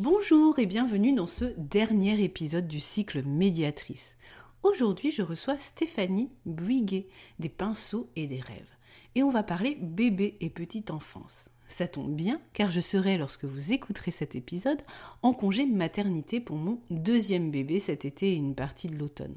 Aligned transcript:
Bonjour 0.00 0.60
et 0.60 0.66
bienvenue 0.66 1.12
dans 1.12 1.26
ce 1.26 1.46
dernier 1.56 2.22
épisode 2.22 2.68
du 2.68 2.78
cycle 2.78 3.24
Médiatrice. 3.24 4.16
Aujourd'hui, 4.62 5.10
je 5.10 5.22
reçois 5.22 5.58
Stéphanie 5.58 6.30
Buiguet 6.46 7.08
des 7.40 7.48
pinceaux 7.48 8.08
et 8.14 8.28
des 8.28 8.38
rêves. 8.40 8.76
Et 9.16 9.24
on 9.24 9.30
va 9.30 9.42
parler 9.42 9.76
bébé 9.80 10.36
et 10.40 10.50
petite 10.50 10.92
enfance. 10.92 11.48
Ça 11.66 11.88
tombe 11.88 12.14
bien 12.14 12.40
car 12.52 12.70
je 12.70 12.78
serai, 12.78 13.18
lorsque 13.18 13.44
vous 13.44 13.72
écouterez 13.72 14.12
cet 14.12 14.36
épisode, 14.36 14.82
en 15.22 15.32
congé 15.32 15.66
maternité 15.66 16.38
pour 16.38 16.58
mon 16.58 16.78
deuxième 16.90 17.50
bébé 17.50 17.80
cet 17.80 18.04
été 18.04 18.34
et 18.34 18.36
une 18.36 18.54
partie 18.54 18.86
de 18.86 18.96
l'automne. 18.96 19.34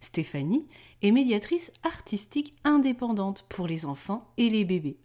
Stéphanie 0.00 0.66
est 1.00 1.10
médiatrice 1.10 1.72
artistique 1.84 2.54
indépendante 2.64 3.46
pour 3.48 3.66
les 3.66 3.86
enfants 3.86 4.30
et 4.36 4.50
les 4.50 4.66
bébés. 4.66 4.98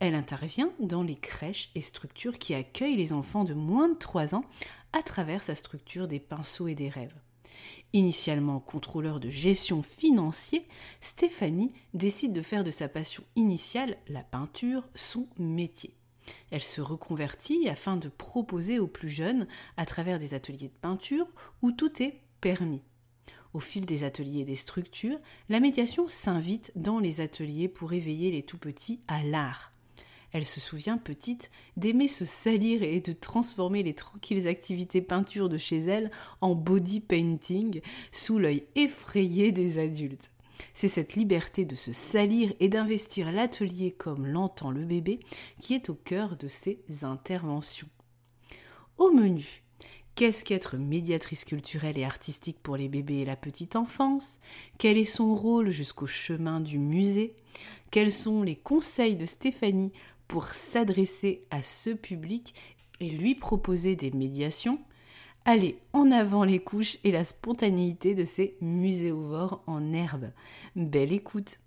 Elle 0.00 0.14
intervient 0.14 0.72
dans 0.78 1.02
les 1.02 1.16
crèches 1.16 1.70
et 1.74 1.80
structures 1.80 2.38
qui 2.38 2.54
accueillent 2.54 2.96
les 2.96 3.12
enfants 3.12 3.44
de 3.44 3.54
moins 3.54 3.88
de 3.88 3.98
3 3.98 4.34
ans 4.34 4.44
à 4.92 5.02
travers 5.02 5.42
sa 5.42 5.54
structure 5.54 6.06
des 6.06 6.20
pinceaux 6.20 6.68
et 6.68 6.74
des 6.74 6.88
rêves. 6.88 7.16
Initialement 7.92 8.60
contrôleur 8.60 9.18
de 9.18 9.30
gestion 9.30 9.82
financier, 9.82 10.66
Stéphanie 11.00 11.72
décide 11.94 12.32
de 12.32 12.42
faire 12.42 12.62
de 12.62 12.70
sa 12.70 12.88
passion 12.88 13.24
initiale, 13.34 13.96
la 14.08 14.22
peinture, 14.22 14.86
son 14.94 15.26
métier. 15.38 15.94
Elle 16.50 16.62
se 16.62 16.82
reconvertit 16.82 17.68
afin 17.68 17.96
de 17.96 18.08
proposer 18.08 18.78
aux 18.78 18.86
plus 18.86 19.08
jeunes, 19.08 19.46
à 19.76 19.86
travers 19.86 20.18
des 20.18 20.34
ateliers 20.34 20.68
de 20.68 20.80
peinture, 20.80 21.26
où 21.62 21.72
tout 21.72 22.02
est 22.02 22.20
permis. 22.40 22.82
Au 23.54 23.60
fil 23.60 23.86
des 23.86 24.04
ateliers 24.04 24.40
et 24.40 24.44
des 24.44 24.56
structures, 24.56 25.18
la 25.48 25.58
médiation 25.58 26.06
s'invite 26.08 26.70
dans 26.76 26.98
les 26.98 27.22
ateliers 27.22 27.68
pour 27.68 27.94
éveiller 27.94 28.30
les 28.30 28.42
tout 28.42 28.58
petits 28.58 29.00
à 29.08 29.24
l'art. 29.24 29.72
Elle 30.32 30.44
se 30.44 30.60
souvient, 30.60 30.98
petite, 30.98 31.50
d'aimer 31.76 32.08
se 32.08 32.24
salir 32.24 32.82
et 32.82 33.00
de 33.00 33.12
transformer 33.12 33.82
les 33.82 33.94
tranquilles 33.94 34.46
activités 34.46 35.00
peinture 35.00 35.48
de 35.48 35.56
chez 35.56 35.78
elle 35.78 36.10
en 36.40 36.54
body 36.54 37.00
painting 37.00 37.80
sous 38.12 38.38
l'œil 38.38 38.64
effrayé 38.74 39.52
des 39.52 39.78
adultes. 39.78 40.30
C'est 40.74 40.88
cette 40.88 41.14
liberté 41.14 41.64
de 41.64 41.76
se 41.76 41.92
salir 41.92 42.52
et 42.60 42.68
d'investir 42.68 43.32
l'atelier 43.32 43.92
comme 43.92 44.26
l'entend 44.26 44.70
le 44.70 44.84
bébé 44.84 45.20
qui 45.60 45.74
est 45.74 45.88
au 45.88 45.94
cœur 45.94 46.36
de 46.36 46.48
ses 46.48 46.80
interventions. 47.02 47.88
Au 48.98 49.10
menu, 49.10 49.62
Qu'est-ce 50.18 50.42
qu'être 50.42 50.78
médiatrice 50.78 51.44
culturelle 51.44 51.96
et 51.96 52.02
artistique 52.02 52.58
pour 52.60 52.76
les 52.76 52.88
bébés 52.88 53.18
et 53.18 53.24
la 53.24 53.36
petite 53.36 53.76
enfance? 53.76 54.40
Quel 54.76 54.98
est 54.98 55.04
son 55.04 55.32
rôle 55.36 55.70
jusqu'au 55.70 56.08
chemin 56.08 56.58
du 56.58 56.80
musée? 56.80 57.36
Quels 57.92 58.10
sont 58.10 58.42
les 58.42 58.56
conseils 58.56 59.14
de 59.14 59.24
Stéphanie 59.24 59.92
pour 60.28 60.44
s'adresser 60.44 61.46
à 61.50 61.62
ce 61.62 61.90
public 61.90 62.54
et 63.00 63.08
lui 63.08 63.34
proposer 63.34 63.96
des 63.96 64.10
médiations, 64.10 64.78
Allez, 65.50 65.78
en 65.94 66.10
avant 66.10 66.44
les 66.44 66.58
couches 66.58 66.98
et 67.04 67.10
la 67.10 67.24
spontanéité 67.24 68.14
de 68.14 68.24
ces 68.24 68.58
muséovores 68.60 69.62
en 69.66 69.94
herbe. 69.94 70.26
Belle 70.76 71.10
écoute 71.10 71.58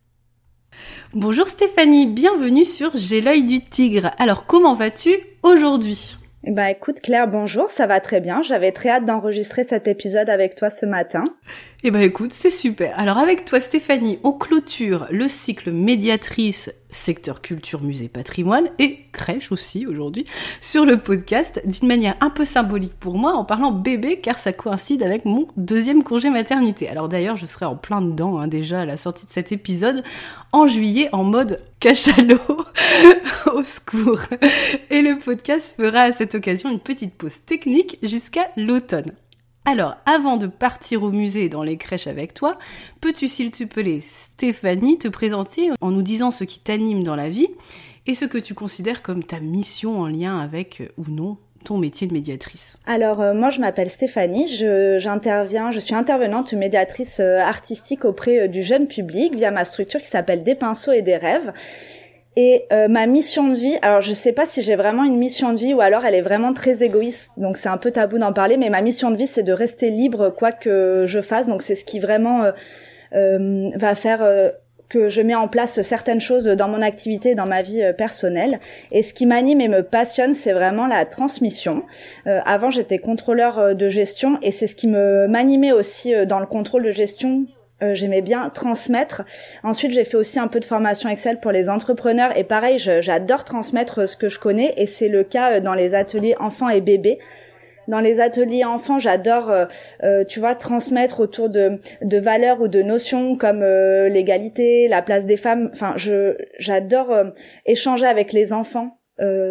Bonjour 1.16 1.48
Stéphanie, 1.48 2.06
bienvenue 2.06 2.64
sur 2.64 2.92
J'ai 2.94 3.22
l'œil 3.22 3.44
du 3.44 3.60
tigre. 3.60 4.12
Alors 4.20 4.46
comment 4.46 4.76
vas-tu 4.76 5.16
aujourd'hui? 5.42 6.16
Bah 6.44 6.70
écoute 6.70 7.02
Claire, 7.02 7.28
bonjour, 7.28 7.70
ça 7.70 7.88
va 7.88 8.00
très 8.00 8.22
bien. 8.22 8.44
J'avais 8.44 8.72
très 8.72 8.90
hâte 8.90 9.06
d'enregistrer 9.06 9.64
cet 9.64 9.88
épisode 9.88 10.30
avec 10.30 10.54
toi 10.56 10.70
ce 10.70 10.86
matin. 10.86 11.24
Eh 11.84 11.90
ben 11.90 12.02
écoute, 12.02 12.32
c'est 12.32 12.52
super. 12.52 12.94
Alors 13.00 13.18
avec 13.18 13.44
toi 13.44 13.60
Stéphanie, 13.60 14.20
on 14.24 14.34
clôture 14.34 15.08
le 15.10 15.28
cycle 15.28 15.72
médiatrice 15.72 16.72
secteur 16.92 17.42
culture, 17.42 17.82
musée, 17.82 18.08
patrimoine 18.08 18.70
et 18.78 19.08
crèche 19.12 19.52
aussi 19.52 19.88
aujourd'hui 19.88 20.26
sur 20.60 20.86
le 20.86 20.98
podcast 20.98 21.60
d'une 21.66 21.88
manière 21.88 22.18
un 22.20 22.30
peu 22.30 22.46
symbolique 22.46 22.94
pour 23.00 23.18
moi 23.18 23.34
en 23.34 23.46
parlant 23.46 23.72
bébé 23.72 24.20
car 24.20 24.38
ça 24.38 24.54
coïncide 24.54 25.02
avec 25.02 25.26
mon 25.26 25.48
deuxième 25.58 26.04
congé 26.04 26.30
maternité. 26.30 26.88
Alors 26.88 27.10
d'ailleurs 27.10 27.38
je 27.38 27.48
serai 27.48 27.66
en 27.66 27.76
plein 27.76 28.04
dedans 28.04 28.38
hein, 28.38 28.48
déjà 28.48 28.82
à 28.82 28.86
la 28.86 28.96
sortie 28.96 29.26
de 29.26 29.32
cet 29.32 29.52
épisode 29.52 30.04
en 30.52 30.68
juillet 30.68 31.10
en 31.14 31.24
mode 31.24 31.62
cachalot 31.80 32.38
au 33.56 33.64
secours. 33.64 34.22
Et 34.92 35.02
le 35.02 35.18
podcast 35.18 35.76
fera 35.76 36.02
à 36.02 36.12
cette 36.12 36.36
occasion 36.36 36.72
une 36.72 36.80
petite 36.80 37.16
pause 37.16 37.44
technique 37.44 37.98
jusqu'à 38.04 38.50
l'automne. 38.56 39.14
Alors, 39.66 39.96
avant 40.08 40.38
de 40.38 40.48
partir 40.48 41.04
au 41.04 41.12
musée 41.12 41.48
dans 41.48 41.62
les 41.62 41.78
crèches 41.78 42.08
avec 42.08 42.34
toi, 42.34 42.58
peux-tu, 43.00 43.28
s'il 43.28 43.52
te 43.52 43.64
plaît, 43.64 44.02
Stéphanie, 44.02 44.98
te 44.98 45.08
présenter 45.08 45.70
en 45.82 45.92
nous 45.92 46.02
disant 46.02 46.32
ce 46.32 46.44
qui 46.44 46.60
t'anime 46.60 47.04
dans 47.04 47.16
la 47.16 47.30
vie 47.30 47.48
et 48.08 48.16
ce 48.16 48.26
que 48.26 48.40
tu 48.40 48.56
considères 48.56 49.04
comme 49.04 49.24
ta 49.24 49.40
mission 49.40 50.00
en 50.00 50.08
lien 50.08 50.40
avec, 50.40 50.82
euh, 50.82 50.88
ou 50.98 51.06
non, 51.12 51.38
ton 51.64 51.78
métier 51.78 52.08
de 52.08 52.14
médiatrice? 52.14 52.78
Alors 52.88 53.22
euh, 53.22 53.36
moi 53.36 53.52
je 53.52 53.62
m'appelle 53.62 53.92
Stéphanie, 53.92 54.48
j'interviens, 54.48 55.70
je, 55.70 55.80
suis 55.80 55.94
intervenante 55.94 56.54
médiatrice 56.54 57.20
euh, 57.20 57.38
artistique 57.40 58.04
auprès 58.04 58.48
du 58.48 58.64
jeune 58.64 58.88
public 58.88 59.36
via 59.36 59.52
ma 59.52 59.64
structure 59.64 60.00
qui 60.00 60.08
s'appelle 60.08 60.42
Des 60.42 60.56
pinceaux 60.56 60.92
et 60.92 61.04
des 61.04 61.18
rêves. 61.18 61.54
Et 62.38 62.66
euh, 62.72 62.88
ma 62.88 63.08
mission 63.08 63.50
de 63.50 63.56
vie, 63.56 63.76
alors 63.82 64.02
je 64.02 64.14
sais 64.14 64.32
pas 64.32 64.46
si 64.46 64.64
j'ai 64.64 64.78
vraiment 64.78 65.04
une 65.04 65.18
mission 65.18 65.52
de 65.52 65.60
vie 65.60 65.74
ou 65.74 65.82
alors 65.82 66.06
elle 66.06 66.16
est 66.16 66.22
vraiment 66.22 66.54
très 66.54 66.82
égoïste, 66.82 67.32
donc 67.36 67.58
c'est 67.58 67.68
un 67.68 67.78
peu 67.78 67.92
tabou 67.92 68.20
d'en 68.20 68.32
parler, 68.32 68.56
mais 68.56 68.70
ma 68.70 68.82
mission 68.82 69.12
de 69.12 69.18
vie 69.18 69.28
c'est 69.28 69.44
de 69.44 69.52
rester 69.52 69.90
libre 69.90 70.30
quoi 70.30 70.54
que 70.54 71.06
je 71.08 71.20
fasse, 71.20 71.48
donc 71.48 71.62
c'est 71.62 71.76
ce 71.76 71.84
qui 71.84 72.00
vraiment 72.00 72.44
euh, 72.44 72.52
euh, 73.16 73.70
va 73.76 73.96
faire 73.96 74.26
que 74.88 75.10
je 75.10 75.22
mets 75.22 75.36
en 75.36 75.50
place 75.50 75.82
certaines 75.82 76.22
choses 76.22 76.46
dans 76.46 76.70
mon 76.70 76.82
activité, 76.82 77.36
dans 77.36 77.48
ma 77.48 77.62
vie 77.62 77.82
personnelle. 77.98 78.60
Et 78.92 79.04
ce 79.04 79.14
qui 79.14 79.26
m'anime 79.26 79.62
et 79.62 79.70
me 79.70 79.84
passionne, 79.84 80.34
c'est 80.34 80.52
vraiment 80.52 80.86
la 80.86 81.06
transmission. 81.06 81.84
avant, 82.26 82.72
j'étais 82.72 82.98
contrôleur 82.98 83.74
de 83.74 83.90
gestion 83.90 84.38
et 84.42 84.52
c'est 84.52 84.68
ce 84.68 84.76
qui 84.76 84.88
me 84.88 85.28
m'animait 85.28 85.72
aussi 85.72 86.14
dans 86.26 86.42
le 86.42 86.46
contrôle 86.46 86.84
de 86.84 86.92
gestion 86.92 87.46
euh, 87.82 87.96
j'aimais 87.96 88.22
bien 88.22 88.50
transmettre. 88.50 89.24
Ensuite, 89.64 89.92
j'ai 89.92 90.06
fait 90.06 90.18
aussi 90.18 90.40
un 90.40 90.48
peu 90.48 90.60
de 90.60 90.66
formation 90.66 91.10
Excel 91.10 91.40
pour 91.40 91.52
les 91.52 91.70
entrepreneurs 91.70 92.38
et 92.38 92.44
pareil, 92.44 92.78
j'adore 92.78 93.44
transmettre 93.44 94.00
euh, 94.00 94.08
ce 94.08 94.18
que 94.18 94.30
je 94.30 94.40
connais 94.40 94.74
et 94.78 94.88
c'est 94.88 95.08
le 95.08 95.24
cas 95.24 95.54
euh, 95.54 95.60
dans 95.60 95.74
les 95.74 95.94
ateliers 95.94 96.36
enfants 96.40 96.70
et 96.70 96.82
bébés. 96.82 97.20
Dans 97.88 98.00
les 98.00 98.20
ateliers 98.20 98.64
enfants, 98.64 99.00
j'adore, 99.00 99.52
tu 100.30 100.40
vois, 100.40 100.54
transmettre 100.54 101.20
autour 101.20 101.50
de, 101.50 101.80
de 102.04 102.18
valeurs 102.20 102.62
ou 102.62 102.68
de 102.68 102.84
notions 102.84 103.36
comme 103.36 103.62
l'égalité, 103.62 104.88
la 104.88 105.02
place 105.02 105.26
des 105.26 105.36
femmes. 105.36 105.72
Enfin, 105.74 105.94
je 105.98 106.38
j'adore 106.60 107.12
échanger 107.66 108.06
avec 108.06 108.34
les 108.34 108.54
enfants 108.54 109.01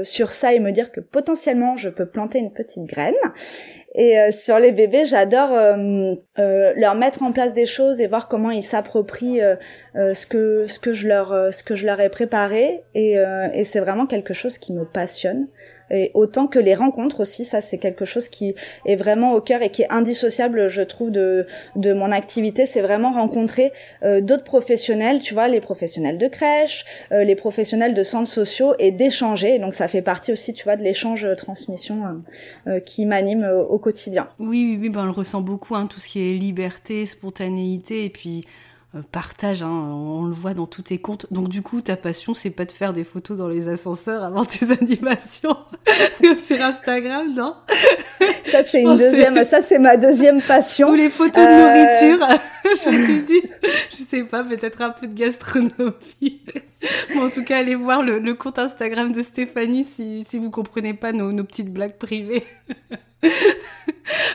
sur 0.02 0.32
ça 0.32 0.52
et 0.52 0.58
me 0.58 0.72
dire 0.72 0.90
que 0.90 1.00
potentiellement 1.00 1.76
je 1.76 1.90
peux 1.90 2.06
planter 2.06 2.38
une 2.38 2.52
petite 2.52 2.84
graine. 2.84 3.14
Et 3.94 4.18
euh, 4.18 4.30
sur 4.30 4.58
les 4.58 4.70
bébés, 4.70 5.04
j'adore 5.04 5.52
euh, 5.52 6.14
euh, 6.38 6.72
leur 6.76 6.94
mettre 6.94 7.22
en 7.22 7.32
place 7.32 7.52
des 7.52 7.66
choses 7.66 8.00
et 8.00 8.06
voir 8.06 8.28
comment 8.28 8.50
ils 8.50 8.62
s'approprient 8.62 9.40
ce 9.94 10.26
que 10.26 10.66
ce 10.66 10.78
que 10.78 10.92
je 10.92 11.08
leur 11.08 11.52
ce 11.52 11.64
que 11.64 11.74
je 11.74 11.86
leur 11.86 12.00
ai 12.00 12.08
préparé. 12.08 12.84
Et, 12.94 13.14
et 13.14 13.64
c'est 13.64 13.80
vraiment 13.80 14.06
quelque 14.06 14.34
chose 14.34 14.58
qui 14.58 14.72
me 14.72 14.84
passionne 14.84 15.48
et 15.90 16.10
autant 16.14 16.46
que 16.46 16.58
les 16.58 16.74
rencontres 16.74 17.20
aussi 17.20 17.44
ça 17.44 17.60
c'est 17.60 17.78
quelque 17.78 18.04
chose 18.04 18.28
qui 18.28 18.54
est 18.86 18.96
vraiment 18.96 19.34
au 19.34 19.40
cœur 19.40 19.62
et 19.62 19.70
qui 19.70 19.82
est 19.82 19.92
indissociable 19.92 20.68
je 20.68 20.82
trouve 20.82 21.10
de 21.10 21.46
de 21.76 21.92
mon 21.92 22.12
activité. 22.12 22.66
C'est 22.66 22.82
vraiment 22.82 23.12
rencontrer 23.12 23.72
euh, 24.02 24.20
d'autres 24.20 24.44
professionnels 24.44 25.20
tu 25.20 25.34
vois 25.34 25.48
les 25.48 25.60
professionnels 25.60 26.18
de 26.18 26.28
crèche 26.28 26.84
euh, 27.12 27.24
les 27.24 27.36
professionnels 27.36 27.94
de 27.94 28.02
centres 28.02 28.28
sociaux 28.28 28.74
et 28.78 28.90
d'échanger. 28.90 29.58
Donc 29.58 29.74
ça 29.74 29.88
fait 29.88 30.02
partie 30.02 30.32
aussi 30.32 30.52
tu 30.52 30.64
vois 30.64 30.76
de 30.76 30.82
l'échange 30.82 31.24
euh, 31.24 31.34
transmission 31.34 32.22
qui 32.84 33.06
m'anime 33.06 33.48
au 33.68 33.78
quotidien. 33.78 34.28
Oui 34.38 34.48
oui, 34.48 34.78
oui 34.80 34.88
ben 34.90 35.02
on 35.02 35.06
le 35.06 35.10
ressent 35.10 35.40
beaucoup 35.40 35.74
hein, 35.74 35.86
tout 35.86 36.00
ce 36.00 36.08
qui 36.08 36.20
est 36.20 36.34
liberté 36.34 37.06
spontanéité 37.06 38.04
et 38.04 38.10
puis 38.10 38.44
partage, 39.12 39.62
hein, 39.62 39.68
on 39.70 40.24
le 40.24 40.32
voit 40.32 40.54
dans 40.54 40.66
tous 40.66 40.82
tes 40.82 40.98
comptes. 40.98 41.26
Donc 41.30 41.48
du 41.48 41.62
coup, 41.62 41.80
ta 41.80 41.96
passion, 41.96 42.34
c'est 42.34 42.50
pas 42.50 42.64
de 42.64 42.72
faire 42.72 42.92
des 42.92 43.04
photos 43.04 43.38
dans 43.38 43.48
les 43.48 43.68
ascenseurs 43.68 44.24
avant 44.24 44.44
tes 44.44 44.70
animations 44.80 45.56
sur 46.44 46.60
Instagram, 46.60 47.32
non? 47.34 47.54
Ça 48.44 48.62
c'est 48.64 48.82
une 48.82 48.96
deuxième, 48.96 49.44
ça 49.44 49.62
c'est 49.62 49.78
ma 49.78 49.96
deuxième 49.96 50.42
passion. 50.42 50.90
Ou 50.90 50.94
les 50.94 51.08
photos 51.08 51.44
de 51.44 52.08
nourriture. 52.08 52.26
je 52.64 52.90
me 52.90 53.04
suis 53.04 53.22
dit, 53.22 53.42
je 53.90 54.02
sais 54.02 54.24
pas, 54.24 54.42
peut-être 54.42 54.82
un 54.82 54.90
peu 54.90 55.06
de 55.06 55.14
gastronomie. 55.14 56.40
En 57.16 57.30
tout 57.30 57.44
cas, 57.44 57.58
allez 57.58 57.74
voir 57.74 58.02
le, 58.02 58.34
compte 58.34 58.58
Instagram 58.58 59.12
de 59.12 59.22
Stéphanie 59.22 59.84
si, 59.84 60.24
si 60.28 60.38
vous 60.38 60.50
comprenez 60.50 60.94
pas 60.94 61.12
nos, 61.12 61.44
petites 61.44 61.72
blagues 61.72 61.98
privées. 61.98 62.44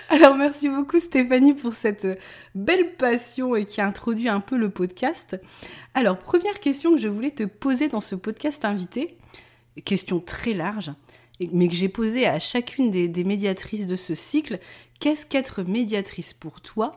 Alors 0.10 0.36
merci 0.36 0.70
beaucoup 0.70 1.00
Stéphanie 1.00 1.54
pour 1.54 1.74
cette 1.74 2.08
belle 2.54 2.96
passion 2.96 3.56
et 3.56 3.66
qui 3.66 3.82
a 3.82 3.88
introduit 3.88 4.30
un 4.30 4.40
peu 4.40 4.58
le 4.58 4.70
podcast. 4.70 5.40
Alors 5.94 6.20
première 6.20 6.60
question 6.60 6.94
que 6.94 7.02
je 7.02 7.08
voulais 7.08 7.32
te 7.32 7.44
poser 7.44 7.88
dans 7.90 8.02
ce 8.02 8.16
podcast 8.16 8.64
invité, 8.64 9.18
question 9.84 10.20
très 10.20 10.54
large, 10.54 10.92
mais 11.52 11.68
que 11.68 11.74
j'ai 11.74 11.90
posée 11.90 12.28
à 12.28 12.40
chacune 12.40 12.92
des 12.92 13.24
médiatrices 13.24 13.88
de 13.88 13.96
ce 13.96 14.14
cycle, 14.14 14.60
qu'est-ce 15.00 15.26
qu'être 15.26 15.64
médiatrice 15.64 16.34
pour 16.34 16.62
toi? 16.62 16.92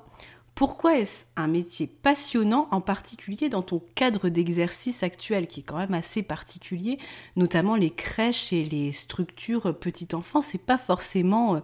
Pourquoi 0.59 0.99
est-ce 0.99 1.25
un 1.37 1.47
métier 1.47 1.87
passionnant, 1.87 2.67
en 2.73 2.81
particulier 2.81 3.49
dans 3.49 3.63
ton 3.63 3.81
cadre 3.95 4.29
d'exercice 4.29 5.05
actuel, 5.05 5.47
qui 5.47 5.61
est 5.61 5.63
quand 5.63 5.77
même 5.77 5.95
assez 5.95 6.21
particulier, 6.21 6.99
notamment 7.37 7.77
les 7.77 7.91
crèches 7.91 8.53
et 8.53 8.65
les 8.65 8.91
structures 8.91 9.79
petite 9.79 10.15
enfance, 10.15 10.47
c'est 10.47 10.59
pas 10.59 10.77
forcément 10.77 11.55
euh, 11.55 11.61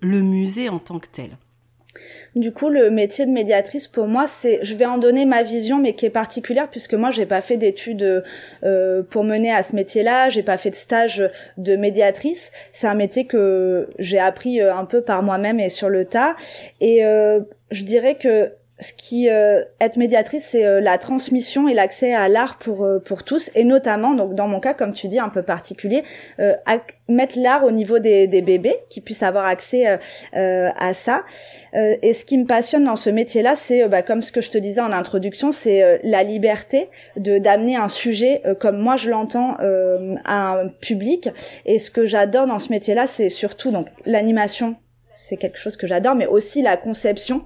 le 0.00 0.22
musée 0.22 0.70
en 0.70 0.78
tant 0.78 0.98
que 0.98 1.08
tel? 1.08 1.36
Du 2.36 2.52
coup, 2.52 2.68
le 2.68 2.90
métier 2.90 3.26
de 3.26 3.30
médiatrice 3.30 3.88
pour 3.88 4.06
moi, 4.06 4.26
c'est, 4.28 4.60
je 4.62 4.74
vais 4.74 4.84
en 4.84 4.98
donner 4.98 5.24
ma 5.24 5.42
vision, 5.42 5.78
mais 5.78 5.94
qui 5.94 6.06
est 6.06 6.10
particulière 6.10 6.68
puisque 6.70 6.94
moi, 6.94 7.10
j'ai 7.10 7.26
pas 7.26 7.40
fait 7.40 7.56
d'études 7.56 8.24
euh, 8.64 9.02
pour 9.02 9.24
mener 9.24 9.52
à 9.52 9.62
ce 9.62 9.74
métier-là, 9.74 10.28
j'ai 10.28 10.42
pas 10.42 10.56
fait 10.56 10.70
de 10.70 10.74
stage 10.74 11.28
de 11.56 11.76
médiatrice. 11.76 12.52
C'est 12.72 12.86
un 12.86 12.94
métier 12.94 13.26
que 13.26 13.88
j'ai 13.98 14.18
appris 14.18 14.60
euh, 14.60 14.74
un 14.74 14.84
peu 14.84 15.00
par 15.00 15.22
moi-même 15.22 15.58
et 15.58 15.68
sur 15.68 15.88
le 15.88 16.04
tas. 16.04 16.36
Et 16.80 17.04
euh, 17.04 17.40
je 17.70 17.84
dirais 17.84 18.14
que 18.14 18.52
ce 18.80 18.92
qui 18.92 19.28
euh, 19.28 19.62
être 19.80 19.96
médiatrice 19.96 20.48
c'est 20.50 20.64
euh, 20.64 20.80
la 20.80 20.98
transmission 20.98 21.68
et 21.68 21.74
l'accès 21.74 22.14
à 22.14 22.28
l'art 22.28 22.58
pour 22.58 22.84
euh, 22.84 23.00
pour 23.00 23.24
tous 23.24 23.50
et 23.56 23.64
notamment 23.64 24.14
donc 24.14 24.34
dans 24.34 24.46
mon 24.46 24.60
cas 24.60 24.72
comme 24.72 24.92
tu 24.92 25.08
dis 25.08 25.18
un 25.18 25.28
peu 25.28 25.42
particulier 25.42 26.04
mettre 27.08 27.38
l'art 27.38 27.64
au 27.64 27.70
niveau 27.70 27.98
des, 27.98 28.26
des 28.26 28.42
bébés 28.42 28.76
qui 28.90 29.00
puissent 29.00 29.22
avoir 29.22 29.46
accès 29.46 29.86
à 30.34 30.94
ça. 30.94 31.24
Et 31.74 32.12
ce 32.12 32.26
qui 32.26 32.36
me 32.36 32.44
passionne 32.44 32.84
dans 32.84 32.96
ce 32.96 33.08
métier 33.08 33.40
là 33.40 33.56
c'est 33.56 33.88
bah, 33.88 34.02
comme 34.02 34.20
ce 34.20 34.30
que 34.30 34.42
je 34.42 34.50
te 34.50 34.58
disais 34.58 34.82
en 34.82 34.92
introduction 34.92 35.50
c'est 35.50 36.00
la 36.04 36.22
liberté 36.22 36.90
de 37.16 37.38
d'amener 37.38 37.76
un 37.76 37.88
sujet 37.88 38.42
comme 38.60 38.78
moi 38.78 38.96
je 38.96 39.08
l'entends 39.08 39.56
à 40.24 40.60
un 40.60 40.68
public. 40.68 41.30
Et 41.64 41.78
ce 41.78 41.90
que 41.90 42.04
j'adore 42.04 42.46
dans 42.46 42.58
ce 42.58 42.70
métier 42.70 42.94
là 42.94 43.06
c'est 43.06 43.30
surtout 43.30 43.70
donc 43.70 43.86
l'animation 44.04 44.76
c'est 45.20 45.36
quelque 45.36 45.58
chose 45.58 45.76
que 45.76 45.88
j'adore, 45.88 46.14
mais 46.14 46.28
aussi 46.28 46.62
la 46.62 46.76
conception. 46.76 47.42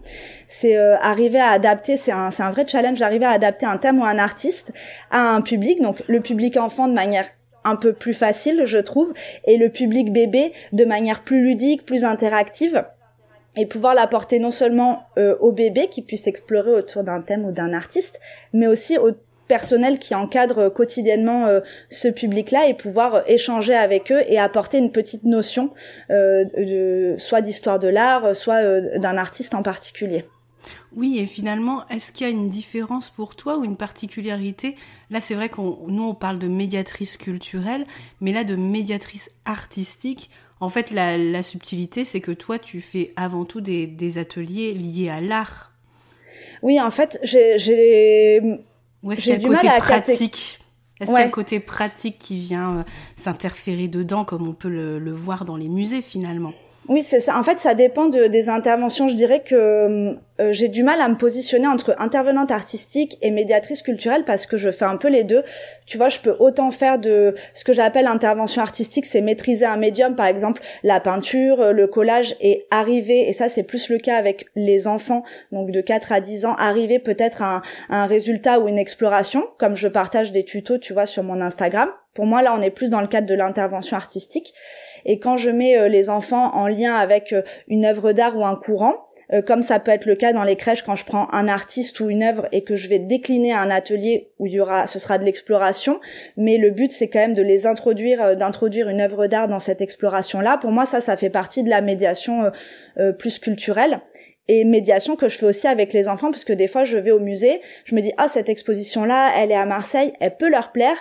C'est 0.46 0.76
euh, 0.76 0.98
arriver 0.98 1.40
à 1.40 1.48
adapter, 1.48 1.96
c'est 1.96 2.12
un, 2.12 2.30
c'est 2.30 2.42
un 2.42 2.50
vrai 2.50 2.66
challenge 2.68 2.98
d'arriver 2.98 3.24
à 3.24 3.30
adapter 3.30 3.64
un 3.64 3.78
thème 3.78 3.98
ou 3.98 4.04
un 4.04 4.18
artiste 4.18 4.74
à 5.10 5.34
un 5.34 5.40
public, 5.40 5.80
donc 5.80 6.02
le 6.06 6.20
public 6.20 6.58
enfant 6.58 6.86
de 6.86 6.92
manière 6.92 7.24
un 7.64 7.76
peu 7.76 7.94
plus 7.94 8.12
facile, 8.12 8.64
je 8.66 8.76
trouve, 8.76 9.14
et 9.46 9.56
le 9.56 9.70
public 9.70 10.12
bébé 10.12 10.52
de 10.72 10.84
manière 10.84 11.24
plus 11.24 11.42
ludique, 11.42 11.86
plus 11.86 12.04
interactive 12.04 12.84
et 13.56 13.64
pouvoir 13.64 13.94
l'apporter 13.94 14.38
non 14.38 14.50
seulement 14.50 15.04
euh, 15.18 15.36
au 15.40 15.50
bébé 15.50 15.86
qui 15.86 16.02
puisse 16.02 16.26
explorer 16.26 16.72
autour 16.72 17.04
d'un 17.04 17.22
thème 17.22 17.46
ou 17.46 17.52
d'un 17.52 17.72
artiste, 17.72 18.20
mais 18.52 18.66
aussi 18.66 18.98
au 18.98 19.12
personnel 19.52 19.98
qui 19.98 20.14
encadre 20.14 20.72
quotidiennement 20.72 21.46
euh, 21.46 21.60
ce 21.90 22.08
public-là 22.08 22.68
et 22.68 22.74
pouvoir 22.74 23.22
échanger 23.28 23.74
avec 23.74 24.10
eux 24.10 24.22
et 24.26 24.38
apporter 24.38 24.78
une 24.78 24.90
petite 24.90 25.24
notion 25.24 25.74
euh, 26.08 26.46
de 26.56 27.16
soit 27.18 27.42
d'histoire 27.42 27.78
de 27.78 27.88
l'art, 27.88 28.34
soit 28.34 28.62
euh, 28.64 28.98
d'un 28.98 29.18
artiste 29.18 29.54
en 29.54 29.62
particulier. 29.62 30.24
Oui, 30.96 31.18
et 31.18 31.26
finalement, 31.26 31.86
est-ce 31.90 32.12
qu'il 32.12 32.26
y 32.26 32.30
a 32.30 32.32
une 32.32 32.48
différence 32.48 33.10
pour 33.10 33.36
toi 33.36 33.58
ou 33.58 33.64
une 33.64 33.76
particularité? 33.76 34.74
Là, 35.10 35.20
c'est 35.20 35.34
vrai 35.34 35.50
qu'on 35.50 35.80
nous 35.86 36.04
on 36.04 36.14
parle 36.14 36.38
de 36.38 36.48
médiatrice 36.48 37.18
culturelle, 37.18 37.84
mais 38.22 38.32
là 38.32 38.44
de 38.44 38.56
médiatrice 38.56 39.30
artistique. 39.44 40.30
En 40.60 40.70
fait, 40.70 40.90
la, 40.90 41.42
subtilité, 41.42 42.06
c'est 42.06 42.22
que 42.22 42.32
toi, 42.32 42.58
tu 42.58 42.80
fais 42.80 43.12
avant 43.16 43.44
tout 43.44 43.60
des, 43.60 43.86
des 43.86 44.16
ateliers 44.16 44.72
liés 44.72 45.10
à 45.10 45.20
l'art. 45.20 45.72
Oui, 46.62 46.80
en 46.80 46.90
fait, 46.90 47.18
j'ai 47.22 48.40
ou 49.02 49.12
est-ce 49.12 49.22
qu'il 49.22 49.32
y 49.32 49.34
a 49.34 49.38
le 49.38 49.54
côté 49.56 49.68
pratique 49.78 50.60
Est-ce 51.00 51.10
qu'il 51.10 51.18
y 51.18 51.22
a 51.22 51.24
le 51.24 51.30
côté 51.30 51.60
pratique 51.60 52.18
qui 52.18 52.38
vient 52.38 52.78
euh, 52.78 52.82
s'interférer 53.16 53.88
dedans, 53.88 54.24
comme 54.24 54.46
on 54.48 54.54
peut 54.54 54.68
le 54.68 55.12
voir 55.12 55.44
dans 55.44 55.56
les 55.56 55.68
musées 55.68 56.02
finalement? 56.02 56.52
Oui, 56.88 57.02
c'est 57.02 57.20
ça. 57.20 57.38
En 57.38 57.44
fait, 57.44 57.60
ça 57.60 57.74
dépend 57.74 58.06
de, 58.06 58.26
des 58.26 58.48
interventions. 58.48 59.06
Je 59.06 59.14
dirais 59.14 59.40
que 59.40 60.16
euh, 60.40 60.52
j'ai 60.52 60.66
du 60.66 60.82
mal 60.82 61.00
à 61.00 61.08
me 61.08 61.14
positionner 61.14 61.68
entre 61.68 61.94
intervenante 61.98 62.50
artistique 62.50 63.18
et 63.22 63.30
médiatrice 63.30 63.82
culturelle 63.82 64.24
parce 64.24 64.46
que 64.46 64.56
je 64.56 64.70
fais 64.70 64.84
un 64.84 64.96
peu 64.96 65.08
les 65.08 65.22
deux. 65.22 65.44
Tu 65.86 65.96
vois, 65.96 66.08
je 66.08 66.18
peux 66.18 66.34
autant 66.40 66.72
faire 66.72 66.98
de 66.98 67.36
ce 67.54 67.64
que 67.64 67.72
j'appelle 67.72 68.08
intervention 68.08 68.62
artistique, 68.62 69.06
c'est 69.06 69.20
maîtriser 69.20 69.64
un 69.64 69.76
médium, 69.76 70.16
par 70.16 70.26
exemple 70.26 70.60
la 70.82 70.98
peinture, 70.98 71.60
euh, 71.60 71.72
le 71.72 71.86
collage, 71.86 72.34
et 72.40 72.66
arriver, 72.70 73.28
et 73.28 73.32
ça 73.32 73.48
c'est 73.48 73.62
plus 73.62 73.88
le 73.88 73.98
cas 73.98 74.16
avec 74.16 74.46
les 74.56 74.88
enfants, 74.88 75.22
donc 75.52 75.70
de 75.70 75.80
4 75.80 76.12
à 76.12 76.20
10 76.20 76.46
ans, 76.46 76.54
arriver 76.58 76.98
peut-être 76.98 77.42
à 77.42 77.62
un 77.90 78.06
résultat 78.06 78.58
ou 78.58 78.66
une 78.68 78.78
exploration, 78.78 79.46
comme 79.58 79.76
je 79.76 79.86
partage 79.86 80.32
des 80.32 80.44
tutos, 80.44 80.78
tu 80.78 80.92
vois, 80.92 81.06
sur 81.06 81.22
mon 81.22 81.40
Instagram. 81.40 81.88
Pour 82.14 82.26
moi, 82.26 82.42
là, 82.42 82.54
on 82.56 82.60
est 82.60 82.70
plus 82.70 82.90
dans 82.90 83.00
le 83.00 83.06
cadre 83.06 83.26
de 83.26 83.34
l'intervention 83.34 83.96
artistique. 83.96 84.52
Et 85.04 85.18
quand 85.18 85.36
je 85.36 85.50
mets 85.50 85.78
euh, 85.78 85.88
les 85.88 86.10
enfants 86.10 86.54
en 86.54 86.68
lien 86.68 86.94
avec 86.94 87.32
euh, 87.32 87.42
une 87.68 87.84
œuvre 87.84 88.12
d'art 88.12 88.36
ou 88.36 88.44
un 88.44 88.56
courant, 88.56 88.94
euh, 89.32 89.42
comme 89.42 89.62
ça 89.62 89.78
peut 89.78 89.90
être 89.90 90.06
le 90.06 90.14
cas 90.14 90.32
dans 90.32 90.44
les 90.44 90.56
crèches 90.56 90.82
quand 90.82 90.94
je 90.94 91.04
prends 91.04 91.28
un 91.32 91.48
artiste 91.48 92.00
ou 92.00 92.10
une 92.10 92.22
œuvre 92.22 92.48
et 92.52 92.64
que 92.64 92.76
je 92.76 92.88
vais 92.88 92.98
décliner 92.98 93.52
un 93.52 93.70
atelier 93.70 94.30
où 94.38 94.46
il 94.46 94.52
y 94.52 94.60
aura, 94.60 94.86
ce 94.86 94.98
sera 94.98 95.18
de 95.18 95.24
l'exploration, 95.24 96.00
mais 96.36 96.58
le 96.58 96.70
but 96.70 96.90
c'est 96.90 97.08
quand 97.08 97.20
même 97.20 97.34
de 97.34 97.42
les 97.42 97.66
introduire, 97.66 98.36
d'introduire 98.36 98.88
une 98.88 99.00
œuvre 99.00 99.26
d'art 99.26 99.48
dans 99.48 99.60
cette 99.60 99.80
exploration-là. 99.80 100.58
Pour 100.58 100.70
moi, 100.70 100.86
ça, 100.86 101.00
ça 101.00 101.16
fait 101.16 101.30
partie 101.30 101.62
de 101.62 101.70
la 101.70 101.80
médiation 101.80 102.50
plus 103.18 103.38
culturelle 103.38 104.00
et 104.48 104.64
médiation 104.64 105.16
que 105.16 105.28
je 105.28 105.38
fais 105.38 105.46
aussi 105.46 105.66
avec 105.68 105.92
les 105.92 106.08
enfants 106.08 106.30
parce 106.30 106.44
que 106.44 106.52
des 106.52 106.66
fois 106.66 106.84
je 106.84 106.98
vais 106.98 107.12
au 107.12 107.20
musée, 107.20 107.60
je 107.84 107.94
me 107.94 108.00
dis 108.00 108.12
ah 108.18 108.26
cette 108.28 108.48
exposition 108.48 109.04
là, 109.04 109.32
elle 109.36 109.52
est 109.52 109.56
à 109.56 109.66
Marseille, 109.66 110.12
elle 110.20 110.36
peut 110.36 110.50
leur 110.50 110.72
plaire 110.72 110.96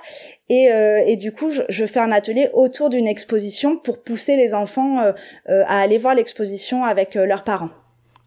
et, 0.49 0.71
euh, 0.71 1.01
et 1.05 1.15
du 1.15 1.31
coup 1.31 1.49
je, 1.49 1.85
fais 1.85 1.99
un 1.99 2.11
atelier 2.11 2.49
autour 2.53 2.89
d'une 2.89 3.07
exposition 3.07 3.77
pour 3.77 4.03
pousser 4.03 4.37
les 4.37 4.53
enfants 4.53 4.99
euh, 4.99 5.11
euh, 5.49 5.63
à 5.67 5.79
aller 5.79 5.97
voir 5.97 6.13
l'exposition 6.13 6.83
avec 6.83 7.15
leurs 7.15 7.43
parents. 7.43 7.69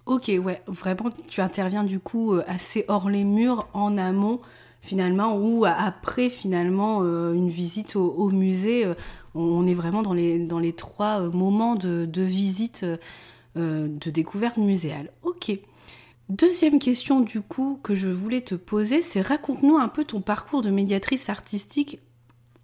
Ok 0.07 0.31
ouais 0.43 0.61
vraiment 0.67 1.11
tu 1.29 1.41
interviens 1.41 1.85
du 1.85 2.01
coup 2.01 2.37
assez 2.47 2.85
hors 2.89 3.09
les 3.09 3.25
murs 3.25 3.69
en 3.73 3.97
amont 3.97 4.41
finalement 4.83 5.37
ou 5.39 5.65
après 5.65 6.29
finalement 6.29 7.01
une 7.03 7.49
visite 7.49 7.97
au, 7.97 8.11
au 8.11 8.29
musée 8.29 8.87
on 9.35 9.67
est 9.67 9.73
vraiment 9.73 10.03
dans 10.03 10.13
les 10.13 10.39
dans 10.39 10.59
les 10.59 10.75
trois 10.75 11.21
moments 11.21 11.75
de, 11.75 12.05
de 12.05 12.21
visite 12.21 12.85
euh, 13.57 13.89
de 13.89 14.11
découverte 14.11 14.57
muséale. 14.57 15.11
Ok. 15.23 15.53
Deuxième 16.29 16.79
question 16.79 17.21
du 17.21 17.41
coup 17.41 17.79
que 17.83 17.95
je 17.95 18.09
voulais 18.09 18.41
te 18.41 18.55
poser, 18.55 19.03
c'est 19.03 19.21
raconte-nous 19.21 19.77
un 19.77 19.89
peu 19.89 20.05
ton 20.05 20.21
parcours 20.21 20.63
de 20.63 20.71
médiatrice 20.71 21.29
artistique 21.29 22.01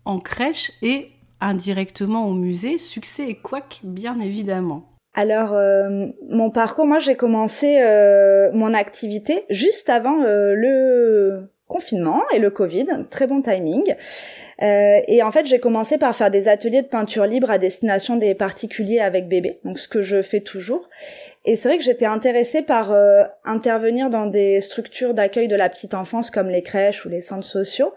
en 0.04 0.18
crèche 0.18 0.72
et 0.80 1.10
indirectement 1.40 2.26
au 2.26 2.32
musée, 2.32 2.78
succès 2.78 3.28
et 3.28 3.34
quoique 3.34 3.76
bien 3.82 4.18
évidemment. 4.20 4.86
Alors 5.14 5.52
euh, 5.52 6.06
mon 6.30 6.50
parcours, 6.50 6.86
moi 6.86 7.00
j'ai 7.00 7.16
commencé 7.16 7.82
euh, 7.82 8.50
mon 8.54 8.72
activité 8.72 9.44
juste 9.50 9.90
avant 9.90 10.16
le 10.22 11.50
confinement 11.70 12.22
et 12.34 12.38
le 12.38 12.50
Covid, 12.50 12.86
très 13.10 13.26
bon 13.26 13.40
timing. 13.42 13.94
Euh, 14.62 15.00
et 15.08 15.22
en 15.22 15.30
fait, 15.30 15.46
j'ai 15.46 15.58
commencé 15.58 15.96
par 15.96 16.14
faire 16.14 16.30
des 16.30 16.48
ateliers 16.48 16.82
de 16.82 16.86
peinture 16.86 17.26
libre 17.26 17.50
à 17.50 17.58
destination 17.58 18.16
des 18.16 18.34
particuliers 18.34 19.00
avec 19.00 19.28
bébés, 19.28 19.60
donc 19.64 19.78
ce 19.78 19.88
que 19.88 20.02
je 20.02 20.20
fais 20.22 20.40
toujours. 20.40 20.88
Et 21.46 21.56
c'est 21.56 21.68
vrai 21.68 21.78
que 21.78 21.84
j'étais 21.84 22.06
intéressée 22.06 22.62
par 22.62 22.92
euh, 22.92 23.24
intervenir 23.44 24.10
dans 24.10 24.26
des 24.26 24.60
structures 24.60 25.14
d'accueil 25.14 25.48
de 25.48 25.56
la 25.56 25.70
petite 25.70 25.94
enfance 25.94 26.30
comme 26.30 26.48
les 26.48 26.62
crèches 26.62 27.06
ou 27.06 27.08
les 27.08 27.20
centres 27.20 27.46
sociaux 27.46 27.94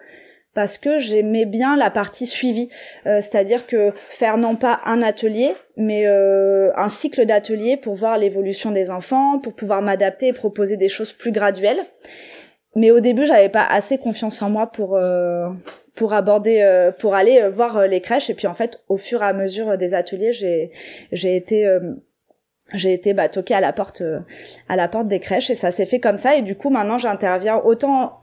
parce 0.55 0.77
que 0.77 0.99
j'aimais 0.99 1.45
bien 1.45 1.75
la 1.75 1.89
partie 1.89 2.27
suivie, 2.27 2.69
euh, 3.07 3.21
c'est-à-dire 3.21 3.65
que 3.65 3.91
faire 4.09 4.37
non 4.37 4.55
pas 4.55 4.81
un 4.85 5.01
atelier, 5.01 5.55
mais 5.77 6.05
un 6.05 6.89
cycle 6.89 7.25
d'ateliers 7.25 7.75
pour 7.75 7.95
voir 7.95 8.19
l'évolution 8.19 8.69
des 8.69 8.91
enfants, 8.91 9.39
pour 9.39 9.55
pouvoir 9.55 9.81
m'adapter 9.81 10.27
et 10.27 10.33
proposer 10.33 10.77
des 10.77 10.89
choses 10.89 11.11
plus 11.11 11.31
graduelles. 11.31 11.83
Mais 12.75 12.91
au 12.91 12.99
début, 12.99 13.25
j'avais 13.25 13.49
pas 13.49 13.65
assez 13.65 13.97
confiance 13.97 14.43
en 14.43 14.51
moi 14.51 14.67
pour 14.67 14.95
pour 15.95 16.13
aborder, 16.13 16.61
euh, 16.61 16.91
pour 16.91 17.15
aller 17.15 17.39
euh, 17.41 17.49
voir 17.49 17.77
euh, 17.77 17.87
les 17.87 18.01
crèches. 18.01 18.29
Et 18.29 18.33
puis 18.33 18.47
en 18.47 18.53
fait, 18.53 18.81
au 18.89 18.97
fur 18.97 19.21
et 19.21 19.25
à 19.25 19.33
mesure 19.33 19.77
des 19.77 19.93
ateliers, 19.93 20.33
j'ai 20.33 20.71
j'ai 21.11 21.35
été 21.35 21.79
j'ai 22.73 22.93
été 22.93 23.13
bah, 23.13 23.29
toquer 23.29 23.53
à 23.53 23.59
la 23.59 23.73
porte 23.73 24.01
à 24.67 24.75
la 24.75 24.87
porte 24.87 25.07
des 25.07 25.19
crèches 25.19 25.49
et 25.49 25.55
ça 25.55 25.71
s'est 25.71 25.85
fait 25.85 25.99
comme 25.99 26.17
ça 26.17 26.35
et 26.35 26.41
du 26.41 26.55
coup 26.55 26.69
maintenant 26.69 26.97
j'interviens 26.97 27.57
autant 27.57 28.21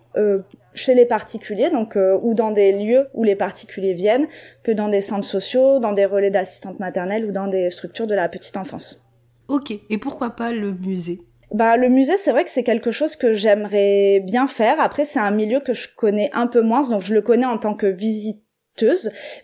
chez 0.75 0.95
les 0.95 1.07
particuliers, 1.07 1.71
donc 1.71 1.97
ou 1.97 2.35
dans 2.35 2.51
des 2.51 2.73
lieux 2.73 3.07
où 3.15 3.23
les 3.23 3.37
particuliers 3.37 3.95
viennent, 3.95 4.27
que 4.65 4.73
dans 4.73 4.89
des 4.89 5.03
centres 5.03 5.27
sociaux, 5.27 5.79
dans 5.79 5.93
des 5.93 6.05
relais 6.05 6.31
d'assistantes 6.31 6.81
maternelles 6.81 7.27
ou 7.27 7.31
dans 7.33 7.47
des 7.47 7.71
structures 7.71 8.09
de 8.09 8.15
la 8.15 8.29
petite 8.29 8.57
enfance. 8.57 9.05
Ok, 9.47 9.73
et 9.89 9.99
pourquoi 9.99 10.31
pas 10.31 10.53
le 10.53 10.73
musée? 10.73 11.21
Bah 11.53 11.77
le 11.77 11.89
musée 11.89 12.17
c'est 12.17 12.31
vrai 12.31 12.45
que 12.45 12.51
c'est 12.51 12.63
quelque 12.63 12.91
chose 12.91 13.17
que 13.17 13.33
j'aimerais 13.33 14.21
bien 14.21 14.47
faire. 14.47 14.81
Après 14.81 15.05
c'est 15.05 15.19
un 15.21 15.31
milieu 15.31 15.61
que 15.61 15.75
je 15.75 15.89
connais 15.95 16.31
un 16.33 16.47
peu 16.47 16.63
moins 16.63 16.89
donc 16.89 17.03
je 17.03 17.15
le 17.15 17.23
connais 17.23 17.47
en 17.47 17.59
tant 17.59 17.75
que 17.75 17.87
visite 17.87 18.43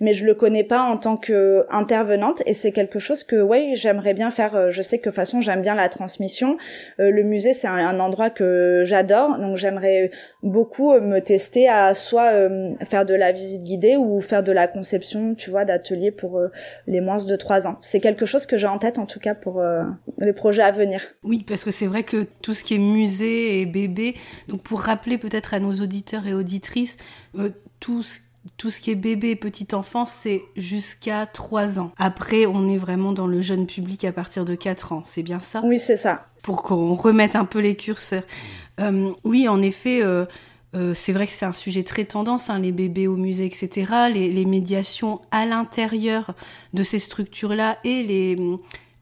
mais 0.00 0.12
je 0.12 0.24
le 0.24 0.34
connais 0.34 0.64
pas 0.64 0.82
en 0.82 0.96
tant 0.96 1.16
que 1.16 1.64
intervenante 1.70 2.42
et 2.46 2.54
c'est 2.54 2.72
quelque 2.72 2.98
chose 2.98 3.24
que 3.24 3.40
ouais 3.40 3.72
j'aimerais 3.74 4.14
bien 4.14 4.30
faire. 4.30 4.54
Euh, 4.54 4.70
je 4.70 4.82
sais 4.82 4.98
que 4.98 5.04
de 5.04 5.10
toute 5.10 5.16
façon 5.16 5.40
j'aime 5.40 5.62
bien 5.62 5.74
la 5.74 5.88
transmission. 5.88 6.56
Euh, 7.00 7.10
le 7.10 7.22
musée 7.22 7.54
c'est 7.54 7.66
un, 7.66 8.00
endroit 8.00 8.30
que 8.30 8.82
j'adore, 8.84 9.38
donc 9.38 9.56
j'aimerais 9.56 10.10
beaucoup 10.42 10.92
euh, 10.92 11.00
me 11.00 11.20
tester 11.20 11.68
à 11.68 11.94
soit 11.94 12.32
faire 12.84 13.06
de 13.06 13.14
la 13.14 13.32
visite 13.32 13.62
guidée 13.62 13.96
ou 13.96 14.20
faire 14.20 14.42
de 14.42 14.52
la 14.52 14.66
conception, 14.66 15.34
tu 15.34 15.50
vois, 15.50 15.64
d'ateliers 15.64 16.10
pour 16.10 16.40
les 16.86 17.00
moins 17.00 17.16
de 17.16 17.36
trois 17.36 17.66
ans. 17.66 17.78
C'est 17.80 18.00
quelque 18.00 18.26
chose 18.26 18.46
que 18.46 18.56
j'ai 18.56 18.66
en 18.66 18.78
tête 18.78 18.98
en 18.98 19.06
tout 19.06 19.20
cas 19.20 19.34
pour 19.34 19.62
les 20.18 20.32
projets 20.32 20.62
à 20.62 20.72
venir. 20.72 21.00
Oui, 21.22 21.44
parce 21.46 21.64
que 21.64 21.70
c'est 21.70 21.86
vrai 21.86 22.02
que 22.02 22.26
tout 22.42 22.54
ce 22.54 22.64
qui 22.64 22.74
est 22.74 22.78
musée 22.78 23.60
et 23.60 23.66
bébé, 23.66 24.16
donc 24.48 24.62
pour 24.62 24.80
rappeler 24.80 25.18
peut-être 25.18 25.54
à 25.54 25.60
nos 25.60 25.72
auditeurs 25.72 26.26
et 26.26 26.34
auditrices, 26.34 26.96
tout 27.80 28.02
ce 28.02 28.18
tout 28.56 28.70
ce 28.70 28.80
qui 28.80 28.90
est 28.90 28.96
bébé 28.96 29.30
et 29.30 29.36
petite 29.36 29.74
enfance, 29.74 30.12
c'est 30.12 30.42
jusqu'à 30.56 31.26
3 31.26 31.78
ans. 31.80 31.92
Après, 31.96 32.46
on 32.46 32.68
est 32.68 32.76
vraiment 32.76 33.12
dans 33.12 33.26
le 33.26 33.40
jeune 33.40 33.66
public 33.66 34.04
à 34.04 34.12
partir 34.12 34.44
de 34.44 34.54
4 34.54 34.92
ans. 34.92 35.02
C'est 35.04 35.22
bien 35.22 35.40
ça? 35.40 35.62
Oui, 35.64 35.78
c'est 35.78 35.96
ça. 35.96 36.26
Pour 36.42 36.62
qu'on 36.62 36.94
remette 36.94 37.36
un 37.36 37.44
peu 37.44 37.60
les 37.60 37.76
curseurs. 37.76 38.22
Euh, 38.80 39.12
oui, 39.24 39.48
en 39.48 39.62
effet, 39.62 40.02
euh, 40.02 40.26
euh, 40.74 40.94
c'est 40.94 41.12
vrai 41.12 41.26
que 41.26 41.32
c'est 41.32 41.46
un 41.46 41.52
sujet 41.52 41.82
très 41.82 42.04
tendance, 42.04 42.50
hein, 42.50 42.58
les 42.58 42.72
bébés 42.72 43.06
au 43.06 43.16
musée, 43.16 43.46
etc. 43.46 44.10
Les, 44.12 44.44
médiations 44.44 45.20
à 45.30 45.46
l'intérieur 45.46 46.34
de 46.72 46.82
ces 46.82 46.98
structures-là 46.98 47.78
et 47.84 48.02
les, 48.02 48.36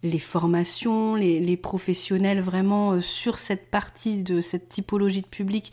les 0.03 0.19
formations, 0.19 1.17
les, 1.17 1.41
les 1.41 1.57
professionnels 1.57 2.41
vraiment 2.41 3.01
sur 3.01 3.39
cette 3.39 3.71
partie 3.71 4.23
de 4.23 4.41
cette 4.41 4.69
typologie 4.69 5.23
de 5.23 5.27
public 5.27 5.73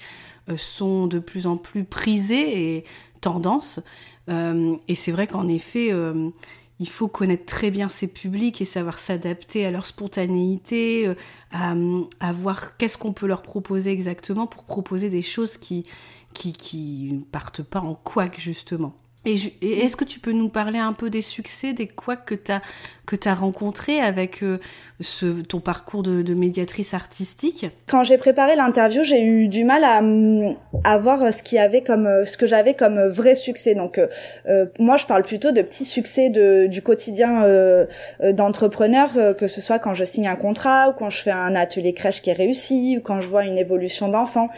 sont 0.58 1.08
de 1.08 1.20
plus 1.20 1.48
en 1.48 1.56
plus 1.56 1.86
prisés 1.86 2.75
et 2.75 2.84
tendance. 3.22 3.80
Euh, 4.30 4.75
et 4.88 4.96
c'est 4.96 5.12
vrai 5.12 5.28
qu'en 5.28 5.48
effet, 5.48 5.92
euh, 5.92 6.30
il 6.80 6.90
faut 6.90 7.08
connaître 7.08 7.46
très 7.46 7.72
bien 7.72 7.90
ses 7.90 8.08
publics 8.08 8.62
et 8.62 8.66
savoir 8.66 9.00
s'adapter 9.00 9.66
à 9.66 9.72
leur 9.72 9.86
spontanéité, 9.86 11.08
euh, 11.08 12.04
à, 12.20 12.34
voir 12.34 12.78
qu'est-ce 12.78 12.98
qu'on 12.98 13.13
peut 13.13 13.28
leur 13.28 13.42
proposer 13.42 13.92
exactement 13.92 14.48
pour 14.48 14.63
proposer 14.63 15.10
des 15.10 15.22
choses 15.22 15.58
qui 15.58 15.86
qui, 16.34 16.54
qui 16.54 17.25
partent 17.32 17.62
pas 17.62 17.82
en 17.82 17.94
couac 17.94 18.40
justement. 18.40 18.96
Et, 19.24 19.36
est-ce 19.62 19.96
que 19.96 20.04
tu 20.04 20.20
peux 20.20 20.32
nous 20.32 20.50
parler 20.50 20.80
un 20.80 20.94
peu 20.94 21.12
des 21.12 21.22
succès, 21.22 21.74
des 21.74 21.88
quoi 21.88 22.16
que 22.16 22.34
tu 22.34 22.51
as, 22.51 22.62
que 23.06 23.16
rencontrés 23.30 24.00
avec 24.00 24.42
euh, 24.42 24.58
ton 25.48 25.60
parcours 25.60 26.01
de, 26.01 26.34
médiatrice 26.34 26.96
artistique? 26.96 27.68
Quand 27.88 28.01
j'ai 28.01 28.18
préparé 28.18 28.56
l'interview, 28.56 29.04
j'ai 29.04 29.22
eu 29.24 29.48
du 29.48 29.63
mal 29.63 29.84
à, 29.84 30.98
voir 30.98 31.20
avait 31.60 31.82
comme, 31.82 32.25
ce 32.25 32.36
que 32.36 32.48
j'avais 32.48 32.74
comme 32.74 33.00
vrai 33.10 33.36
succès. 33.36 33.75
Donc 33.75 34.00
euh, 34.00 34.66
moi, 34.80 34.98
je 34.98 35.06
parle 35.06 35.22
plutôt 35.22 35.51
de 35.51 35.62
petits 35.62 35.86
succès 35.86 36.32
du 36.68 36.82
quotidien 36.82 37.44
euh, 37.44 37.86
d'entrepreneur, 38.32 39.36
que 39.38 39.46
ce 39.46 39.62
soit 39.62 39.78
quand 39.78 39.94
je 39.94 40.04
signe 40.04 40.28
un 40.28 40.36
contrat 40.36 40.90
ou 40.90 40.94
quand 40.94 41.12
je 41.12 41.22
fais 41.22 41.32
un 41.32 41.56
atelier 41.56 41.94
crèche 41.94 42.24
qui 42.24 42.32
est 42.32 42.34
réussi 42.34 42.98
ou 42.98 43.01
quand 43.01 43.22
je 43.22 43.28
vois 43.28 43.46
une 43.46 43.60
évolution 43.60 44.08
d'enfant. 44.08 44.50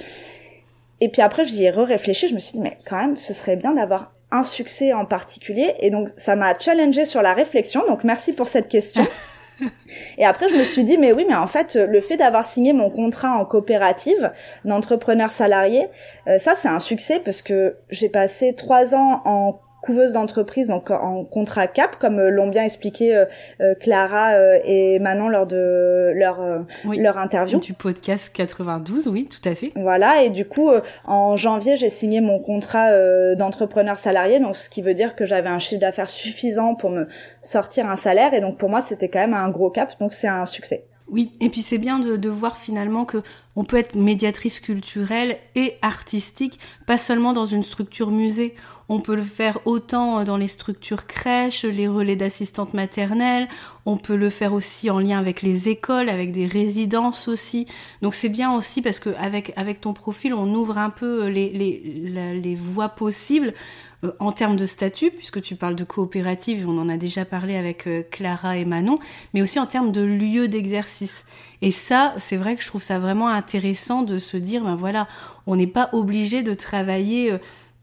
Et 1.02 1.10
puis 1.10 1.22
après, 1.22 1.44
j'y 1.44 1.66
ai 1.66 1.70
re-réfléchi, 1.70 2.30
je 2.30 2.34
me 2.34 2.40
suis 2.40 2.54
dit, 2.54 2.62
mais 2.62 2.78
quand 2.88 2.96
même, 2.96 3.18
ce 3.18 3.34
serait 3.34 3.58
bien 3.58 3.74
d'avoir 3.74 4.13
un 4.34 4.44
succès 4.44 4.92
en 4.92 5.06
particulier. 5.06 5.74
Et 5.80 5.90
donc, 5.90 6.10
ça 6.18 6.36
m'a 6.36 6.58
challengé 6.58 7.06
sur 7.06 7.22
la 7.22 7.34
réflexion. 7.34 7.84
Donc, 7.88 8.04
merci 8.04 8.34
pour 8.34 8.48
cette 8.48 8.68
question. 8.68 9.06
Et 10.18 10.26
après, 10.26 10.50
je 10.50 10.56
me 10.56 10.64
suis 10.64 10.84
dit, 10.84 10.98
mais 10.98 11.14
oui, 11.14 11.26
mais 11.28 11.36
en 11.36 11.48
fait, 11.48 11.76
le 11.76 12.02
fait 12.02 12.18
d'avoir 12.18 12.44
signé 12.44 12.74
mon 12.74 12.90
contrat 12.90 13.38
en 13.38 13.46
coopérative 13.46 14.32
d'entrepreneur 14.66 15.30
salarié, 15.30 15.88
euh, 16.28 16.40
ça, 16.40 16.56
c'est 16.56 16.68
un 16.68 16.80
succès 16.80 17.22
parce 17.24 17.42
que 17.42 17.78
j'ai 17.90 18.10
passé 18.10 18.56
trois 18.56 18.96
ans 18.96 19.22
en 19.26 19.60
couveuse 19.84 20.14
d'entreprise, 20.14 20.68
donc 20.68 20.90
en 20.92 21.26
contrat 21.26 21.68
cap, 21.68 21.98
comme 22.00 22.18
euh, 22.18 22.30
l'ont 22.30 22.48
bien 22.48 22.64
expliqué 22.64 23.16
euh, 23.16 23.26
euh, 23.60 23.76
Clara 23.76 24.32
et 24.64 24.98
Manon 25.00 25.28
lors 25.28 25.46
de 25.46 26.14
leur 26.16 26.40
leur 26.86 27.18
interview. 27.18 27.60
Du 27.60 27.74
podcast 27.74 28.32
92, 28.34 29.08
oui, 29.10 29.28
tout 29.30 29.48
à 29.48 29.54
fait. 29.54 29.74
Voilà, 29.76 30.24
et 30.24 30.30
du 30.30 30.46
coup, 30.46 30.70
en 31.06 31.36
janvier, 31.36 31.76
j'ai 31.76 31.90
signé 31.90 32.22
mon 32.22 32.40
contrat 32.40 32.92
d'entrepreneur 33.36 33.98
salarié, 33.98 34.40
donc 34.40 34.56
ce 34.56 34.70
qui 34.70 34.82
veut 34.82 34.94
dire 34.94 35.16
que 35.16 35.26
j'avais 35.26 35.50
un 35.50 35.60
chiffre 35.60 35.82
d'affaires 35.82 36.10
suffisant 36.10 36.76
pour 36.76 36.90
me 36.90 37.08
sortir 37.42 37.90
un 37.90 37.98
salaire, 37.98 38.34
et 38.34 38.40
donc 38.40 38.58
pour 38.58 38.70
moi, 38.70 38.82
c'était 38.82 39.10
quand 39.10 39.20
même 39.20 39.34
un 39.34 39.50
gros 39.50 39.70
cap, 39.70 40.00
donc 40.00 40.14
c'est 40.14 40.28
un 40.28 40.46
succès. 40.46 40.86
Oui, 41.10 41.32
et 41.42 41.50
puis 41.50 41.62
c'est 41.62 41.78
bien 41.78 42.00
de, 42.00 42.16
de, 42.16 42.30
voir 42.30 42.58
finalement 42.58 43.04
que 43.04 43.18
on 43.56 43.66
peut 43.66 43.78
être 43.78 43.96
médiatrice 43.96 44.60
culturelle 44.60 45.38
et 45.54 45.76
artistique, 45.82 46.60
pas 46.88 46.98
seulement 46.98 47.34
dans 47.34 47.46
une 47.46 47.64
structure 47.64 48.10
musée. 48.10 48.56
On 48.94 49.00
peut 49.00 49.16
le 49.16 49.24
faire 49.24 49.58
autant 49.66 50.24
dans 50.24 50.38
les 50.38 50.48
structures 50.48 51.08
crèches, 51.08 51.64
les 51.64 51.88
relais 51.88 52.16
d'assistantes 52.16 52.76
maternelles, 52.76 53.48
on 53.88 53.98
peut 53.98 54.16
le 54.16 54.30
faire 54.30 54.54
aussi 54.54 54.92
en 54.92 55.00
lien 55.00 55.18
avec 55.18 55.42
les 55.42 55.68
écoles, 55.68 56.10
avec 56.10 56.32
des 56.32 56.46
résidences 56.46 57.28
aussi. 57.28 57.66
Donc 58.04 58.14
c'est 58.14 58.30
bien 58.30 58.54
aussi 58.54 58.84
parce 58.84 59.00
que 59.00 59.10
avec, 59.18 59.52
avec 59.56 59.82
ton 59.82 59.94
profil, 59.94 60.36
on 60.36 60.54
ouvre 60.54 60.78
un 60.78 60.92
peu 60.92 61.26
les, 61.26 61.50
les, 61.50 62.40
les 62.40 62.56
voies 62.56 62.90
possibles 62.90 63.56
euh, 64.04 64.12
en 64.20 64.32
termes 64.32 64.58
de 64.58 64.68
statut, 64.68 65.10
puisque 65.10 65.42
tu 65.42 65.56
parles 65.56 65.76
de 65.76 65.84
coopérative, 65.84 66.70
on 66.70 66.78
en 66.78 66.88
a 66.88 66.98
déjà 66.98 67.26
parlé 67.26 67.56
avec 67.56 67.88
euh, 67.88 68.04
Clara 68.12 68.58
et 68.58 68.66
Manon, 68.66 69.00
mais 69.34 69.42
aussi 69.42 69.60
en 69.60 69.66
termes 69.66 69.92
de 69.92 70.04
lieu 70.04 70.48
d'exercice. 70.48 71.26
Et 71.64 71.72
ça, 71.72 72.14
c'est 72.20 72.38
vrai 72.38 72.56
que 72.56 72.62
je 72.62 72.68
trouve 72.68 72.84
ça 72.84 73.00
vraiment 73.00 73.28
intéressant 73.28 74.04
de 74.04 74.20
se 74.20 74.38
dire, 74.38 74.64
ben 74.64 74.76
voilà, 74.76 75.08
on 75.48 75.56
n'est 75.56 75.66
pas 75.66 75.90
obligé 75.94 76.44
de 76.44 76.54
travailler 76.54 77.32
euh, 77.32 77.40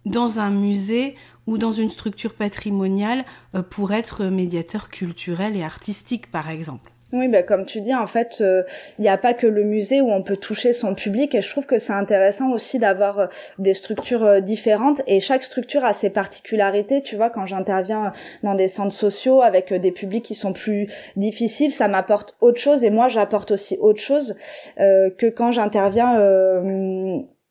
dans 0.07 0.39
un 0.39 0.51
musée 0.51 1.17
ou 1.47 1.59
dans 1.59 1.73
une 1.73 1.91
structure 1.91 2.35
patrimoniale 2.35 3.25
euh, 3.55 3.63
pour 3.63 3.93
être 3.93 4.25
médiateur 4.27 4.89
culturel 4.89 5.57
et 5.57 5.63
artistique, 5.63 6.31
par 6.31 6.49
exemple. 6.49 6.93
Oui, 7.13 7.27
bah, 7.27 7.43
comme 7.43 7.67
tu 7.67 7.81
dis, 7.81 7.93
en 7.93 8.07
fait, 8.07 8.39
euh, 8.41 8.63
il 9.01 9.03
n'y 9.03 9.09
a 9.09 9.19
pas 9.19 9.35
que 9.35 9.49
le 9.49 9.65
musée 9.65 10.01
où 10.01 10.13
on 10.13 10.23
peut 10.23 10.37
toucher 10.37 10.73
son 10.73 10.95
public 10.95 11.35
et 11.35 11.41
je 11.41 11.51
trouve 11.51 11.67
que 11.67 11.81
c'est 11.81 11.93
intéressant 11.93 12.53
aussi 12.53 12.79
d'avoir 12.79 13.19
euh, 13.19 13.27
des 13.59 13.75
structures 13.75 14.41
différentes 14.41 15.03
et 15.09 15.19
chaque 15.19 15.43
structure 15.43 15.85
a 15.85 15.93
ses 15.93 16.11
particularités. 16.11 17.03
Tu 17.03 17.17
vois, 17.17 17.29
quand 17.29 17.47
j'interviens 17.47 18.13
dans 18.45 18.55
des 18.55 18.69
centres 18.69 18.95
sociaux 18.95 19.43
avec 19.43 19.75
des 19.75 19.91
publics 19.91 20.25
qui 20.25 20.37
sont 20.37 20.53
plus 20.53 20.89
difficiles, 21.17 21.73
ça 21.73 21.89
m'apporte 21.89 22.37
autre 22.41 22.61
chose 22.61 22.85
et 22.85 22.91
moi 22.91 23.09
j'apporte 23.09 23.51
aussi 23.51 23.77
autre 23.81 24.01
chose 24.01 24.37
que 24.77 25.29
quand 25.31 25.51
j'interviens 25.51 26.15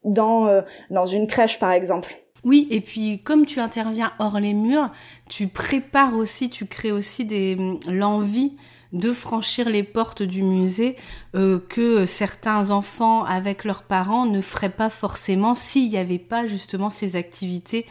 dans 0.06 0.64
dans 0.90 1.06
une 1.06 1.28
crèche, 1.28 1.60
par 1.60 1.72
exemple. 1.74 2.16
Oui, 2.44 2.68
et 2.70 2.82
puis 2.82 3.22
comme 3.24 3.46
tu 3.46 3.60
interviens 3.60 4.14
hors 4.20 4.40
les 4.40 4.54
murs, 4.54 4.90
tu 5.28 5.48
prépares 5.48 6.16
aussi, 6.16 6.50
tu 6.50 6.66
crées 6.66 6.92
aussi 6.92 7.26
des 7.26 7.58
l'envie 7.88 8.54
de 8.94 9.14
franchir 9.14 9.70
les 9.70 9.84
portes 9.84 10.24
du 10.24 10.42
musée 10.42 10.96
euh, 11.36 11.60
que 11.60 12.06
certains 12.06 12.72
enfants 12.72 13.24
avec 13.24 13.64
leurs 13.64 13.84
parents 13.84 14.26
ne 14.26 14.42
feraient 14.42 14.70
pas 14.70 14.90
forcément 14.90 15.54
s'il 15.54 15.90
n'y 15.90 15.98
avait 15.98 16.18
pas 16.18 16.48
justement 16.48 16.90
ces 16.90 17.16
activités 17.16 17.86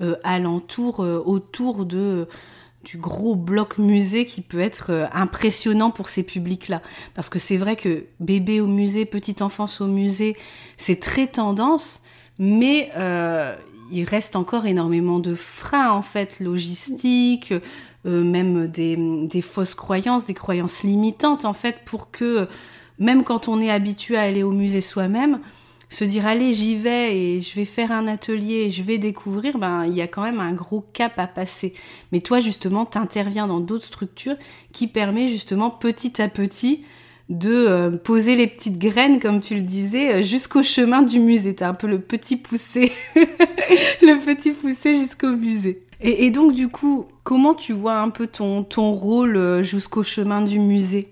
euh, 0.00 0.16
alentour, 0.22 1.02
euh, 1.02 1.22
autour 1.24 1.84
de 1.86 2.28
du 2.84 2.98
gros 2.98 3.34
bloc 3.34 3.78
musée 3.78 4.26
qui 4.26 4.42
peut 4.42 4.60
être 4.60 5.08
impressionnant 5.14 5.90
pour 5.90 6.10
ces 6.10 6.22
publics-là. 6.22 6.82
Parce 7.14 7.30
que 7.30 7.38
c'est 7.38 7.56
vrai 7.56 7.76
que 7.76 8.04
bébé 8.20 8.60
au 8.60 8.66
musée, 8.66 9.06
petite 9.06 9.40
enfance 9.40 9.80
au 9.80 9.86
musée, 9.86 10.36
c'est 10.76 11.00
très 11.00 11.26
tendance, 11.26 12.02
mais 12.38 12.90
il 13.94 14.04
reste 14.04 14.34
encore 14.34 14.66
énormément 14.66 15.20
de 15.20 15.34
freins 15.34 15.92
en 15.92 16.02
fait 16.02 16.40
logistiques, 16.40 17.54
euh, 18.06 18.24
même 18.24 18.66
des, 18.66 19.40
fausses 19.40 19.74
croyances, 19.74 20.26
des 20.26 20.34
croyances 20.34 20.82
limitantes 20.82 21.44
en 21.44 21.52
fait 21.52 21.78
pour 21.84 22.10
que 22.10 22.48
même 22.98 23.24
quand 23.24 23.48
on 23.48 23.60
est 23.60 23.70
habitué 23.70 24.16
à 24.16 24.22
aller 24.22 24.42
au 24.42 24.52
musée 24.52 24.80
soi-même, 24.80 25.40
se 25.88 26.04
dire 26.04 26.26
allez 26.26 26.52
j'y 26.52 26.74
vais 26.74 27.16
et 27.16 27.40
je 27.40 27.54
vais 27.54 27.64
faire 27.64 27.92
un 27.92 28.08
atelier, 28.08 28.68
je 28.68 28.82
vais 28.82 28.98
découvrir, 28.98 29.58
ben 29.58 29.86
il 29.86 29.94
y 29.94 30.02
a 30.02 30.08
quand 30.08 30.22
même 30.22 30.40
un 30.40 30.52
gros 30.52 30.84
cap 30.92 31.18
à 31.18 31.28
passer. 31.28 31.72
Mais 32.10 32.20
toi 32.20 32.40
justement, 32.40 32.86
tu 32.86 32.98
interviens 32.98 33.46
dans 33.46 33.60
d'autres 33.60 33.86
structures 33.86 34.36
qui 34.72 34.88
permet 34.88 35.28
justement 35.28 35.70
petit 35.70 36.20
à 36.20 36.28
petit 36.28 36.84
de 37.28 37.50
euh, 37.52 37.90
poser 37.90 38.36
les 38.36 38.46
petites 38.46 38.78
graines, 38.78 39.18
comme 39.18 39.40
tu 39.40 39.54
le 39.54 39.62
disais, 39.62 40.14
euh, 40.14 40.22
jusqu'au 40.22 40.62
chemin 40.62 41.02
du 41.02 41.20
musée. 41.20 41.54
T'as 41.54 41.68
un 41.68 41.74
peu 41.74 41.86
le 41.86 41.98
petit 41.98 42.36
poussé, 42.36 42.92
le 43.16 44.24
petit 44.24 44.52
poussé 44.52 44.96
jusqu'au 44.96 45.30
musée. 45.30 45.82
Et, 46.00 46.30
donc, 46.30 46.52
du 46.52 46.68
coup, 46.68 47.06
comment 47.22 47.54
tu 47.54 47.72
vois 47.72 47.96
un 47.96 48.10
peu 48.10 48.26
ton, 48.26 48.62
ton 48.62 48.90
rôle 48.90 49.36
euh, 49.36 49.62
jusqu'au 49.62 50.02
chemin 50.02 50.42
du 50.42 50.58
musée? 50.58 51.08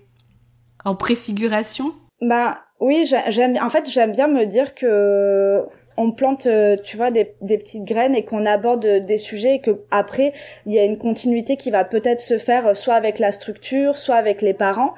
En 0.84 0.94
préfiguration? 0.94 1.94
Bah 2.20 2.58
oui, 2.78 3.08
j'aime. 3.28 3.56
En 3.62 3.70
fait, 3.70 3.88
j'aime 3.88 4.12
bien 4.12 4.28
me 4.28 4.44
dire 4.44 4.74
que 4.74 5.62
on 5.96 6.12
plante, 6.12 6.46
euh, 6.46 6.76
tu 6.82 6.96
vois, 6.96 7.10
des, 7.10 7.34
des 7.40 7.58
petites 7.58 7.84
graines 7.84 8.14
et 8.14 8.24
qu'on 8.24 8.46
aborde 8.46 8.86
des 8.86 9.18
sujets 9.18 9.56
et 9.56 9.60
que 9.60 9.82
après 9.90 10.32
il 10.66 10.72
y 10.72 10.78
a 10.78 10.84
une 10.84 10.98
continuité 10.98 11.56
qui 11.56 11.70
va 11.70 11.84
peut-être 11.84 12.20
se 12.20 12.38
faire 12.38 12.66
euh, 12.66 12.74
soit 12.74 12.94
avec 12.94 13.18
la 13.18 13.32
structure, 13.32 13.96
soit 13.96 14.16
avec 14.16 14.42
les 14.42 14.54
parents. 14.54 14.94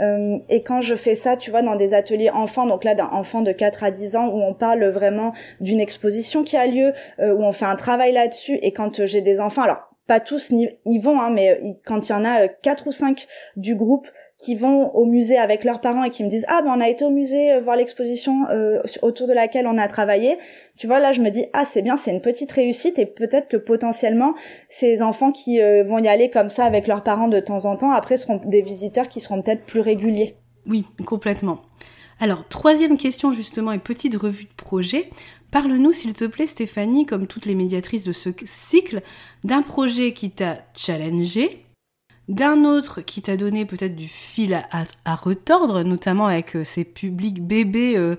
Euh, 0.00 0.38
et 0.48 0.62
quand 0.62 0.80
je 0.80 0.94
fais 0.94 1.14
ça, 1.14 1.36
tu 1.36 1.50
vois, 1.50 1.62
dans 1.62 1.76
des 1.76 1.94
ateliers 1.94 2.30
enfants, 2.30 2.66
donc 2.66 2.84
là 2.84 2.94
d'un 2.94 3.08
enfant 3.12 3.42
de 3.42 3.52
4 3.52 3.84
à 3.84 3.90
10 3.90 4.16
ans 4.16 4.28
où 4.28 4.42
on 4.42 4.54
parle 4.54 4.84
vraiment 4.86 5.32
d'une 5.60 5.80
exposition 5.80 6.44
qui 6.44 6.56
a 6.56 6.66
lieu, 6.66 6.92
où 7.18 7.44
on 7.44 7.52
fait 7.52 7.64
un 7.64 7.76
travail 7.76 8.12
là-dessus. 8.12 8.58
Et 8.62 8.72
quand 8.72 9.04
j'ai 9.06 9.20
des 9.20 9.40
enfants, 9.40 9.62
alors 9.62 9.90
pas 10.06 10.20
tous 10.20 10.50
y 10.50 10.98
vont, 10.98 11.20
hein, 11.20 11.30
mais 11.30 11.78
quand 11.84 12.08
il 12.08 12.12
y 12.12 12.14
en 12.14 12.24
a 12.24 12.48
quatre 12.48 12.86
ou 12.86 12.92
cinq 12.92 13.26
du 13.56 13.74
groupe 13.74 14.08
qui 14.38 14.54
vont 14.54 14.94
au 14.94 15.06
musée 15.06 15.38
avec 15.38 15.64
leurs 15.64 15.80
parents 15.80 16.04
et 16.04 16.10
qui 16.10 16.22
me 16.22 16.28
disent 16.28 16.44
ah 16.48 16.60
ben 16.62 16.72
on 16.76 16.80
a 16.80 16.88
été 16.88 17.04
au 17.04 17.10
musée 17.10 17.52
euh, 17.52 17.60
voir 17.60 17.76
l'exposition 17.76 18.46
euh, 18.50 18.80
autour 19.02 19.26
de 19.26 19.32
laquelle 19.32 19.66
on 19.66 19.78
a 19.78 19.88
travaillé. 19.88 20.36
Tu 20.76 20.86
vois 20.86 20.98
là 20.98 21.12
je 21.12 21.22
me 21.22 21.30
dis 21.30 21.46
ah 21.54 21.64
c'est 21.64 21.82
bien 21.82 21.96
c'est 21.96 22.10
une 22.10 22.20
petite 22.20 22.52
réussite 22.52 22.98
et 22.98 23.06
peut-être 23.06 23.48
que 23.48 23.56
potentiellement 23.56 24.34
ces 24.68 25.00
enfants 25.00 25.32
qui 25.32 25.60
euh, 25.60 25.84
vont 25.84 25.98
y 25.98 26.08
aller 26.08 26.28
comme 26.28 26.50
ça 26.50 26.64
avec 26.64 26.86
leurs 26.86 27.02
parents 27.02 27.28
de 27.28 27.40
temps 27.40 27.64
en 27.64 27.76
temps 27.76 27.92
après 27.92 28.18
seront 28.18 28.40
des 28.44 28.60
visiteurs 28.60 29.08
qui 29.08 29.20
seront 29.20 29.40
peut-être 29.40 29.64
plus 29.64 29.80
réguliers. 29.80 30.36
Oui 30.66 30.84
complètement. 31.06 31.60
Alors 32.20 32.46
troisième 32.46 32.98
question 32.98 33.32
justement 33.32 33.72
et 33.72 33.78
petite 33.78 34.16
revue 34.16 34.44
de 34.44 34.54
projet. 34.56 35.08
Parle-nous, 35.52 35.92
s'il 35.92 36.12
te 36.12 36.24
plaît, 36.24 36.46
Stéphanie, 36.46 37.06
comme 37.06 37.28
toutes 37.28 37.46
les 37.46 37.54
médiatrices 37.54 38.02
de 38.02 38.12
ce 38.12 38.30
cycle, 38.44 39.00
d'un 39.44 39.62
projet 39.62 40.12
qui 40.12 40.30
t'a 40.30 40.58
challengé, 40.74 41.65
d'un 42.28 42.64
autre 42.64 43.00
qui 43.00 43.22
t'a 43.22 43.36
donné 43.36 43.64
peut-être 43.64 43.94
du 43.94 44.08
fil 44.08 44.64
à, 45.04 45.14
retordre, 45.14 45.82
notamment 45.82 46.26
avec 46.26 46.56
euh, 46.56 46.64
ces 46.64 46.84
publics 46.84 47.42
bébés 47.42 47.96
euh, 47.96 48.16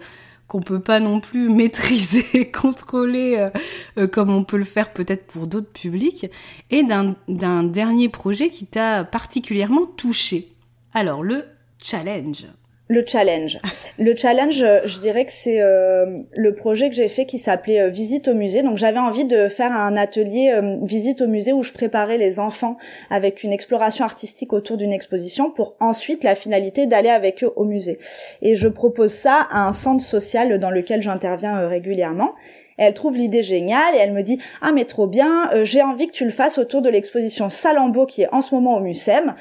qu'on 0.48 0.62
peut 0.62 0.80
pas 0.80 1.00
non 1.00 1.20
plus 1.20 1.50
maîtriser, 1.54 2.50
contrôler 2.52 3.50
euh, 3.98 4.08
comme 4.08 4.30
on 4.30 4.44
peut 4.44 4.58
le 4.58 4.64
faire 4.64 4.94
peut-être 4.94 5.28
pour 5.28 5.48
d'autres 5.48 5.72
publics, 5.72 6.28
et 6.70 6.84
d'un 6.84 7.64
dernier 7.64 8.10
projet 8.10 8.50
qui 8.50 8.66
t'a 8.66 9.04
particulièrement 9.04 9.86
touché. 9.86 10.54
Alors 10.94 11.24
le 11.24 11.44
challenge. 11.80 12.46
Le 12.90 13.04
challenge. 13.06 13.60
Le 14.00 14.16
challenge, 14.16 14.64
je 14.86 15.00
dirais 15.00 15.26
que 15.26 15.32
c'est 15.34 15.62
euh, 15.62 16.20
le 16.32 16.56
projet 16.56 16.90
que 16.90 16.96
j'ai 16.96 17.10
fait 17.10 17.26
qui 17.26 17.38
s'appelait 17.38 17.82
euh, 17.82 17.90
Visite 17.90 18.30
au 18.30 18.34
musée. 18.34 18.64
Donc 18.64 18.78
j'avais 18.78 19.00
envie 19.00 19.26
de 19.26 19.50
faire 19.50 19.74
un 19.74 19.98
atelier 19.98 20.54
euh, 20.56 20.78
Visite 20.84 21.22
au 21.22 21.28
musée 21.28 21.52
où 21.52 21.64
je 21.64 21.74
préparais 21.74 22.18
les 22.18 22.40
enfants 22.40 22.78
avec 23.10 23.44
une 23.44 23.52
exploration 23.52 24.06
artistique 24.06 24.54
autour 24.54 24.78
d'une 24.78 24.94
exposition 24.94 25.52
pour 25.52 25.76
ensuite 25.82 26.24
la 26.24 26.34
finalité 26.34 26.86
d'aller 26.86 27.10
avec 27.10 27.44
eux 27.44 27.52
au 27.58 27.66
musée. 27.66 28.00
Et 28.42 28.56
je 28.56 28.70
propose 28.70 29.12
ça 29.12 29.48
à 29.52 29.68
un 29.68 29.74
centre 29.74 30.04
social 30.04 30.58
dans 30.58 30.72
lequel 30.72 31.02
j'interviens 31.02 31.68
régulièrement. 31.68 32.36
elle 32.78 32.94
trouve 32.94 33.18
l'idée 33.18 33.44
géniale 33.44 33.96
et 33.96 33.98
elle 33.98 34.14
me 34.14 34.24
dit 34.24 34.40
ah 34.62 34.72
mais 34.72 34.86
trop 34.86 35.08
bien, 35.08 35.50
j'ai 35.64 35.82
envie 35.82 36.08
que 36.08 36.14
tu 36.14 36.24
le 36.24 36.30
fasses 36.30 36.58
autour 36.58 36.82
de 36.82 36.90
l'exposition 36.90 37.50
Salambo 37.50 38.06
qui 38.06 38.22
est 38.22 38.34
en 38.34 38.40
ce 38.40 38.56
moment 38.56 38.78
au 38.78 38.80
Mucem. 38.80 39.36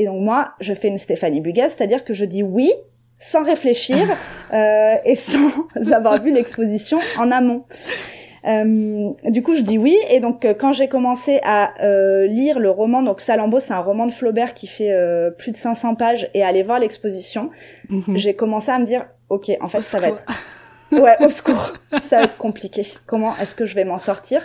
Et 0.00 0.06
donc 0.06 0.22
moi, 0.22 0.54
je 0.60 0.72
fais 0.72 0.88
une 0.88 0.96
Stéphanie 0.96 1.42
Bugas, 1.42 1.74
c'est-à-dire 1.76 2.04
que 2.04 2.14
je 2.14 2.24
dis 2.24 2.42
oui 2.42 2.72
sans 3.18 3.42
réfléchir 3.42 3.98
euh, 4.54 4.94
et 5.04 5.14
sans 5.14 5.50
avoir 5.92 6.22
vu 6.22 6.32
l'exposition 6.32 6.98
en 7.18 7.30
amont. 7.30 7.66
Euh, 8.46 9.10
du 9.26 9.42
coup, 9.42 9.54
je 9.54 9.60
dis 9.60 9.76
oui. 9.76 9.98
Et 10.10 10.20
donc, 10.20 10.46
euh, 10.46 10.54
quand 10.58 10.72
j'ai 10.72 10.88
commencé 10.88 11.38
à 11.44 11.74
euh, 11.84 12.26
lire 12.26 12.58
le 12.58 12.70
roman, 12.70 13.02
donc 13.02 13.20
Salambo, 13.20 13.60
c'est 13.60 13.74
un 13.74 13.80
roman 13.80 14.06
de 14.06 14.12
Flaubert 14.12 14.54
qui 14.54 14.66
fait 14.66 14.90
euh, 14.90 15.30
plus 15.30 15.50
de 15.50 15.56
500 15.56 15.96
pages, 15.96 16.30
et 16.32 16.42
aller 16.42 16.62
voir 16.62 16.78
l'exposition, 16.78 17.50
mhm. 17.90 18.16
j'ai 18.16 18.32
commencé 18.32 18.70
à 18.70 18.78
me 18.78 18.86
dire, 18.86 19.04
ok, 19.28 19.50
en 19.60 19.68
fait, 19.68 19.82
ça 19.82 20.00
va 20.00 20.08
être, 20.08 20.24
ouais, 20.92 21.14
au 21.20 21.28
secours, 21.28 21.74
ça 22.00 22.20
va 22.20 22.22
être 22.22 22.38
compliqué. 22.38 22.86
Comment 23.04 23.36
est-ce 23.36 23.54
que 23.54 23.66
je 23.66 23.74
vais 23.74 23.84
m'en 23.84 23.98
sortir? 23.98 24.40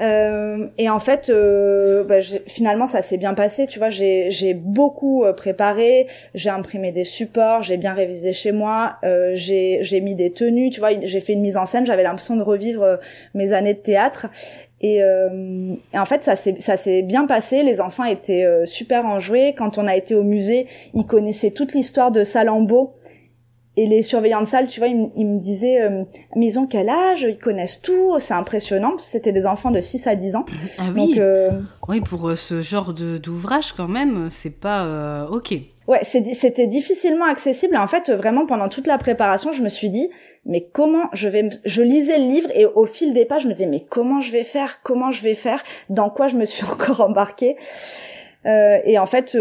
Euh, 0.00 0.66
et 0.78 0.88
en 0.88 0.98
fait, 0.98 1.28
euh, 1.28 2.04
bah, 2.04 2.20
finalement, 2.46 2.86
ça 2.86 3.02
s'est 3.02 3.18
bien 3.18 3.34
passé. 3.34 3.66
Tu 3.66 3.78
vois, 3.78 3.90
j'ai 3.90 4.54
beaucoup 4.54 5.24
euh, 5.24 5.32
préparé, 5.32 6.06
j'ai 6.34 6.50
imprimé 6.50 6.92
des 6.92 7.04
supports, 7.04 7.62
j'ai 7.62 7.76
bien 7.76 7.92
révisé 7.92 8.32
chez 8.32 8.52
moi, 8.52 8.96
euh, 9.04 9.32
j'ai 9.34 10.00
mis 10.02 10.14
des 10.14 10.32
tenues. 10.32 10.70
Tu 10.70 10.80
vois, 10.80 10.90
j'ai 11.02 11.20
fait 11.20 11.34
une 11.34 11.42
mise 11.42 11.56
en 11.56 11.66
scène. 11.66 11.86
J'avais 11.86 12.02
l'impression 12.02 12.36
de 12.36 12.42
revivre 12.42 12.82
euh, 12.82 12.96
mes 13.34 13.52
années 13.52 13.74
de 13.74 13.80
théâtre. 13.80 14.28
Et, 14.84 14.96
et 14.96 15.98
en 15.98 16.06
fait, 16.06 16.24
ça 16.24 16.34
s'est 16.34 17.02
bien 17.02 17.26
passé. 17.26 17.62
Les 17.62 17.80
enfants 17.80 18.02
étaient 18.02 18.44
super 18.64 19.06
enjoués. 19.06 19.54
Quand 19.56 19.78
on 19.78 19.86
a 19.86 19.94
été 19.94 20.16
au 20.16 20.24
musée, 20.24 20.66
ils 20.92 21.06
connaissaient 21.06 21.52
toute 21.52 21.72
l'histoire 21.72 22.10
de 22.10 22.24
Salambo 22.24 22.92
et 23.76 23.86
les 23.86 24.02
surveillants 24.02 24.42
de 24.42 24.46
salle, 24.46 24.66
tu 24.66 24.80
vois, 24.80 24.88
ils, 24.88 25.26
me 25.26 25.38
disaient, 25.38 25.82
euh, 25.82 26.04
mais 26.36 26.46
ils 26.46 26.58
ont 26.58 26.66
quel 26.66 26.90
âge? 26.90 27.22
Ils 27.22 27.38
connaissent 27.38 27.80
tout, 27.80 28.18
c'est 28.18 28.34
impressionnant. 28.34 28.98
C'était 28.98 29.32
des 29.32 29.46
enfants 29.46 29.70
de 29.70 29.80
6 29.80 30.06
à 30.06 30.14
10 30.14 30.36
ans. 30.36 30.44
Ah 30.78 30.84
oui 30.94 31.14
euh, 31.18 31.50
Oui, 31.88 32.00
pour 32.00 32.28
euh, 32.28 32.36
ce 32.36 32.60
genre 32.60 32.92
d'ouvrage, 32.92 33.72
quand 33.72 33.88
même, 33.88 34.28
c'est 34.30 34.50
pas 34.50 34.84
euh, 34.84 35.26
OK. 35.28 35.54
Ouais, 35.88 36.00
c'était 36.02 36.66
difficilement 36.66 37.24
accessible. 37.24 37.76
en 37.76 37.86
fait, 37.86 38.10
vraiment, 38.10 38.46
pendant 38.46 38.68
toute 38.68 38.86
la 38.86 38.98
préparation, 38.98 39.52
je 39.52 39.62
me 39.62 39.68
suis 39.68 39.90
dit, 39.90 40.10
mais 40.44 40.68
comment 40.72 41.08
je 41.12 41.28
vais... 41.28 41.48
Je 41.64 41.82
lisais 41.82 42.18
le 42.18 42.24
livre 42.24 42.48
et 42.54 42.66
au 42.66 42.86
fil 42.86 43.12
des 43.12 43.24
pages, 43.24 43.42
je 43.42 43.48
me 43.48 43.54
disais, 43.54 43.66
mais 43.66 43.84
comment 43.88 44.20
je 44.20 44.32
vais 44.32 44.44
faire? 44.44 44.80
Comment 44.82 45.12
je 45.12 45.22
vais 45.22 45.34
faire? 45.34 45.62
Dans 45.88 46.10
quoi 46.10 46.28
je 46.28 46.36
me 46.36 46.44
suis 46.44 46.64
encore 46.70 47.00
embarquée? 47.00 47.56
Et 48.44 48.98
en 48.98 49.06
fait 49.06 49.36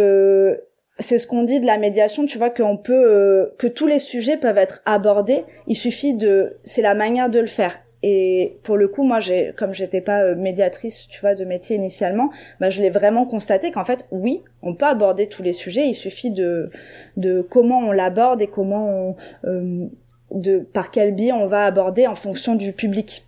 c'est 1.02 1.18
ce 1.18 1.28
qu'on 1.28 1.44
dit 1.44 1.60
de 1.60 1.66
la 1.66 1.78
médiation, 1.78 2.26
tu 2.26 2.38
vois 2.38 2.50
qu'on 2.50 2.78
peut 2.78 2.94
euh, 2.94 3.48
que 3.58 3.68
tous 3.68 3.88
les 3.88 4.00
sujets 4.00 4.38
peuvent 4.38 4.58
être 4.58 4.82
abordés, 4.86 5.44
il 5.68 5.76
suffit 5.76 6.14
de 6.14 6.58
c'est 6.64 6.82
la 6.82 6.96
manière 6.96 7.30
de 7.30 7.40
le 7.40 7.48
faire. 7.48 7.80
Et 8.04 8.58
pour 8.64 8.78
le 8.78 8.88
coup, 8.88 9.04
moi 9.04 9.20
j'ai 9.20 9.54
comme 9.58 9.74
j'étais 9.74 10.02
pas 10.02 10.24
euh, 10.24 10.36
médiatrice, 10.36 11.08
tu 11.08 11.20
vois, 11.20 11.36
de 11.36 11.46
métier 11.46 11.76
initialement, 11.76 12.32
bah 12.60 12.70
je 12.70 12.82
l'ai 12.82 12.90
vraiment 12.90 13.26
constaté 13.26 13.72
qu'en 13.72 13.86
fait, 13.86 14.08
oui, 14.12 14.44
on 14.64 14.74
peut 14.74 14.86
aborder 14.86 15.28
tous 15.28 15.44
les 15.44 15.54
sujets, 15.54 15.88
il 15.88 15.94
suffit 15.94 16.32
de 16.32 16.72
de 17.18 17.42
comment 17.42 17.80
on 17.80 17.92
l'aborde 17.92 18.42
et 18.42 18.48
comment 18.48 18.88
on 18.88 19.16
euh, 19.46 19.88
de 20.32 20.60
par 20.60 20.92
quel 20.92 21.14
biais 21.14 21.32
on 21.32 21.48
va 21.48 21.66
aborder 21.66 22.08
en 22.08 22.16
fonction 22.16 22.56
du 22.56 22.74
public. 22.74 23.28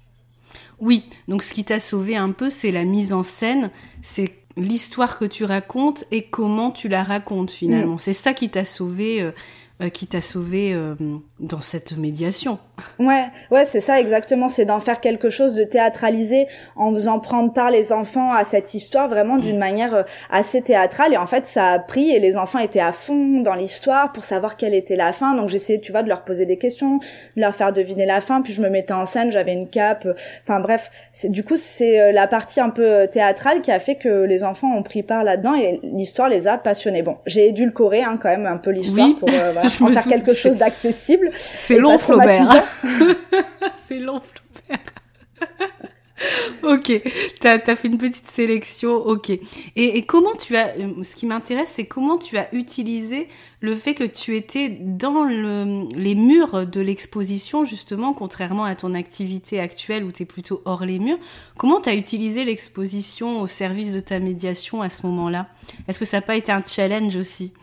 Oui, 0.79 1.05
donc 1.27 1.43
ce 1.43 1.53
qui 1.53 1.63
t'a 1.63 1.79
sauvé 1.79 2.15
un 2.15 2.31
peu, 2.31 2.49
c'est 2.49 2.71
la 2.71 2.83
mise 2.83 3.13
en 3.13 3.23
scène, 3.23 3.69
c'est 4.01 4.29
l'histoire 4.57 5.17
que 5.17 5.25
tu 5.25 5.45
racontes 5.45 6.05
et 6.11 6.23
comment 6.23 6.71
tu 6.71 6.87
la 6.87 7.03
racontes 7.03 7.51
finalement. 7.51 7.95
Mm. 7.95 7.99
C'est 7.99 8.13
ça 8.13 8.33
qui 8.33 8.49
t'a 8.49 8.65
sauvé 8.65 9.31
euh, 9.83 9.87
euh, 9.87 9.89
qui 9.89 10.07
t'a 10.07 10.21
sauvé 10.21 10.73
euh, 10.73 10.95
dans 11.39 11.61
cette 11.61 11.97
médiation. 11.97 12.59
Ouais, 12.99 13.25
ouais, 13.51 13.65
c'est 13.65 13.81
ça 13.81 13.99
exactement. 13.99 14.47
C'est 14.47 14.65
d'en 14.65 14.79
faire 14.79 14.99
quelque 14.99 15.29
chose 15.29 15.55
de 15.55 15.63
théâtralisé 15.63 16.47
en 16.75 16.93
faisant 16.93 17.19
prendre 17.19 17.53
part 17.53 17.71
les 17.71 17.91
enfants 17.91 18.31
à 18.31 18.43
cette 18.43 18.73
histoire 18.73 19.07
vraiment 19.07 19.37
d'une 19.37 19.57
manière 19.57 19.93
euh, 19.93 20.03
assez 20.29 20.61
théâtrale. 20.61 21.13
Et 21.13 21.17
en 21.17 21.27
fait, 21.27 21.45
ça 21.45 21.71
a 21.71 21.79
pris 21.79 22.11
et 22.11 22.19
les 22.19 22.37
enfants 22.37 22.59
étaient 22.59 22.79
à 22.79 22.91
fond 22.91 23.41
dans 23.41 23.55
l'histoire 23.55 24.11
pour 24.11 24.23
savoir 24.23 24.57
quelle 24.57 24.73
était 24.73 24.95
la 24.95 25.13
fin. 25.13 25.35
Donc 25.35 25.49
j'essayais, 25.49 25.79
tu 25.79 25.91
vois, 25.91 26.03
de 26.03 26.09
leur 26.09 26.23
poser 26.23 26.45
des 26.45 26.57
questions, 26.57 26.97
de 26.97 27.41
leur 27.41 27.55
faire 27.55 27.73
deviner 27.73 28.05
la 28.05 28.21
fin. 28.21 28.41
Puis 28.41 28.53
je 28.53 28.61
me 28.61 28.69
mettais 28.69 28.93
en 28.93 29.05
scène, 29.05 29.31
j'avais 29.31 29.53
une 29.53 29.69
cape. 29.69 30.07
Enfin 30.43 30.59
bref, 30.59 30.91
du 31.23 31.43
coup 31.43 31.55
c'est 31.57 32.11
la 32.11 32.27
partie 32.27 32.59
un 32.59 32.69
peu 32.69 33.07
théâtrale 33.11 33.61
qui 33.61 33.71
a 33.71 33.79
fait 33.79 33.95
que 33.95 34.23
les 34.23 34.43
enfants 34.43 34.73
ont 34.75 34.83
pris 34.83 35.03
part 35.03 35.23
là-dedans 35.23 35.55
et 35.55 35.79
l'histoire 35.83 36.29
les 36.29 36.47
a 36.47 36.57
passionnés. 36.57 37.01
Bon, 37.01 37.17
j'ai 37.25 37.47
édulcoré 37.47 38.03
hein, 38.03 38.17
quand 38.21 38.29
même 38.29 38.45
un 38.45 38.57
peu 38.57 38.71
l'histoire 38.71 39.09
pour 39.19 39.29
en 39.81 39.89
faire 39.89 40.05
quelque 40.05 40.33
chose 40.33 40.57
d'accessible. 40.57 41.31
C'est 41.35 41.79
long, 41.79 41.97
Flaubert. 41.99 42.63
c'est 43.87 43.99
long, 43.99 44.19
Flaubert. 44.21 44.79
ok, 46.63 47.01
t'as 47.39 47.59
as 47.65 47.75
fait 47.75 47.87
une 47.87 47.97
petite 47.97 48.27
sélection, 48.27 48.95
ok. 48.95 49.29
Et, 49.29 49.41
et 49.75 50.05
comment 50.05 50.35
tu 50.35 50.55
as, 50.55 50.73
ce 51.01 51.15
qui 51.15 51.25
m'intéresse, 51.25 51.71
c'est 51.73 51.85
comment 51.85 52.17
tu 52.17 52.37
as 52.37 52.53
utilisé 52.53 53.27
le 53.61 53.75
fait 53.75 53.93
que 53.93 54.03
tu 54.03 54.35
étais 54.35 54.69
dans 54.69 55.23
le, 55.23 55.87
les 55.95 56.15
murs 56.15 56.67
de 56.67 56.81
l'exposition, 56.81 57.63
justement, 57.65 58.13
contrairement 58.13 58.65
à 58.65 58.75
ton 58.75 58.93
activité 58.93 59.59
actuelle 59.59 60.03
où 60.03 60.11
tu 60.11 60.23
es 60.23 60.25
plutôt 60.25 60.61
hors 60.65 60.85
les 60.85 60.99
murs. 60.99 61.19
Comment 61.57 61.79
tu 61.81 61.89
as 61.89 61.95
utilisé 61.95 62.43
l'exposition 62.43 63.41
au 63.41 63.47
service 63.47 63.91
de 63.91 63.99
ta 63.99 64.19
médiation 64.19 64.81
à 64.81 64.89
ce 64.89 65.05
moment-là? 65.07 65.47
Est-ce 65.87 65.99
que 65.99 66.05
ça 66.05 66.17
n'a 66.17 66.21
pas 66.21 66.35
été 66.35 66.51
un 66.51 66.63
challenge 66.65 67.15
aussi? 67.15 67.53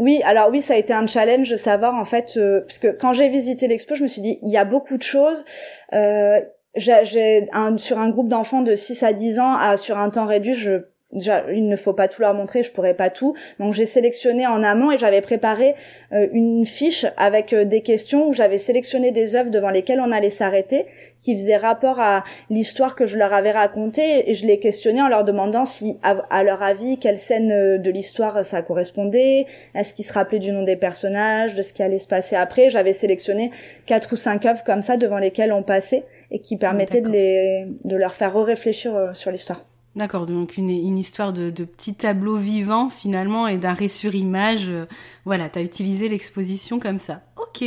Oui, 0.00 0.22
alors 0.24 0.48
oui, 0.50 0.62
ça 0.62 0.72
a 0.72 0.76
été 0.78 0.94
un 0.94 1.06
challenge 1.06 1.50
de 1.50 1.56
savoir 1.56 1.94
en 1.94 2.06
fait, 2.06 2.38
euh, 2.38 2.62
parce 2.62 2.78
que 2.78 2.88
quand 2.88 3.12
j'ai 3.12 3.28
visité 3.28 3.68
l'expo, 3.68 3.94
je 3.94 4.02
me 4.02 4.08
suis 4.08 4.22
dit, 4.22 4.38
il 4.40 4.48
y 4.48 4.56
a 4.56 4.64
beaucoup 4.64 4.96
de 4.96 5.02
choses. 5.02 5.44
Euh, 5.92 6.40
sur 6.76 7.98
un 7.98 8.08
groupe 8.08 8.28
d'enfants 8.28 8.62
de 8.62 8.74
6 8.74 9.02
à 9.02 9.12
10 9.12 9.40
ans, 9.40 9.76
sur 9.76 9.98
un 9.98 10.08
temps 10.08 10.24
réduit, 10.24 10.54
je 10.54 10.78
il 11.12 11.68
ne 11.68 11.76
faut 11.76 11.92
pas 11.92 12.08
tout 12.08 12.22
leur 12.22 12.34
montrer, 12.34 12.62
je 12.62 12.70
pourrais 12.70 12.94
pas 12.94 13.10
tout. 13.10 13.34
Donc 13.58 13.74
j'ai 13.74 13.86
sélectionné 13.86 14.46
en 14.46 14.62
amont 14.62 14.92
et 14.92 14.96
j'avais 14.96 15.20
préparé 15.20 15.74
euh, 16.12 16.28
une 16.32 16.64
fiche 16.64 17.06
avec 17.16 17.52
euh, 17.52 17.64
des 17.64 17.80
questions 17.80 18.28
où 18.28 18.32
j'avais 18.32 18.58
sélectionné 18.58 19.10
des 19.10 19.34
œuvres 19.34 19.50
devant 19.50 19.70
lesquelles 19.70 20.00
on 20.00 20.12
allait 20.12 20.30
s'arrêter, 20.30 20.86
qui 21.18 21.36
faisaient 21.36 21.56
rapport 21.56 21.98
à 21.98 22.24
l'histoire 22.48 22.94
que 22.94 23.06
je 23.06 23.18
leur 23.18 23.32
avais 23.32 23.50
racontée 23.50 24.30
et 24.30 24.34
je 24.34 24.46
les 24.46 24.60
questionnais 24.60 25.02
en 25.02 25.08
leur 25.08 25.24
demandant 25.24 25.64
si, 25.64 25.98
à, 26.02 26.42
leur 26.44 26.62
avis, 26.62 26.98
quelle 26.98 27.18
scène 27.18 27.50
euh, 27.50 27.78
de 27.78 27.90
l'histoire 27.90 28.44
ça 28.44 28.62
correspondait, 28.62 29.46
est-ce 29.74 29.94
qu'ils 29.94 30.04
se 30.04 30.12
rappelaient 30.12 30.38
du 30.38 30.52
nom 30.52 30.62
des 30.62 30.76
personnages, 30.76 31.54
de 31.56 31.62
ce 31.62 31.72
qui 31.72 31.82
allait 31.82 31.98
se 31.98 32.06
passer 32.06 32.36
après. 32.36 32.70
J'avais 32.70 32.92
sélectionné 32.92 33.50
quatre 33.86 34.12
ou 34.12 34.16
cinq 34.16 34.46
œuvres 34.46 34.62
comme 34.64 34.82
ça 34.82 34.96
devant 34.96 35.18
lesquelles 35.18 35.52
on 35.52 35.62
passait 35.62 36.04
et 36.30 36.38
qui 36.38 36.56
permettaient 36.56 37.00
de 37.00 37.08
les, 37.08 37.66
de 37.84 37.96
leur 37.96 38.14
faire 38.14 38.34
réfléchir 38.44 39.10
sur 39.12 39.32
l'histoire. 39.32 39.69
D'accord, 39.96 40.26
donc 40.26 40.56
une, 40.56 40.98
histoire 40.98 41.32
de, 41.32 41.50
de 41.50 41.64
petits 41.64 41.94
tableaux 41.94 42.36
vivants 42.36 42.88
finalement 42.88 43.48
et 43.48 43.58
d'arrêt 43.58 43.88
sur 43.88 44.14
image. 44.14 44.68
Euh, 44.68 44.86
voilà, 45.24 45.48
tu 45.48 45.58
as 45.58 45.62
utilisé 45.62 46.08
l'exposition 46.08 46.78
comme 46.78 47.00
ça. 47.00 47.22
Ok. 47.36 47.64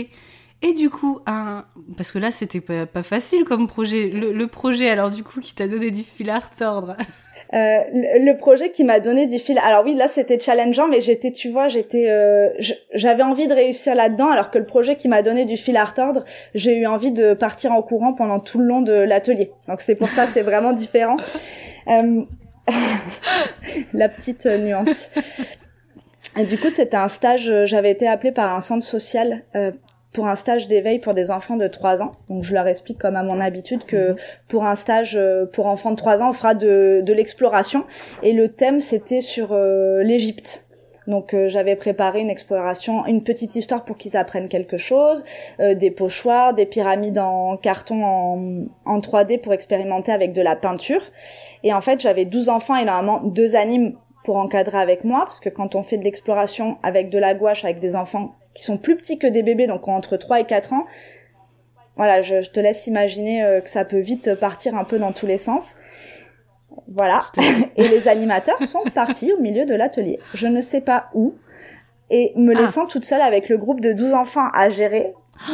Et 0.62 0.74
du 0.74 0.90
coup, 0.90 1.20
un... 1.26 1.66
parce 1.98 2.14
que 2.14 2.20
là, 2.20 2.32
c'était 2.32 2.62
pas, 2.62 2.86
pas 2.86 3.04
facile 3.04 3.44
comme 3.44 3.68
projet. 3.68 4.10
Le, 4.10 4.48
projet, 4.48 4.90
alors 4.90 5.12
du 5.12 5.22
coup, 5.22 5.42
qui 5.42 5.54
t'a 5.54 5.68
donné 5.68 5.92
du 5.92 6.04
fil 6.04 6.30
à 6.30 6.40
retordre 6.40 6.96
euh, 7.54 7.78
le, 7.94 8.34
projet 8.38 8.72
qui 8.72 8.86
m'a 8.86 9.02
donné 9.02 9.26
du 9.26 9.38
fil. 9.38 9.60
Alors 9.60 9.84
oui, 9.84 9.94
là 9.94 10.08
c'était 10.08 10.40
challengeant, 10.40 10.88
mais 10.88 11.02
j'étais, 11.02 11.32
tu 11.32 11.50
vois, 11.50 11.68
j'étais, 11.68 12.10
euh, 12.10 12.50
j'avais 12.94 13.22
envie 13.22 13.48
de 13.48 13.54
réussir 13.54 13.94
là-dedans, 13.94 14.30
alors 14.30 14.50
que 14.50 14.58
le 14.58 14.66
projet 14.66 14.96
qui 14.96 15.08
m'a 15.08 15.22
donné 15.22 15.46
du 15.46 15.58
fil 15.58 15.78
à 15.78 15.84
retordre, 15.84 16.24
j'ai 16.56 16.78
eu 16.78 16.88
envie 16.88 17.12
de 17.12 17.36
partir 17.36 17.74
en 17.74 17.84
courant 17.84 18.14
pendant 18.14 18.40
tout 18.40 18.58
le 18.58 18.66
long 18.66 18.82
de 18.82 18.94
l'atelier. 18.94 19.52
Donc 19.68 19.82
c'est 19.82 19.96
pour 19.96 20.08
ça, 20.08 20.26
c'est 20.26 20.42
vraiment 20.42 20.74
différent. 20.74 21.18
Euh, 21.88 22.22
la 23.94 24.10
petite 24.10 24.46
euh, 24.46 24.58
nuance. 24.58 25.10
Et 26.38 26.46
du 26.46 26.58
coup, 26.58 26.70
c'était 26.70 26.98
un 26.98 27.08
stage. 27.08 27.50
Euh, 27.50 27.66
j'avais 27.66 27.92
été 27.92 28.08
appelée 28.08 28.32
par 28.32 28.56
un 28.56 28.62
centre 28.62 28.86
social 28.86 29.44
pour 30.14 30.28
un 30.28 30.36
stage 30.36 30.68
d'éveil 30.68 31.00
pour 31.00 31.16
des 31.16 31.32
enfants 31.32 31.58
de 31.58 31.68
3 31.68 32.04
ans. 32.04 32.12
Donc 32.30 32.44
je 32.44 32.54
leur 32.54 32.68
explique 32.68 33.00
comme 33.00 33.16
à 33.16 33.24
mon 33.24 33.40
habitude 33.40 33.84
que 33.86 34.12
mhm. 34.12 34.16
pour 34.48 34.66
un 34.66 34.76
stage 34.76 35.20
pour 35.54 35.66
enfants 35.66 35.90
de 35.90 35.96
3 35.96 36.22
ans, 36.22 36.30
on 36.30 36.34
fera 36.34 36.54
de, 36.54 37.02
de 37.02 37.14
l'exploration 37.14 37.86
et 38.22 38.32
le 38.32 38.50
thème 38.50 38.80
c'était 38.80 39.22
sur 39.22 39.56
l'Égypte. 39.56 40.63
Donc 41.08 41.34
euh, 41.34 41.48
j'avais 41.50 41.76
préparé 41.76 42.22
une 42.22 42.30
exploration, 42.30 43.06
une 43.06 43.24
petite 43.24 43.56
histoire 43.56 43.86
pour 43.86 43.98
qu'ils 43.98 44.16
apprennent 44.16 44.48
quelque 44.48 44.78
chose, 44.78 45.26
euh, 45.60 45.76
des 45.76 45.92
pochoirs, 45.92 46.54
des 46.54 46.66
pyramides 46.66 47.20
en 47.20 47.58
carton 47.58 48.04
en, 48.04 48.66
en 48.86 49.00
3D 49.00 49.40
pour 49.40 49.54
expérimenter 49.54 50.12
avec 50.12 50.34
de 50.34 50.42
la 50.42 50.56
peinture. 50.56 51.02
Et 51.64 51.74
en 51.74 51.82
fait 51.82 52.00
j'avais 52.00 52.26
12 52.26 52.50
enfants 52.50 52.76
et 52.76 52.86
normalement 52.86 53.22
deux 53.24 53.56
animes 53.56 53.96
pour 54.24 54.38
encadrer 54.38 54.78
avec 54.78 55.04
moi, 55.04 55.22
parce 55.26 55.40
que 55.40 55.50
quand 55.50 55.76
on 55.76 55.84
fait 55.84 55.98
de 55.98 56.04
l'exploration 56.04 56.78
avec 56.82 57.10
de 57.10 57.18
la 57.18 57.34
gouache, 57.34 57.66
avec 57.66 57.80
des 57.80 57.96
enfants 57.96 58.36
qui 58.54 58.64
sont 58.64 58.78
plus 58.78 58.96
petits 58.96 59.20
que 59.20 59.28
des 59.28 59.44
bébés, 59.44 59.68
donc 59.68 59.88
entre 59.88 60.16
3 60.16 60.40
et 60.40 60.46
4 60.46 60.74
ans, 60.74 60.86
voilà, 61.96 62.22
je, 62.22 62.42
je 62.42 62.50
te 62.50 62.60
laisse 62.60 62.88
imaginer 62.88 63.44
euh, 63.44 63.62
que 63.62 63.70
ça 63.70 63.86
peut 63.86 64.00
vite 64.00 64.34
partir 64.36 64.76
un 64.76 64.84
peu 64.84 64.98
dans 64.98 65.12
tous 65.12 65.28
les 65.28 65.38
sens. 65.38 65.76
Voilà. 66.88 67.24
et 67.76 67.88
les 67.88 68.08
animateurs 68.08 68.64
sont 68.66 68.84
partis 68.94 69.34
au 69.34 69.40
milieu 69.42 69.66
de 69.66 69.76
l'atelier. 69.76 70.20
Je 70.34 70.48
ne 70.48 70.62
sais 70.62 70.82
pas 70.82 71.10
où. 71.14 71.36
Et 72.10 72.34
me 72.36 72.56
ah. 72.56 72.62
laissant 72.62 72.86
toute 72.86 73.06
seule 73.06 73.22
avec 73.22 73.50
le 73.50 73.58
groupe 73.58 73.82
de 73.82 73.94
12 73.94 74.14
enfants 74.14 74.48
à 74.54 74.70
gérer. 74.70 75.14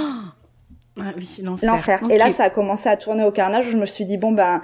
Ah 1.01 1.13
oui, 1.15 1.39
l'enfer. 1.41 1.71
L'enfer. 1.71 2.03
Et 2.09 2.17
là, 2.17 2.29
ça 2.29 2.43
a 2.43 2.49
commencé 2.49 2.89
à 2.89 2.97
tourner 2.97 3.23
au 3.23 3.31
carnage 3.31 3.69
où 3.69 3.71
je 3.71 3.77
me 3.77 3.85
suis 3.85 4.03
dit, 4.03 4.17
bon, 4.17 4.33
ben, 4.33 4.61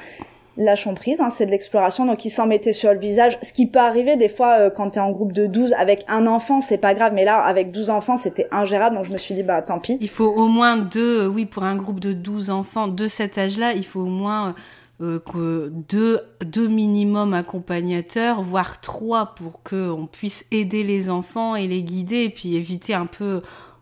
lâchons 0.57 0.93
prise, 0.93 1.19
hein, 1.21 1.29
c'est 1.29 1.45
de 1.45 1.51
l'exploration, 1.51 2.05
donc 2.05 2.25
ils 2.25 2.29
s'en 2.29 2.47
mettaient 2.47 2.73
sur 2.73 2.93
le 2.93 2.99
visage. 2.99 3.37
Ce 3.41 3.53
qui 3.53 3.67
peut 3.67 3.79
arriver 3.79 4.15
des 4.15 4.29
fois 4.29 4.59
euh, 4.59 4.69
quand 4.69 4.91
t'es 4.91 4.99
en 4.99 5.11
groupe 5.11 5.33
de 5.33 5.47
12 5.47 5.73
avec 5.73 6.03
un 6.07 6.27
enfant, 6.27 6.61
c'est 6.61 6.77
pas 6.77 6.93
grave, 6.93 7.13
mais 7.13 7.25
là, 7.25 7.39
avec 7.39 7.71
12 7.71 7.89
enfants, 7.89 8.17
c'était 8.17 8.47
ingérable, 8.51 8.95
donc 8.95 9.05
je 9.05 9.11
me 9.11 9.17
suis 9.17 9.33
dit, 9.33 9.43
bah 9.43 9.61
tant 9.61 9.79
pis. 9.79 9.97
Il 10.01 10.09
faut 10.09 10.27
au 10.27 10.47
moins 10.47 10.77
deux, 10.77 11.27
oui, 11.27 11.45
pour 11.45 11.63
un 11.63 11.75
groupe 11.75 11.99
de 11.99 12.13
12 12.13 12.49
enfants 12.49 12.87
de 12.87 13.07
cet 13.07 13.37
âge-là, 13.37 13.73
il 13.73 13.85
faut 13.85 14.01
au 14.01 14.05
moins 14.05 14.55
euh, 15.01 15.19
que 15.19 15.71
deux, 15.89 16.21
deux 16.45 16.67
minimum 16.67 17.33
accompagnateurs, 17.33 18.41
voire 18.41 18.79
trois 18.79 19.35
pour 19.35 19.61
qu'on 19.61 20.07
puisse 20.09 20.45
aider 20.51 20.83
les 20.83 21.09
enfants 21.09 21.55
et 21.55 21.67
les 21.67 21.83
guider 21.83 22.23
et 22.23 22.29
puis 22.29 22.55
éviter 22.55 22.93
un 22.93 23.05
peu. 23.05 23.41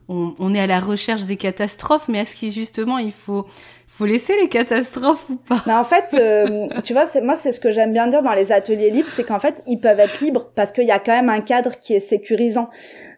On, 0.09 0.33
on 0.39 0.53
est 0.53 0.59
à 0.59 0.67
la 0.67 0.79
recherche 0.79 1.25
des 1.25 1.37
catastrophes, 1.37 2.07
mais 2.09 2.19
est-ce 2.19 2.35
qu'il 2.35 2.51
justement 2.51 2.97
il 2.97 3.11
faut 3.11 3.45
faut 3.93 4.05
laisser 4.07 4.35
les 4.41 4.49
catastrophes 4.49 5.29
ou 5.29 5.35
pas? 5.35 5.61
Mais 5.67 5.73
en 5.73 5.83
fait, 5.83 6.15
euh, 6.19 6.67
tu 6.83 6.93
vois, 6.93 7.05
c'est 7.05 7.21
moi 7.21 7.35
c'est 7.35 7.51
ce 7.51 7.59
que 7.59 7.71
j'aime 7.71 7.93
bien 7.93 8.07
dire 8.07 8.23
dans 8.23 8.33
les 8.33 8.51
ateliers 8.51 8.89
libres, 8.89 9.07
c'est 9.07 9.23
qu'en 9.23 9.39
fait 9.39 9.61
ils 9.67 9.79
peuvent 9.79 9.99
être 9.99 10.19
libres 10.19 10.51
parce 10.55 10.71
qu'il 10.71 10.85
y 10.85 10.91
a 10.91 10.97
quand 10.97 11.11
même 11.11 11.29
un 11.29 11.41
cadre 11.41 11.77
qui 11.79 11.93
est 11.93 11.99
sécurisant. 11.99 12.69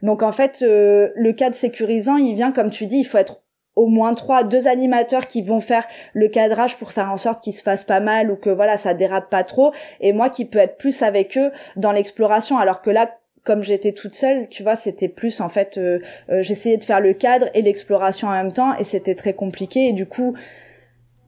Donc 0.01 0.21
en 0.21 0.33
fait, 0.33 0.59
euh, 0.63 1.09
le 1.15 1.31
cadre 1.31 1.55
sécurisant, 1.55 2.17
il 2.17 2.35
vient 2.35 2.51
comme 2.51 2.69
tu 2.69 2.87
dis, 2.87 2.97
il 2.97 3.05
faut 3.05 3.17
être 3.17 3.44
au 3.75 3.87
moins 3.87 4.13
trois, 4.13 4.43
deux 4.43 4.67
animateurs 4.67 5.27
qui 5.27 5.41
vont 5.41 5.61
faire 5.61 5.85
le 6.13 6.27
cadrage 6.27 6.77
pour 6.77 6.91
faire 6.91 7.11
en 7.11 7.17
sorte 7.17 7.43
qu'ils 7.43 7.53
se 7.53 7.63
fassent 7.63 7.83
pas 7.83 7.99
mal 7.99 8.31
ou 8.31 8.35
que 8.35 8.49
voilà 8.49 8.77
ça 8.77 8.93
dérape 8.93 9.29
pas 9.29 9.43
trop 9.43 9.73
et 9.99 10.13
moi 10.13 10.29
qui 10.29 10.45
peux 10.45 10.59
être 10.59 10.77
plus 10.77 11.01
avec 11.01 11.37
eux 11.37 11.51
dans 11.75 11.91
l'exploration 11.91 12.57
alors 12.57 12.81
que 12.81 12.89
là 12.89 13.09
comme 13.45 13.61
j'étais 13.61 13.91
toute 13.91 14.15
seule, 14.15 14.49
tu 14.49 14.63
vois, 14.63 14.75
c'était 14.75 15.07
plus 15.07 15.39
en 15.39 15.49
fait, 15.49 15.77
euh, 15.77 15.99
euh, 16.29 16.41
j'essayais 16.41 16.77
de 16.77 16.83
faire 16.83 16.99
le 16.99 17.13
cadre 17.13 17.47
et 17.53 17.61
l'exploration 17.61 18.27
en 18.27 18.31
même 18.31 18.51
temps, 18.51 18.75
et 18.77 18.83
c'était 18.83 19.13
très 19.13 19.33
compliqué. 19.33 19.89
Et 19.89 19.93
du 19.93 20.07
coup, 20.07 20.35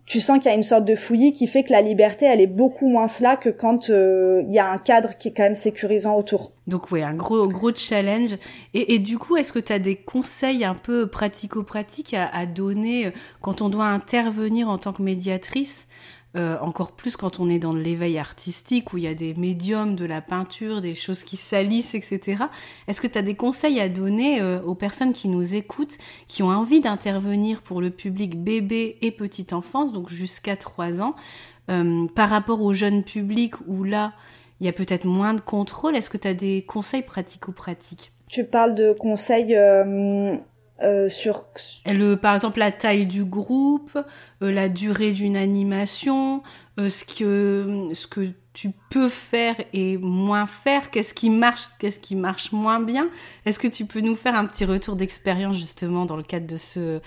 tu 0.07 0.21
sens 0.21 0.39
qu'il 0.39 0.49
y 0.49 0.53
a 0.53 0.55
une 0.55 0.63
sorte 0.63 0.85
de 0.85 0.95
fouillis 0.95 1.33
qui 1.33 1.47
fait 1.47 1.63
que 1.63 1.73
la 1.73 1.81
liberté, 1.81 2.25
elle 2.25 2.39
est 2.39 2.47
beaucoup 2.47 2.87
moins 2.87 3.09
cela 3.09 3.35
que 3.35 3.49
quand 3.49 3.89
euh, 3.89 4.41
il 4.47 4.53
y 4.53 4.57
a 4.57 4.71
un 4.71 4.77
cadre 4.77 5.17
qui 5.17 5.27
est 5.27 5.31
quand 5.31 5.43
même 5.43 5.53
sécurisant 5.53 6.15
autour. 6.15 6.53
Donc 6.65 6.91
oui, 6.91 7.03
un 7.03 7.13
gros 7.13 7.45
gros 7.49 7.75
challenge. 7.75 8.37
Et, 8.73 8.99
du 8.99 9.17
coup, 9.17 9.35
est-ce 9.35 9.51
que 9.51 9.59
tu 9.59 9.73
as 9.73 9.79
des 9.79 9.97
conseils 9.97 10.63
un 10.63 10.75
peu 10.75 11.07
pratico-pratiques 11.07 12.13
à, 12.13 12.27
à, 12.27 12.45
donner 12.45 13.07
euh, 13.07 13.11
quand 13.41 13.61
on 13.61 13.67
doit 13.67 13.85
intervenir 13.85 14.69
en 14.69 14.77
tant 14.77 14.93
que 14.93 15.01
médiatrice 15.01 15.86
euh, 16.37 16.57
encore 16.61 16.91
plus 16.91 17.17
quand 17.17 17.39
on 17.39 17.49
est 17.49 17.57
dans 17.57 17.73
l'éveil 17.73 18.19
artistique 18.19 18.93
où 18.93 18.97
il 18.97 19.05
y 19.05 19.07
a 19.07 19.15
des 19.15 19.33
médiums, 19.33 19.95
de 19.95 20.05
la 20.05 20.21
peinture, 20.21 20.81
des 20.81 20.93
choses 20.93 21.23
qui 21.23 21.35
salissent, 21.35 21.95
etc. 21.95 22.43
Est-ce 22.87 23.01
que 23.01 23.07
tu 23.07 23.17
as 23.17 23.23
des 23.23 23.33
conseils 23.33 23.79
à 23.79 23.89
donner 23.89 24.39
euh, 24.39 24.61
aux 24.61 24.75
personnes 24.75 25.13
qui 25.13 25.29
nous 25.29 25.55
écoutent, 25.55 25.97
qui 26.27 26.43
ont 26.43 26.49
envie 26.49 26.79
d'intervenir 26.79 27.63
pour 27.63 27.81
le 27.81 27.89
public 27.89 28.39
bébé 28.39 28.97
et 29.01 29.11
petite 29.11 29.51
enfance, 29.51 29.91
donc 29.91 30.09
jusqu'à 30.09 30.55
3 30.55 31.01
ans, 31.01 31.15
euh, 31.71 32.05
par 32.13 32.29
rapport 32.29 32.61
au 32.61 32.71
jeune 32.71 33.03
public 33.03 33.55
où 33.65 33.83
là, 33.83 34.13
il 34.59 34.67
y 34.67 34.69
a 34.69 34.73
peut-être 34.73 35.05
moins 35.05 35.33
de 35.33 35.41
contrôle? 35.41 35.95
Est-ce 35.95 36.11
que 36.11 36.17
tu 36.17 36.27
as 36.27 36.35
des 36.35 36.61
conseils 36.61 37.01
pratico-pratiques 37.01 38.11
Tu 38.29 38.43
parles 38.43 38.75
de 38.75 38.93
conseils 38.93 39.55
euh, 40.83 41.09
sur 41.09 41.45
le 41.87 42.13
par 42.15 42.35
exemple 42.35 42.59
la 42.59 42.71
taille 42.71 43.07
du 43.07 43.25
groupe 43.25 43.97
euh, 44.43 44.51
la 44.51 44.69
durée 44.69 45.11
d'une 45.11 45.35
animation 45.35 46.43
euh, 46.79 46.89
ce 46.89 47.03
que 47.03 47.89
ce 47.95 48.05
que 48.05 48.29
tu 48.53 48.71
peux 48.91 49.09
faire 49.09 49.55
et 49.73 49.97
moins 49.97 50.45
faire 50.45 50.91
qu'est-ce 50.91 51.15
qui 51.15 51.31
marche 51.31 51.63
qu'est-ce 51.79 51.97
qui 51.97 52.15
marche 52.15 52.51
moins 52.51 52.79
bien 52.79 53.09
est-ce 53.47 53.57
que 53.57 53.67
tu 53.67 53.85
peux 53.85 54.01
nous 54.01 54.15
faire 54.15 54.35
un 54.35 54.45
petit 54.45 54.65
retour 54.65 54.95
d'expérience 54.95 55.57
justement 55.57 56.05
dans 56.05 56.15
le 56.15 56.21
cadre 56.21 56.45
de 56.45 56.57
ce 56.57 57.01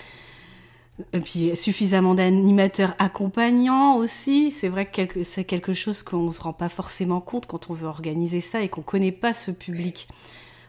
et 1.13 1.21
puis 1.21 1.57
suffisamment 1.57 2.15
d'animateurs 2.15 2.95
accompagnants 2.99 3.97
aussi? 3.97 4.51
C'est 4.51 4.69
vrai 4.69 4.85
que 4.87 5.23
c'est 5.23 5.45
quelque 5.45 5.73
chose 5.73 6.03
qu'on 6.03 6.25
ne 6.25 6.31
se 6.31 6.43
rend 6.43 6.53
pas 6.53 6.69
forcément 6.69 7.21
compte 7.21 7.47
quand 7.47 7.71
on 7.71 7.75
veut 7.75 7.87
organiser 7.87 8.41
ça 8.41 8.61
et 8.61 8.69
qu'on 8.69 8.83
connaît 8.83 9.13
pas 9.13 9.33
ce 9.33 9.51
public. 9.51 10.09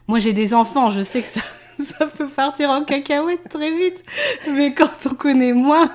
Moi 0.08 0.20
j'ai 0.20 0.34
des 0.34 0.54
enfants, 0.54 0.90
je 0.90 1.02
sais 1.02 1.22
que 1.22 1.28
ça, 1.28 1.42
ça 1.98 2.08
peut 2.08 2.28
partir 2.28 2.70
en 2.70 2.84
cacahuète 2.84 3.48
très 3.50 3.72
vite. 3.72 4.04
Mais 4.50 4.74
quand 4.74 4.90
on 5.06 5.14
connaît 5.16 5.54
moins, 5.54 5.90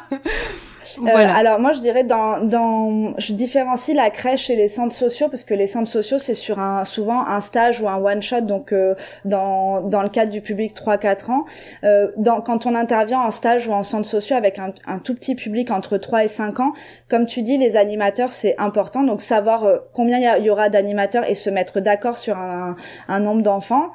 euh, 0.99 1.01
voilà. 1.01 1.35
alors 1.35 1.59
moi 1.59 1.73
je 1.73 1.81
dirais 1.81 2.05
dans, 2.05 2.41
dans 2.41 3.15
je 3.19 3.33
différencie 3.33 3.97
la 3.97 4.11
crèche 4.11 4.51
et 4.51 4.57
les 4.57 4.69
centres 4.69 4.95
sociaux 4.95 5.29
parce 5.29 5.45
que 5.45 5.55
les 5.55 5.67
centres 5.67 5.91
sociaux 5.91 6.19
c'est 6.19 6.35
sur 6.35 6.59
un 6.59 6.85
souvent 6.85 7.27
un 7.27 7.41
stage 7.41 7.81
ou 7.81 7.89
un 7.89 7.97
one 7.97 8.23
shot 8.23 8.43
donc 8.43 8.73
euh, 8.73 8.95
dans 9.25 9.81
dans 9.81 10.03
le 10.03 10.09
cadre 10.09 10.31
du 10.31 10.41
public 10.41 10.75
3 10.75 10.99
4 10.99 11.31
ans 11.31 11.45
euh, 11.85 12.09
dans 12.17 12.41
quand 12.41 12.67
on 12.67 12.75
intervient 12.75 13.21
en 13.21 13.31
stage 13.31 13.69
ou 13.69 13.73
en 13.73 13.83
centre 13.83 14.09
sociaux 14.09 14.37
avec 14.37 14.59
un, 14.59 14.73
un 14.87 14.99
tout 14.99 15.15
petit 15.15 15.35
public 15.35 15.71
entre 15.71 15.99
3 15.99 16.25
et 16.25 16.29
5 16.29 16.61
ans 16.61 16.73
comme 17.09 17.27
tu 17.27 17.43
dis 17.43 17.59
les 17.59 17.77
animateurs 17.77 18.33
c'est 18.33 18.55
important. 18.59 19.03
Donc 19.03 19.21
savoir 19.21 19.65
euh, 19.65 19.79
combien 19.93 20.19
il 20.39 20.45
y, 20.45 20.51
aura 20.51 20.69
d'animateurs 20.69 21.29
et 21.29 21.35
se 21.35 21.51
mettre 21.51 21.81
d'accord 21.81 22.17
sur 22.17 22.37
un, 22.37 22.77
un 23.09 23.21
nombre 23.21 23.43
d'enfants. 23.43 23.93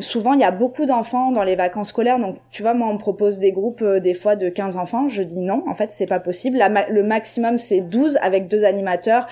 Souvent 0.00 0.32
il 0.32 0.40
y 0.40 0.44
a 0.44 0.50
beaucoup 0.50 0.86
d'enfants 0.86 1.32
dans 1.32 1.44
les 1.44 1.56
vacances 1.56 1.88
scolaires. 1.88 2.18
Donc 2.18 2.36
tu 2.50 2.62
vois 2.62 2.74
moi 2.74 2.88
on 2.88 2.94
me 2.94 2.98
propose 2.98 3.38
des 3.38 3.52
groupes 3.52 3.84
des 3.84 4.14
fois 4.14 4.36
de 4.36 4.48
15 4.48 4.76
enfants. 4.76 5.08
Je 5.08 5.22
dis 5.22 5.40
non. 5.40 5.64
En 5.68 5.74
fait 5.74 5.92
c'est 5.92 6.06
pas 6.06 6.20
possible. 6.20 6.58
le 6.88 7.02
maximum, 7.02 7.58
c'est 7.58 7.80
12 7.80 8.18
avec 8.22 8.48
deux 8.48 8.64
animateurs 8.64 9.26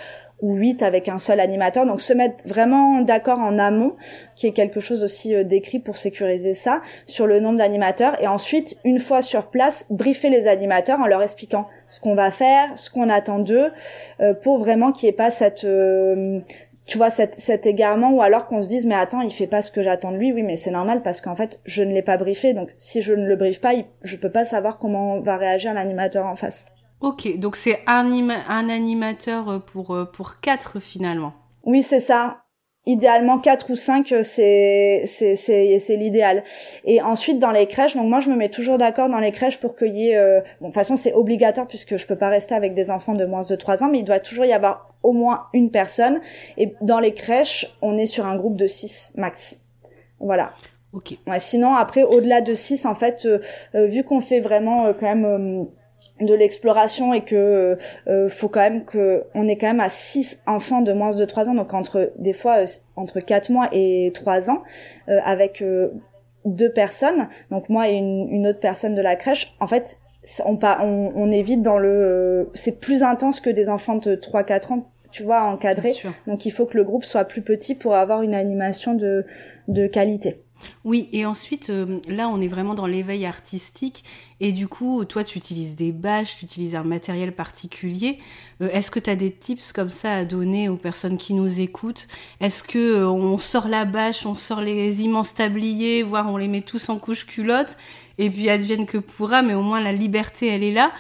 ou 0.45 0.55
8 0.57 0.83
avec 0.83 1.09
un 1.09 1.17
seul 1.17 1.41
animateur. 1.41 1.87
Donc 1.87 2.03
se 2.03 2.13
mettre 2.13 2.47
vraiment 2.47 3.01
d'accord 3.01 3.39
en 3.39 3.59
amont, 3.59 3.97
qui 4.37 4.47
est 4.47 4.53
quelque 4.53 4.79
chose 4.79 5.03
aussi 5.03 5.35
euh, 5.35 5.43
décrit 5.43 5.79
pour 5.79 5.97
sécuriser 5.97 6.53
ça, 6.53 6.83
sur 7.07 7.27
le 7.27 7.41
nombre 7.41 7.59
d'animateurs. 7.59 8.23
Et 8.23 8.29
ensuite, 8.29 8.77
une 8.85 8.99
fois 8.99 9.23
sur 9.23 9.47
place, 9.47 9.87
briefer 9.89 10.29
les 10.29 10.47
animateurs 10.47 11.01
en 11.01 11.07
leur 11.07 11.23
expliquant 11.23 11.67
ce 11.89 11.99
qu'on 11.99 12.15
va 12.15 12.31
faire, 12.31 12.77
ce 12.77 12.91
qu'on 12.91 13.09
attend 13.09 13.39
d'eux, 13.39 13.73
euh, 14.21 14.35
pour 14.35 14.59
vraiment 14.59 14.93
qu'il 14.93 15.07
n'y 15.07 15.11
ait 15.11 15.17
pas 15.17 15.31
cette... 15.31 15.65
Euh, 15.65 16.41
tu 16.87 16.99
vois 16.99 17.09
cet, 17.09 17.65
égarement 17.65 18.13
ou 18.13 18.21
alors 18.21 18.47
qu'on 18.47 18.61
se 18.61 18.69
dise 18.69 18.85
mais 18.85 18.95
attends 18.95 19.23
il 19.23 19.33
fait 19.33 19.47
pas 19.47 19.63
ce 19.63 19.71
que 19.71 19.83
j'attends 19.83 20.13
de 20.13 20.19
lui 20.19 20.35
oui 20.35 20.43
mais 20.43 20.57
c'est 20.57 20.71
normal 20.71 21.01
parce 21.03 21.23
qu'en 21.23 21.35
fait 21.35 21.59
je 21.65 21.83
ne 21.83 21.91
l'ai 21.95 22.03
pas 22.03 22.19
briefé 22.19 22.53
donc 22.53 22.75
si 22.77 23.01
je 23.01 23.15
ne 23.15 23.27
le 23.27 23.37
briefe 23.37 23.63
pas 23.63 23.73
je 24.03 24.17
peux 24.19 24.31
pas 24.31 24.45
savoir 24.45 24.79
comment 24.79 25.19
va 25.21 25.39
réagir 25.39 25.73
l'animateur 25.73 26.27
en 26.27 26.37
face 26.37 26.67
ok 27.01 27.39
donc 27.39 27.57
c'est 27.57 27.81
un, 27.87 28.29
un 28.49 28.69
animateur 28.69 29.63
pour 29.65 29.97
pour 30.13 30.41
quatre 30.41 30.81
finalement. 30.81 31.33
Oui 31.65 31.83
c'est 31.83 32.01
ça. 32.01 32.45
Idéalement 32.87 33.39
quatre 33.39 33.71
ou 33.71 33.77
cinq 33.77 34.13
euh, 34.13 34.23
c'est 34.23 35.05
c'est 35.07 35.37
c'est 35.37 35.79
c'est 35.79 35.97
l'idéal. 35.97 36.45
Et 36.85 37.01
ensuite 37.01 37.39
dans 37.39 37.51
les 37.51 37.67
crèches 37.67 37.97
donc 37.97 38.09
moi 38.09 38.21
je 38.21 38.29
me 38.29 38.37
mets 38.37 38.51
toujours 38.51 38.77
d'accord 38.77 39.09
dans 39.09 39.21
les 39.21 39.33
crèches 39.33 39.59
pour 39.59 39.75
qu'il 39.75 39.97
y 39.97 40.11
ait 40.11 40.17
euh, 40.17 40.41
bon 40.61 40.67
de 40.67 40.71
toute 40.71 40.75
façon 40.75 40.95
c'est 40.97 41.15
obligatoire 41.15 41.67
puisque 41.67 41.97
je 41.97 42.07
peux 42.07 42.17
pas 42.17 42.29
rester 42.29 42.55
avec 42.55 42.75
des 42.75 42.91
enfants 42.91 43.15
de 43.15 43.25
moins 43.25 43.41
de 43.41 43.57
3 43.57 43.83
ans 43.83 43.89
mais 43.89 44.01
il 44.01 44.05
doit 44.05 44.21
toujours 44.21 44.45
y 44.45 44.53
avoir 44.53 44.95
au 45.03 45.13
moins 45.13 45.47
une 45.55 45.71
personne. 45.71 46.21
Et 46.59 46.75
dans 46.83 46.99
les 46.99 47.15
crèches 47.15 47.75
on 47.81 47.97
est 47.97 48.07
sur 48.07 48.27
un 48.27 48.37
groupe 48.37 48.57
de 48.57 48.67
6 48.67 49.13
max. 49.17 49.57
Voilà. 50.21 50.53
Ok. 50.93 51.17
Ouais, 51.27 51.41
sinon 51.41 51.75
après 51.75 52.03
au-delà 52.03 52.43
de 52.43 52.53
6 52.53 52.85
en 52.85 52.95
fait 52.95 53.25
euh, 53.25 53.87
vu 53.87 54.05
qu'on 54.05 54.21
fait 54.21 54.41
vraiment 54.41 54.93
quand 54.93 55.07
même 55.07 55.69
de 56.21 56.35
l'exploration 56.35 57.13
et 57.13 57.23
que 57.23 57.77
euh, 58.07 58.29
faut 58.29 58.49
quand 58.49 58.61
même 58.61 58.85
que 58.85 59.25
on 59.35 59.49
est 59.49 59.57
quand 59.57 59.67
même 59.67 59.81
à 59.81 59.89
six 59.89 60.41
enfants 60.47 60.81
de 60.81 60.93
moins 60.93 61.11
de 61.11 61.25
3 61.25 61.49
ans 61.49 61.55
donc 61.55 61.75
entre 61.75 62.13
des 62.19 62.33
fois 62.33 62.63
euh, 62.63 62.67
entre 62.95 63.19
4 63.19 63.51
mois 63.51 63.69
et 63.73 64.13
3 64.15 64.51
ans 64.51 64.63
euh, 65.09 65.19
avec 65.25 65.61
euh, 65.61 65.91
deux 66.45 66.71
personnes. 66.71 67.29
Donc 67.51 67.69
moi 67.69 67.89
et 67.89 67.95
une, 67.95 68.29
une, 68.31 68.47
autre 68.47 68.61
personne 68.61 68.95
de 68.95 69.03
la 69.03 69.17
crèche 69.17 69.55
en 69.59 69.67
fait 69.67 69.99
on 70.45 70.57
on, 70.63 71.13
on 71.17 71.33
évite 71.33 71.63
dans 71.63 71.79
le 71.79 72.49
c'est 72.55 72.79
plus 72.79 73.03
intense 73.03 73.41
que 73.41 73.51
des 73.51 73.69
enfants 73.69 73.97
de 73.97 74.15
3 74.15 74.45
4 74.45 74.73
ans 74.73 74.91
tu 75.11 75.25
vois 75.25 75.43
encadrés. 75.43 75.95
Donc 76.29 76.47
il 76.47 76.51
faut 76.51 76.67
que 76.67 76.77
le 76.77 76.85
groupe 76.85 77.05
soit 77.05 77.25
plus 77.25 77.43
petit 77.43 77.75
pour 77.75 77.95
avoir 77.95 78.23
une 78.23 78.35
animation 78.35 78.95
de 78.95 79.27
de 79.67 79.87
qualité 79.89 80.45
oui, 80.85 81.09
et 81.13 81.27
ensuite, 81.27 81.71
euh, 81.71 81.99
là, 82.09 82.29
on 82.29 82.41
est 82.41 82.49
vraiment 82.49 82.75
dans 82.75 82.87
l'éveil 82.87 83.27
artistique. 83.27 84.05
Et 84.41 84.53
du 84.53 84.69
coup, 84.69 85.05
toi, 85.05 85.25
tu 85.25 85.39
utilises 85.39 85.75
des 85.75 85.93
bâches, 85.93 86.39
tu 86.39 86.45
utilises 86.45 86.77
un 86.77 86.85
matériel 86.85 87.35
particulier. 87.35 88.19
Euh, 88.61 88.69
est-ce 88.71 88.91
que 88.91 89.01
tu 89.01 89.11
as 89.11 89.17
des 89.17 89.31
tips 89.31 89.73
comme 89.73 89.89
ça 89.89 90.15
à 90.15 90.25
donner 90.25 90.69
aux 90.69 90.77
personnes 90.77 91.19
qui 91.19 91.35
nous 91.35 91.61
écoutent? 91.61 92.07
Est-ce 92.41 92.63
que 92.63 92.79
euh, 92.79 93.09
on 93.09 93.39
sort 93.39 93.69
la 93.69 93.85
bâche, 93.85 94.27
on 94.27 94.37
sort 94.37 94.61
les 94.61 95.03
immenses 95.03 95.35
tabliers, 95.35 96.03
voire 96.03 96.31
on 96.31 96.37
les 96.37 96.49
met 96.49 96.63
tous 96.63 96.89
en 96.89 96.99
couche 96.99 97.27
culotte, 97.27 97.77
et 98.19 98.31
puis 98.31 98.49
advienne 98.51 98.87
que 98.87 98.99
pourra, 98.99 99.43
mais 99.43 99.55
au 99.55 99.63
moins 99.63 99.81
la 99.81 99.93
liberté, 99.93 100.49
elle 100.49 100.63
est 100.63 100.73
là? 100.73 100.93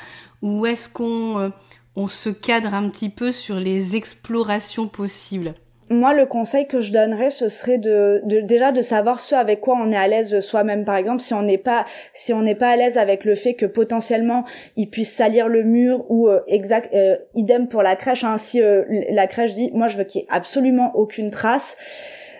Ou 0.42 0.66
est-ce 0.66 0.88
qu'on 0.88 1.52
on 1.96 2.08
se 2.08 2.28
cadre 2.28 2.74
un 2.74 2.88
petit 2.90 3.08
peu 3.08 3.32
sur 3.32 3.56
les 3.56 3.96
explorations 3.96 4.88
possibles? 4.88 5.54
Moi, 5.94 6.12
le 6.12 6.26
conseil 6.26 6.66
que 6.66 6.80
je 6.80 6.92
donnerais, 6.92 7.30
ce 7.30 7.48
serait 7.48 7.78
de, 7.78 8.20
déjà 8.24 8.72
de 8.72 8.83
savoir 8.83 9.20
ce 9.20 9.35
avec 9.35 9.61
quoi 9.61 9.76
on 9.80 9.90
est 9.92 9.96
à 9.96 10.07
l'aise 10.09 10.40
soi-même. 10.40 10.85
Par 10.85 10.96
exemple, 10.96 11.20
si 11.20 11.33
on 11.35 11.42
n'est 11.42 11.59
pas 11.59 11.87
si 12.12 12.33
on 12.33 12.42
n'est 12.42 12.54
pas 12.54 12.70
à 12.70 12.76
l'aise 12.76 12.98
avec 12.98 13.24
le 13.24 13.35
fait 13.35 13.54
que 13.54 13.66
potentiellement 13.66 14.44
il 14.76 14.90
puisse 14.90 15.12
salir 15.12 15.48
le 15.48 15.62
mur 15.62 16.04
ou 16.09 16.28
euh, 16.28 16.40
exact 16.48 16.94
euh, 16.94 17.16
idem 17.35 17.68
pour 17.68 17.83
la 17.83 17.96
crèche. 17.96 18.24
Hein, 18.24 18.37
si 18.38 18.62
euh, 18.62 18.85
la 19.11 19.26
crèche 19.26 19.54
dit, 19.54 19.70
moi 19.72 19.88
je 19.88 19.96
veux 19.96 20.04
qu'il 20.04 20.22
y 20.22 20.24
ait 20.24 20.28
absolument 20.30 20.92
aucune 20.94 21.30
trace. 21.30 21.76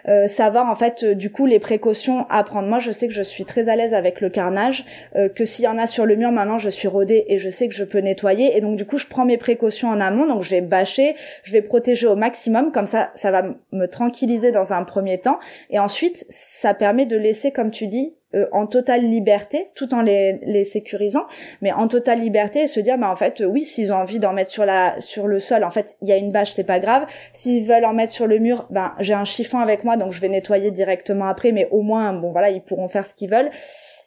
Euh, 0.07 0.29
savoir 0.29 0.69
en 0.69 0.75
fait 0.75 1.03
euh, 1.03 1.14
du 1.14 1.31
coup 1.31 1.47
les 1.47 1.59
précautions 1.59 2.27
à 2.29 2.45
prendre. 2.45 2.69
Moi, 2.69 2.79
je 2.79 2.90
sais 2.90 3.09
que 3.09 3.14
je 3.14 3.23
suis 3.23 3.45
très 3.45 3.69
à 3.69 3.77
l'aise 3.77 3.95
avec 3.95 4.21
le 4.21 4.29
carnage, 4.29 4.85
euh, 5.17 5.29
que 5.29 5.45
s'il 5.45 5.64
y 5.64 5.69
en 5.69 5.79
a 5.79 5.87
sur 5.87 6.05
le 6.05 6.17
mur, 6.17 6.31
maintenant 6.31 6.59
je 6.59 6.69
suis 6.69 6.88
rodée 6.88 7.25
et 7.29 7.38
je 7.38 7.49
sais 7.49 7.69
que 7.69 7.75
je 7.75 7.85
peux 7.85 7.99
nettoyer. 7.99 8.57
Et 8.57 8.61
donc 8.61 8.77
du 8.77 8.85
coup, 8.85 8.99
je 8.99 9.07
prends 9.07 9.25
mes 9.25 9.38
précautions 9.38 9.88
en 9.88 10.01
amont. 10.01 10.27
Donc 10.27 10.43
je 10.43 10.51
vais 10.51 10.61
bâcher, 10.61 11.17
je 11.43 11.53
vais 11.53 11.62
protéger 11.62 12.07
au 12.07 12.17
maximum. 12.17 12.73
Comme 12.73 12.87
ça, 12.87 13.11
ça 13.14 13.31
va 13.31 13.45
me 13.73 13.87
tranquilliser 13.87 14.53
dans 14.53 14.73
un 14.73 14.85
premier 14.85 15.19
temps. 15.19 15.38
Et 15.71 15.79
ensuite, 15.79 16.27
ça 16.29 16.75
permet 16.75 17.07
de 17.07 17.17
laisser, 17.17 17.51
comme 17.51 17.71
tu 17.71 17.87
dis, 17.87 18.14
euh, 18.35 18.47
en 18.53 18.66
totale 18.66 19.03
liberté, 19.03 19.70
tout 19.75 19.94
en 19.94 20.03
les, 20.03 20.40
les 20.42 20.64
sécurisant, 20.64 21.27
mais 21.62 21.73
en 21.73 21.88
totale 21.88 22.20
liberté 22.20 22.62
et 22.62 22.66
se 22.66 22.81
dire, 22.81 22.99
bah 22.99 23.11
en 23.11 23.16
fait, 23.16 23.42
oui, 23.47 23.62
s'ils 23.62 23.92
ont 23.92 23.97
envie 23.97 24.18
d'en 24.18 24.33
mettre 24.33 24.51
sur 24.51 24.66
la 24.66 25.01
sur 25.01 25.27
le 25.27 25.40
sol, 25.40 25.64
en 25.64 25.70
fait, 25.70 25.97
il 26.03 26.09
y 26.09 26.12
a 26.12 26.16
une 26.16 26.33
bâche, 26.33 26.53
c'est 26.53 26.64
pas 26.64 26.81
grave. 26.81 27.07
S'ils 27.33 27.66
veulent 27.66 27.85
en 27.85 27.94
mettre 27.94 28.12
sur 28.12 28.27
le 28.27 28.38
mur, 28.38 28.66
ben 28.70 28.94
j'ai 29.01 29.14
un 29.14 29.25
chiffon 29.25 29.59
avec 29.59 29.85
moi, 29.85 29.97
donc 29.97 30.12
je 30.12 30.20
vais 30.20 30.29
nettoyer 30.29 30.70
directement 30.70 31.27
après, 31.27 31.53
mais 31.53 31.68
au 31.70 31.83
moins, 31.83 32.12
bon 32.12 32.33
voilà, 32.33 32.51
ils 32.51 32.62
pourront 32.62 32.88
faire 32.88 33.07
ce 33.07 33.14
qu'ils 33.14 33.31
veulent. 33.31 33.51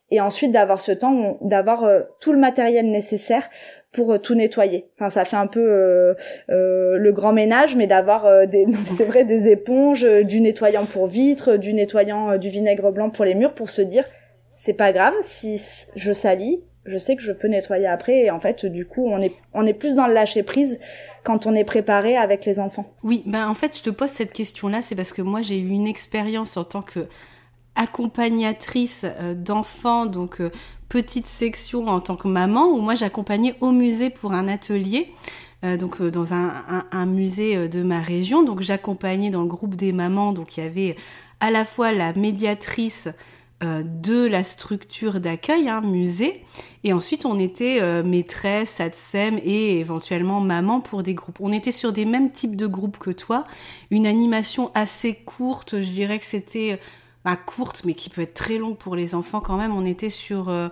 Et 0.10 0.22
ensuite 0.22 0.52
d'avoir 0.52 0.80
ce 0.80 0.94
temps, 0.94 1.38
d'avoir 1.42 1.84
euh, 1.84 2.02
tout 2.22 2.32
le 2.32 2.40
matériel 2.40 2.90
nécessaire 2.90 3.50
pour 3.98 4.14
euh, 4.14 4.20
tout 4.20 4.36
nettoyer. 4.36 4.86
Enfin, 4.96 5.10
ça 5.10 5.26
fait 5.26 5.36
un 5.36 5.48
peu 5.48 5.66
euh, 5.68 6.14
euh, 6.52 7.00
le 7.00 7.12
grand 7.12 7.34
ménage, 7.34 7.76
mais 7.76 7.88
d'avoir 7.88 8.48
des, 8.48 8.68
c'est 8.98 9.06
vrai, 9.06 9.26
des 9.26 9.50
éponges, 9.50 10.06
du 10.24 10.40
nettoyant 10.40 10.86
pour 10.86 11.08
vitres, 11.08 11.58
du 11.58 11.74
nettoyant 11.74 12.38
du 12.38 12.50
vinaigre 12.50 12.92
blanc 12.92 13.10
pour 13.10 13.26
les 13.26 13.34
murs, 13.34 13.54
pour 13.54 13.72
se 13.72 13.82
dire 13.82 14.06
c'est 14.54 14.74
pas 14.74 14.92
grave 14.92 15.14
si 15.22 15.60
je 15.96 16.14
salis, 16.14 16.62
je 16.86 16.98
sais 16.98 17.16
que 17.16 17.24
je 17.24 17.32
peux 17.32 17.48
nettoyer 17.48 17.88
après. 17.88 18.20
Et 18.20 18.32
en 18.32 18.40
fait, 18.40 18.68
du 18.68 18.86
coup, 18.86 19.08
on 19.08 19.20
est 19.20 19.32
on 19.54 19.66
est 19.66 19.74
plus 19.74 19.96
dans 19.96 20.06
le 20.06 20.14
lâcher 20.14 20.44
prise 20.44 20.80
quand 21.24 21.48
on 21.48 21.56
est 21.56 21.64
préparé 21.64 22.16
avec 22.16 22.46
les 22.46 22.60
enfants. 22.60 22.86
Oui, 23.04 23.24
ben 23.26 23.48
en 23.48 23.56
fait, 23.56 23.76
je 23.76 23.82
te 23.82 23.90
pose 23.90 24.10
cette 24.10 24.32
question-là, 24.32 24.84
c'est 24.84 24.96
parce 24.96 25.12
que 25.12 25.24
moi 25.24 25.42
j'ai 25.42 25.58
eu 25.58 25.70
une 25.70 25.88
expérience 25.88 26.56
en 26.56 26.64
tant 26.64 26.84
que 26.84 27.08
accompagnatrice 27.78 29.06
d'enfants, 29.36 30.06
donc 30.06 30.42
petite 30.90 31.26
section 31.26 31.88
en 31.88 32.00
tant 32.00 32.16
que 32.16 32.28
maman 32.28 32.66
où 32.66 32.82
moi 32.82 32.96
j'accompagnais 32.96 33.56
au 33.62 33.72
musée 33.72 34.10
pour 34.10 34.34
un 34.34 34.48
atelier. 34.48 35.14
Euh, 35.64 35.76
donc 35.76 36.02
euh, 36.02 36.12
dans 36.12 36.36
un, 36.36 36.50
un, 36.70 36.86
un, 36.92 37.06
musée 37.08 37.58
euh, 37.58 37.68
de 37.68 37.82
ma 37.82 38.00
région. 38.00 38.44
Donc 38.44 38.62
j'accompagnais 38.62 39.32
dans 39.32 39.42
le 39.42 39.48
groupe 39.48 39.76
des 39.76 39.92
mamans. 39.92 40.32
Donc 40.32 40.58
il 40.58 40.64
y 40.64 40.68
avait 40.68 40.96
à 41.40 41.50
la 41.50 41.66
fois 41.66 41.92
la 41.92 42.14
médiatrice 42.14 43.10
euh, 43.64 43.82
de 43.84 44.28
la 44.28 44.44
structure 44.44 45.20
d'accueil, 45.20 45.68
hein, 45.68 45.82
musée, 45.82 46.44
et 46.84 46.94
ensuite 46.94 47.26
on 47.26 47.40
était 47.40 47.80
euh, 47.82 48.04
maîtresse, 48.04 48.70
SATSEM 48.70 49.40
et 49.44 49.80
éventuellement 49.80 50.42
maman 50.42 50.80
pour 50.80 51.02
des 51.02 51.16
groupes. 51.16 51.38
On 51.40 51.52
était 51.52 51.72
sur 51.72 51.92
des 51.92 52.06
mêmes 52.06 52.32
types 52.32 52.56
de 52.56 52.68
groupes 52.68 53.00
que 53.00 53.10
toi, 53.10 53.46
une 53.90 54.06
animation 54.06 54.70
assez 54.76 55.16
courte, 55.16 55.82
je 55.82 55.90
dirais 55.90 56.20
que 56.20 56.26
c'était 56.26 56.80
courte, 57.36 57.84
mais 57.86 57.94
qui 57.94 58.10
peut 58.10 58.22
être 58.22 58.34
très 58.34 58.58
longue 58.58 58.78
pour 58.78 58.96
les 58.96 59.16
enfants 59.16 59.42
quand 59.42 59.58
même. 59.58 59.76
On 59.76 59.86
était 59.86 60.10
sur 60.10 60.50
euh, 60.50 60.70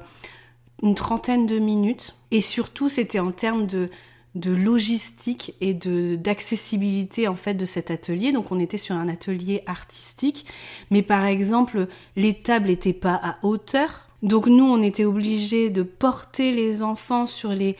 une 0.84 0.96
trentaine 0.96 1.46
de 1.46 1.60
minutes. 1.60 2.16
Et 2.32 2.42
surtout, 2.42 2.90
c'était 2.90 3.20
en 3.20 3.32
termes 3.32 3.66
de, 3.66 3.90
de 4.36 4.52
logistique 4.52 5.56
et 5.62 5.74
de 5.74 6.18
d'accessibilité 6.18 7.28
en 7.28 7.36
fait 7.36 7.54
de 7.54 7.66
cet 7.66 7.90
atelier. 7.90 8.32
Donc 8.32 8.52
on 8.52 8.60
était 8.60 8.78
sur 8.78 8.96
un 8.96 9.08
atelier 9.08 9.64
artistique, 9.66 10.46
mais 10.92 11.02
par 11.02 11.26
exemple 11.26 11.88
les 12.16 12.34
tables 12.34 12.68
n'étaient 12.68 12.94
pas 12.94 13.20
à 13.22 13.38
hauteur. 13.44 14.10
Donc 14.24 14.48
nous 14.48 14.66
on 14.66 14.82
était 14.82 15.06
obligés 15.06 15.70
de 15.70 15.84
porter 15.84 16.52
les 16.52 16.84
enfants 16.84 17.26
sur 17.26 17.52
les 17.52 17.78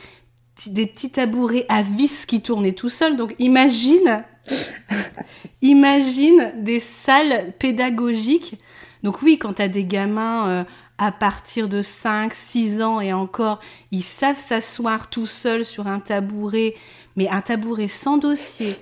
des 0.66 0.86
petits 0.86 1.10
tabourets 1.10 1.66
à 1.68 1.82
vis 1.82 2.24
qui 2.24 2.40
tournaient 2.40 2.72
tout 2.72 2.88
seuls. 2.88 3.16
Donc 3.16 3.34
imagine 3.38 4.24
Imagine 5.62 6.52
des 6.56 6.80
salles 6.80 7.52
pédagogiques. 7.58 8.58
Donc 9.02 9.22
oui, 9.22 9.38
quand 9.38 9.54
tu 9.54 9.62
as 9.62 9.68
des 9.68 9.84
gamins 9.84 10.48
euh, 10.48 10.64
à 10.98 11.12
partir 11.12 11.68
de 11.68 11.82
5, 11.82 12.32
6 12.32 12.82
ans 12.82 13.00
et 13.00 13.12
encore, 13.12 13.60
ils 13.90 14.02
savent 14.02 14.38
s'asseoir 14.38 15.10
tout 15.10 15.26
seuls 15.26 15.64
sur 15.64 15.86
un 15.86 16.00
tabouret, 16.00 16.74
mais 17.16 17.28
un 17.28 17.40
tabouret 17.40 17.88
sans 17.88 18.18
dossier, 18.18 18.76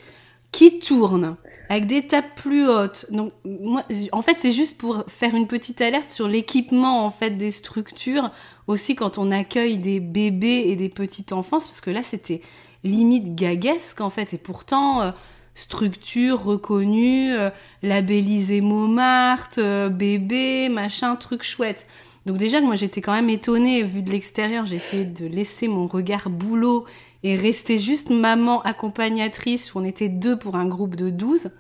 qui 0.53 0.79
tourne, 0.79 1.37
avec 1.68 1.87
des 1.87 2.07
tables 2.07 2.29
plus 2.37 2.68
hautes. 2.68 3.07
Donc, 3.11 3.33
moi, 3.44 3.83
en 4.12 4.22
fait, 4.22 4.37
c'est 4.38 4.53
juste 4.53 4.79
pour 4.79 5.05
faire 5.09 5.35
une 5.35 5.48
petite 5.48 5.81
alerte 5.81 6.11
sur 6.11 6.29
l'équipement, 6.29 7.05
en 7.05 7.11
fait, 7.11 7.31
des 7.31 7.50
structures, 7.50 8.31
aussi 8.68 8.94
quand 8.94 9.18
on 9.18 9.33
accueille 9.33 9.79
des 9.79 9.98
bébés 9.98 10.64
et 10.68 10.77
des 10.77 10.88
petites 10.88 11.33
enfants, 11.33 11.59
parce 11.59 11.81
que 11.81 11.90
là, 11.90 12.05
c'était 12.05 12.40
limite 12.85 13.35
gaguesque, 13.35 14.00
en 14.00 14.11
fait, 14.11 14.33
et 14.33 14.38
pourtant... 14.38 15.03
Euh, 15.03 15.11
structure 15.54 16.42
reconnue, 16.42 17.32
euh, 17.32 17.50
labellisée 17.82 18.60
Montmartre, 18.60 19.58
euh, 19.58 19.88
bébé, 19.88 20.68
machin, 20.68 21.16
truc 21.16 21.42
chouette. 21.42 21.86
Donc 22.26 22.38
déjà 22.38 22.60
moi 22.60 22.74
j'étais 22.74 23.02
quand 23.02 23.12
même 23.12 23.28
étonnée 23.28 23.82
vu 23.82 24.02
de 24.02 24.10
l'extérieur, 24.10 24.64
j'ai 24.64 24.76
essayé 24.76 25.04
de 25.04 25.26
laisser 25.26 25.68
mon 25.68 25.86
regard 25.86 26.30
boulot 26.30 26.86
et 27.22 27.36
rester 27.36 27.78
juste 27.78 28.10
maman 28.10 28.62
accompagnatrice 28.62 29.74
on 29.74 29.84
était 29.84 30.08
deux 30.08 30.38
pour 30.38 30.56
un 30.56 30.66
groupe 30.66 30.96
de 30.96 31.10
12. 31.10 31.50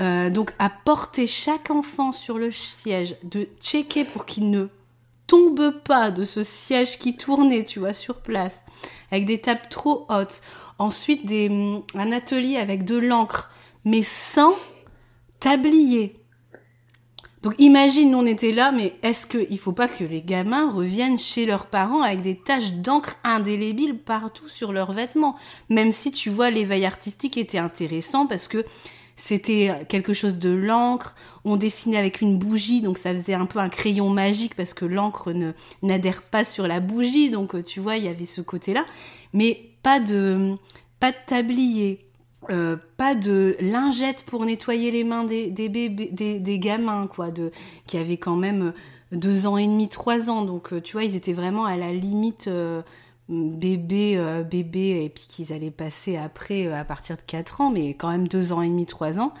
Euh, 0.00 0.30
donc 0.30 0.54
à 0.58 0.70
porter 0.70 1.26
chaque 1.26 1.70
enfant 1.70 2.12
sur 2.12 2.38
le 2.38 2.50
siège, 2.50 3.16
de 3.22 3.48
checker 3.60 4.04
pour 4.04 4.24
qu'il 4.24 4.50
ne 4.50 4.68
tombe 5.26 5.70
pas 5.84 6.10
de 6.10 6.24
ce 6.24 6.42
siège 6.42 6.98
qui 6.98 7.16
tournait, 7.16 7.64
tu 7.64 7.78
vois, 7.78 7.92
sur 7.92 8.16
place, 8.16 8.62
avec 9.10 9.26
des 9.26 9.40
tables 9.40 9.68
trop 9.68 10.06
hautes. 10.08 10.40
Ensuite, 10.80 11.26
des, 11.26 11.50
mm, 11.50 11.82
un 11.94 12.10
atelier 12.10 12.56
avec 12.56 12.86
de 12.86 12.96
l'encre, 12.96 13.52
mais 13.84 14.02
sans 14.02 14.54
tablier. 15.38 16.16
Donc 17.42 17.54
imagine, 17.58 18.14
on 18.14 18.24
était 18.24 18.50
là, 18.50 18.72
mais 18.72 18.94
est-ce 19.02 19.26
qu'il 19.26 19.58
faut 19.58 19.72
pas 19.72 19.88
que 19.88 20.04
les 20.04 20.22
gamins 20.22 20.70
reviennent 20.70 21.18
chez 21.18 21.44
leurs 21.44 21.66
parents 21.66 22.00
avec 22.00 22.22
des 22.22 22.34
taches 22.34 22.72
d'encre 22.72 23.16
indélébiles 23.24 23.98
partout 23.98 24.48
sur 24.48 24.72
leurs 24.72 24.92
vêtements? 24.92 25.36
Même 25.68 25.92
si 25.92 26.12
tu 26.12 26.30
vois 26.30 26.48
l'éveil 26.48 26.86
artistique 26.86 27.36
était 27.36 27.58
intéressant 27.58 28.26
parce 28.26 28.48
que 28.48 28.64
c'était 29.16 29.84
quelque 29.90 30.14
chose 30.14 30.38
de 30.38 30.48
l'encre. 30.48 31.14
On 31.44 31.56
dessinait 31.56 31.98
avec 31.98 32.22
une 32.22 32.38
bougie, 32.38 32.80
donc 32.80 32.96
ça 32.96 33.12
faisait 33.12 33.34
un 33.34 33.44
peu 33.44 33.58
un 33.58 33.68
crayon 33.68 34.08
magique 34.08 34.54
parce 34.54 34.72
que 34.72 34.86
l'encre 34.86 35.32
ne 35.32 35.52
n'adhère 35.82 36.22
pas 36.22 36.42
sur 36.42 36.66
la 36.66 36.80
bougie. 36.80 37.28
Donc 37.28 37.64
tu 37.64 37.80
vois, 37.80 37.98
il 37.98 38.04
y 38.04 38.08
avait 38.08 38.24
ce 38.24 38.40
côté-là, 38.40 38.86
mais 39.34 39.69
pas 39.82 40.00
de 40.00 40.56
pas 41.00 41.12
de 41.12 41.16
tablier, 41.26 42.10
euh, 42.50 42.76
pas 42.96 43.14
de 43.14 43.56
lingette 43.60 44.22
pour 44.24 44.44
nettoyer 44.44 44.90
les 44.90 45.02
mains 45.02 45.24
des, 45.24 45.50
bébés, 45.50 46.10
des, 46.12 46.58
gamins, 46.58 47.06
quoi, 47.06 47.28
qui 47.86 47.96
avaient 47.96 48.18
quand 48.18 48.36
même 48.36 48.72
deux 49.12 49.46
ans 49.46 49.56
et 49.56 49.66
demi, 49.66 49.88
trois 49.88 50.30
ans. 50.30 50.44
Donc, 50.44 50.72
euh, 50.72 50.80
tu 50.80 50.92
vois, 50.92 51.04
ils 51.04 51.16
étaient 51.16 51.32
vraiment 51.32 51.64
à 51.64 51.76
la 51.76 51.92
limite 51.92 52.48
euh, 52.48 52.82
bébé, 53.30 54.42
bébé, 54.50 55.04
et 55.04 55.08
puis 55.08 55.24
qu'ils 55.26 55.52
allaient 55.52 55.70
passer 55.70 56.16
après 56.16 56.66
à 56.72 56.84
partir 56.84 57.16
de 57.16 57.22
quatre 57.22 57.60
ans, 57.60 57.70
mais 57.70 57.94
quand 57.94 58.10
même 58.10 58.28
deux 58.28 58.52
ans 58.52 58.60
et 58.60 58.68
demi, 58.68 58.86
trois 58.86 59.20
ans. 59.20 59.32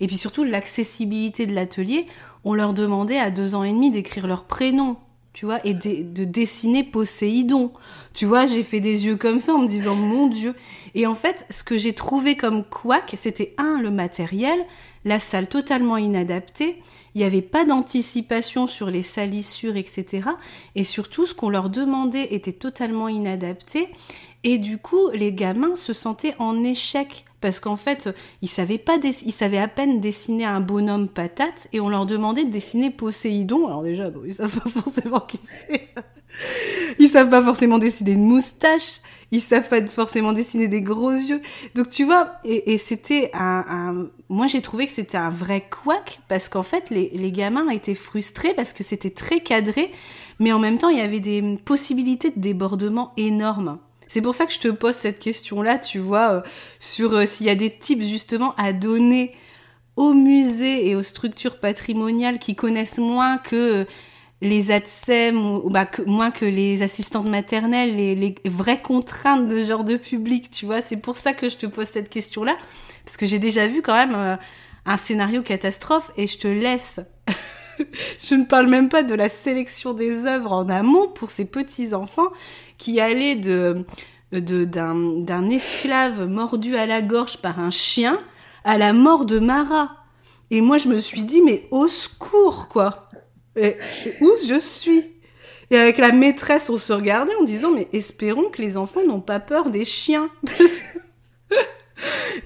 Et 0.00 0.06
puis 0.06 0.16
surtout, 0.16 0.44
l'accessibilité 0.44 1.46
de 1.46 1.54
l'atelier, 1.54 2.06
on 2.44 2.54
leur 2.54 2.74
demandait 2.74 3.18
à 3.18 3.30
deux 3.30 3.54
ans 3.54 3.64
et 3.64 3.72
demi 3.72 3.90
d'écrire 3.90 4.26
leur 4.26 4.44
prénom 4.44 4.96
tu 5.38 5.46
vois, 5.46 5.64
et 5.64 5.72
de, 5.72 6.24
dessiner 6.24 6.82
Poséidon. 6.82 7.70
Tu 8.12 8.26
vois, 8.26 8.46
j'ai 8.46 8.64
fait 8.64 8.80
des 8.80 9.06
yeux 9.06 9.14
comme 9.14 9.38
ça 9.38 9.54
en 9.54 9.58
me 9.58 9.68
disant 9.68 9.94
mon 9.94 10.26
Dieu. 10.26 10.56
Et 10.96 11.06
en 11.06 11.14
fait, 11.14 11.46
ce 11.48 11.62
que 11.62 11.78
j'ai 11.78 11.92
trouvé 11.92 12.36
comme 12.36 12.64
couac, 12.64 13.14
c'était 13.16 13.54
un, 13.56 13.80
le 13.80 13.92
matériel, 13.92 14.58
la 15.04 15.20
salle 15.20 15.48
totalement 15.48 15.96
inadaptée, 15.96 16.82
il 17.14 17.18
n'y 17.18 17.24
avait 17.24 17.40
pas 17.40 17.64
d'anticipation 17.64 18.66
sur 18.66 18.90
les 18.90 19.02
salissures, 19.02 19.76
etc. 19.76 20.28
Et 20.74 20.82
surtout, 20.82 21.24
ce 21.24 21.34
qu'on 21.34 21.50
leur 21.50 21.70
demandait 21.70 22.34
était 22.34 22.50
totalement 22.50 23.06
inadapté. 23.06 23.90
Et 24.42 24.58
du 24.58 24.78
coup, 24.78 25.08
les 25.14 25.32
gamins 25.32 25.76
se 25.76 25.92
sentaient 25.92 26.34
en 26.40 26.64
échec 26.64 27.26
parce 27.40 27.60
qu'en 27.60 27.76
fait, 27.76 28.08
ils 28.42 28.48
savaient 28.48 28.78
pas, 28.78 28.98
ils 29.02 29.32
savaient 29.32 29.58
à 29.58 29.68
peine 29.68 30.00
dessiner 30.00 30.44
un 30.44 30.60
bonhomme 30.60 31.08
patate 31.08 31.68
et 31.72 31.80
on 31.80 31.88
leur 31.88 32.06
demandait 32.06 32.44
de 32.44 32.50
dessiner 32.50 32.90
Poséidon. 32.90 33.66
Alors 33.66 33.82
déjà, 33.82 34.10
bon, 34.10 34.22
ils 34.26 34.34
savent 34.34 34.60
pas 34.60 34.68
forcément 34.82 35.20
qui 35.20 35.38
c'est. 35.42 35.88
Ils 36.98 37.08
savent 37.08 37.30
pas 37.30 37.42
forcément 37.42 37.78
dessiner 37.78 38.12
une 38.12 38.26
moustache, 38.26 39.00
ils 39.30 39.40
savent 39.40 39.68
pas 39.68 39.84
forcément 39.86 40.32
dessiner 40.32 40.68
des 40.68 40.82
gros 40.82 41.10
yeux. 41.10 41.40
Donc 41.74 41.90
tu 41.90 42.04
vois, 42.04 42.32
et, 42.44 42.76
c'était 42.78 43.30
un, 43.34 44.08
moi 44.28 44.46
j'ai 44.46 44.60
trouvé 44.60 44.86
que 44.86 44.92
c'était 44.92 45.18
un 45.18 45.30
vrai 45.30 45.66
couac 45.68 46.20
parce 46.28 46.48
qu'en 46.48 46.62
fait 46.62 46.90
les, 46.90 47.10
les 47.14 47.32
gamins 47.32 47.68
étaient 47.70 47.94
frustrés 47.94 48.54
parce 48.54 48.72
que 48.72 48.84
c'était 48.84 49.10
très 49.10 49.40
cadré, 49.40 49.90
mais 50.38 50.52
en 50.52 50.58
même 50.58 50.78
temps 50.78 50.90
il 50.90 50.98
y 50.98 51.02
avait 51.02 51.20
des 51.20 51.58
possibilités 51.64 52.30
de 52.30 52.40
débordement 52.40 53.12
énormes. 53.16 53.78
C'est 54.08 54.22
pour 54.22 54.34
ça 54.34 54.46
que 54.46 54.52
je 54.52 54.58
te 54.58 54.68
pose 54.68 54.94
cette 54.94 55.18
question-là, 55.18 55.78
tu 55.78 55.98
vois, 55.98 56.32
euh, 56.32 56.40
sur 56.80 57.12
euh, 57.12 57.26
s'il 57.26 57.46
y 57.46 57.50
a 57.50 57.54
des 57.54 57.70
tips 57.70 58.06
justement 58.06 58.54
à 58.56 58.72
donner 58.72 59.34
aux 59.96 60.14
musées 60.14 60.88
et 60.88 60.96
aux 60.96 61.02
structures 61.02 61.60
patrimoniales 61.60 62.38
qui 62.38 62.54
connaissent 62.54 62.98
moins 62.98 63.36
que 63.36 63.82
euh, 63.82 63.84
les 64.40 64.70
ATSEM 64.70 65.36
ou 65.44 65.68
bah, 65.68 65.88
moins 66.06 66.30
que 66.30 66.46
les 66.46 66.82
assistantes 66.82 67.28
maternelles, 67.28 67.96
les, 67.96 68.14
les, 68.14 68.34
vraies 68.46 68.80
contraintes 68.80 69.48
de 69.48 69.64
genre 69.64 69.84
de 69.84 69.96
public, 69.96 70.50
tu 70.50 70.64
vois. 70.64 70.80
C'est 70.80 70.96
pour 70.96 71.16
ça 71.16 71.34
que 71.34 71.48
je 71.48 71.56
te 71.56 71.66
pose 71.66 71.88
cette 71.88 72.08
question-là, 72.08 72.56
parce 73.04 73.16
que 73.16 73.26
j'ai 73.26 73.40
déjà 73.40 73.66
vu 73.66 73.82
quand 73.82 73.94
même 73.94 74.38
un 74.86 74.96
scénario 74.96 75.42
catastrophe 75.42 76.12
et 76.16 76.28
je 76.28 76.38
te 76.38 76.48
laisse. 76.48 77.00
je 78.20 78.34
ne 78.34 78.44
parle 78.44 78.66
même 78.66 78.88
pas 78.88 79.02
de 79.02 79.14
la 79.14 79.28
sélection 79.28 79.94
des 79.94 80.26
œuvres 80.26 80.52
en 80.52 80.68
amont 80.68 81.08
pour 81.08 81.30
ces 81.30 81.44
petits 81.44 81.94
enfants 81.94 82.28
qui 82.76 83.00
allait 83.00 83.36
de 83.36 83.84
d'un 84.30 85.48
esclave 85.48 86.28
mordu 86.28 86.76
à 86.76 86.84
la 86.84 87.00
gorge 87.00 87.38
par 87.38 87.60
un 87.60 87.70
chien 87.70 88.20
à 88.64 88.76
la 88.76 88.92
mort 88.92 89.24
de 89.24 89.38
Mara. 89.38 89.96
Et 90.50 90.60
moi, 90.60 90.76
je 90.76 90.88
me 90.88 90.98
suis 90.98 91.22
dit, 91.22 91.40
mais 91.40 91.66
au 91.70 91.88
secours, 91.88 92.68
quoi. 92.68 93.08
Et, 93.56 93.76
où 94.20 94.30
je 94.46 94.58
suis? 94.60 95.04
Et 95.70 95.78
avec 95.78 95.96
la 95.98 96.12
maîtresse, 96.12 96.68
on 96.68 96.76
se 96.76 96.92
regardait 96.92 97.34
en 97.36 97.44
disant, 97.44 97.70
mais 97.72 97.88
espérons 97.94 98.50
que 98.50 98.60
les 98.60 98.76
enfants 98.76 99.04
n'ont 99.06 99.20
pas 99.20 99.40
peur 99.40 99.70
des 99.70 99.84
chiens. 99.84 100.30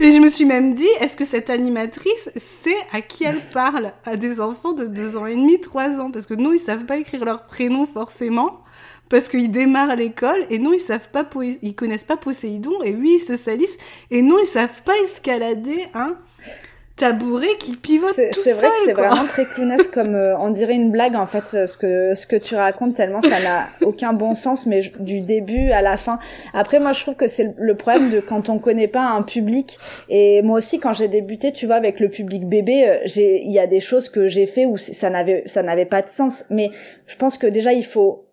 Et 0.00 0.12
je 0.12 0.18
me 0.18 0.28
suis 0.28 0.44
même 0.44 0.74
dit, 0.74 0.88
est-ce 1.00 1.16
que 1.16 1.24
cette 1.24 1.50
animatrice 1.50 2.30
sait 2.36 2.76
à 2.92 3.00
qui 3.00 3.24
elle 3.24 3.40
parle? 3.52 3.92
À 4.04 4.16
des 4.16 4.40
enfants 4.40 4.72
de 4.72 4.86
2 4.86 5.16
ans 5.16 5.26
et 5.26 5.36
demi, 5.36 5.60
3 5.60 6.00
ans? 6.00 6.10
Parce 6.10 6.26
que 6.26 6.34
non, 6.34 6.52
ils 6.52 6.58
savent 6.58 6.86
pas 6.86 6.96
écrire 6.96 7.24
leur 7.24 7.46
prénom 7.46 7.86
forcément. 7.86 8.62
Parce 9.08 9.28
qu'ils 9.28 9.50
démarrent 9.50 9.90
à 9.90 9.96
l'école 9.96 10.46
et 10.48 10.58
non 10.58 10.72
ils 10.72 10.80
savent 10.80 11.10
pas 11.10 11.28
ils 11.60 11.74
connaissent 11.74 12.02
pas 12.02 12.16
Poséidon 12.16 12.82
et 12.82 12.94
oui 12.94 13.16
ils 13.16 13.22
se 13.22 13.36
salissent. 13.36 13.76
Et 14.10 14.22
non 14.22 14.38
ils 14.42 14.46
savent 14.46 14.82
pas 14.84 14.96
escalader 15.04 15.84
un 15.92 16.16
tabouret 16.96 17.56
qui 17.58 17.76
pivote 17.76 18.10
tout 18.10 18.16
seul. 18.16 18.32
C'est 18.44 18.52
vrai 18.52 18.68
que 18.68 18.74
c'est 18.86 18.92
vraiment 18.92 19.24
très 19.26 19.44
clownesque 19.44 19.90
comme 19.94 20.14
euh, 20.14 20.36
on 20.38 20.50
dirait 20.50 20.74
une 20.74 20.90
blague 20.90 21.16
en 21.16 21.26
fait 21.26 21.46
ce 21.46 21.76
que 21.76 22.14
ce 22.14 22.26
que 22.26 22.36
tu 22.36 22.54
racontes 22.54 22.94
tellement 22.94 23.20
ça 23.20 23.40
n'a 23.40 23.68
aucun 23.82 24.12
bon 24.12 24.34
sens 24.34 24.66
mais 24.66 24.92
du 24.98 25.20
début 25.20 25.70
à 25.70 25.82
la 25.82 25.96
fin. 25.96 26.18
Après 26.54 26.80
moi 26.80 26.92
je 26.92 27.02
trouve 27.02 27.16
que 27.16 27.28
c'est 27.28 27.54
le 27.56 27.74
problème 27.74 28.10
de 28.10 28.20
quand 28.20 28.48
on 28.48 28.58
connaît 28.58 28.88
pas 28.88 29.04
un 29.04 29.22
public 29.22 29.78
et 30.08 30.42
moi 30.42 30.58
aussi 30.58 30.78
quand 30.80 30.92
j'ai 30.92 31.08
débuté 31.08 31.52
tu 31.52 31.66
vois 31.66 31.76
avec 31.76 32.00
le 32.00 32.08
public 32.08 32.48
bébé 32.48 32.88
euh, 32.88 32.98
j'ai 33.04 33.42
il 33.42 33.52
y 33.52 33.58
a 33.58 33.66
des 33.66 33.80
choses 33.80 34.08
que 34.08 34.28
j'ai 34.28 34.46
fait 34.46 34.66
où 34.66 34.76
ça 34.76 35.10
n'avait 35.10 35.44
ça 35.46 35.62
n'avait 35.62 35.86
pas 35.86 36.02
de 36.02 36.08
sens 36.08 36.44
mais 36.50 36.70
je 37.06 37.16
pense 37.16 37.38
que 37.38 37.46
déjà 37.46 37.72
il 37.72 37.84
faut 37.84 38.26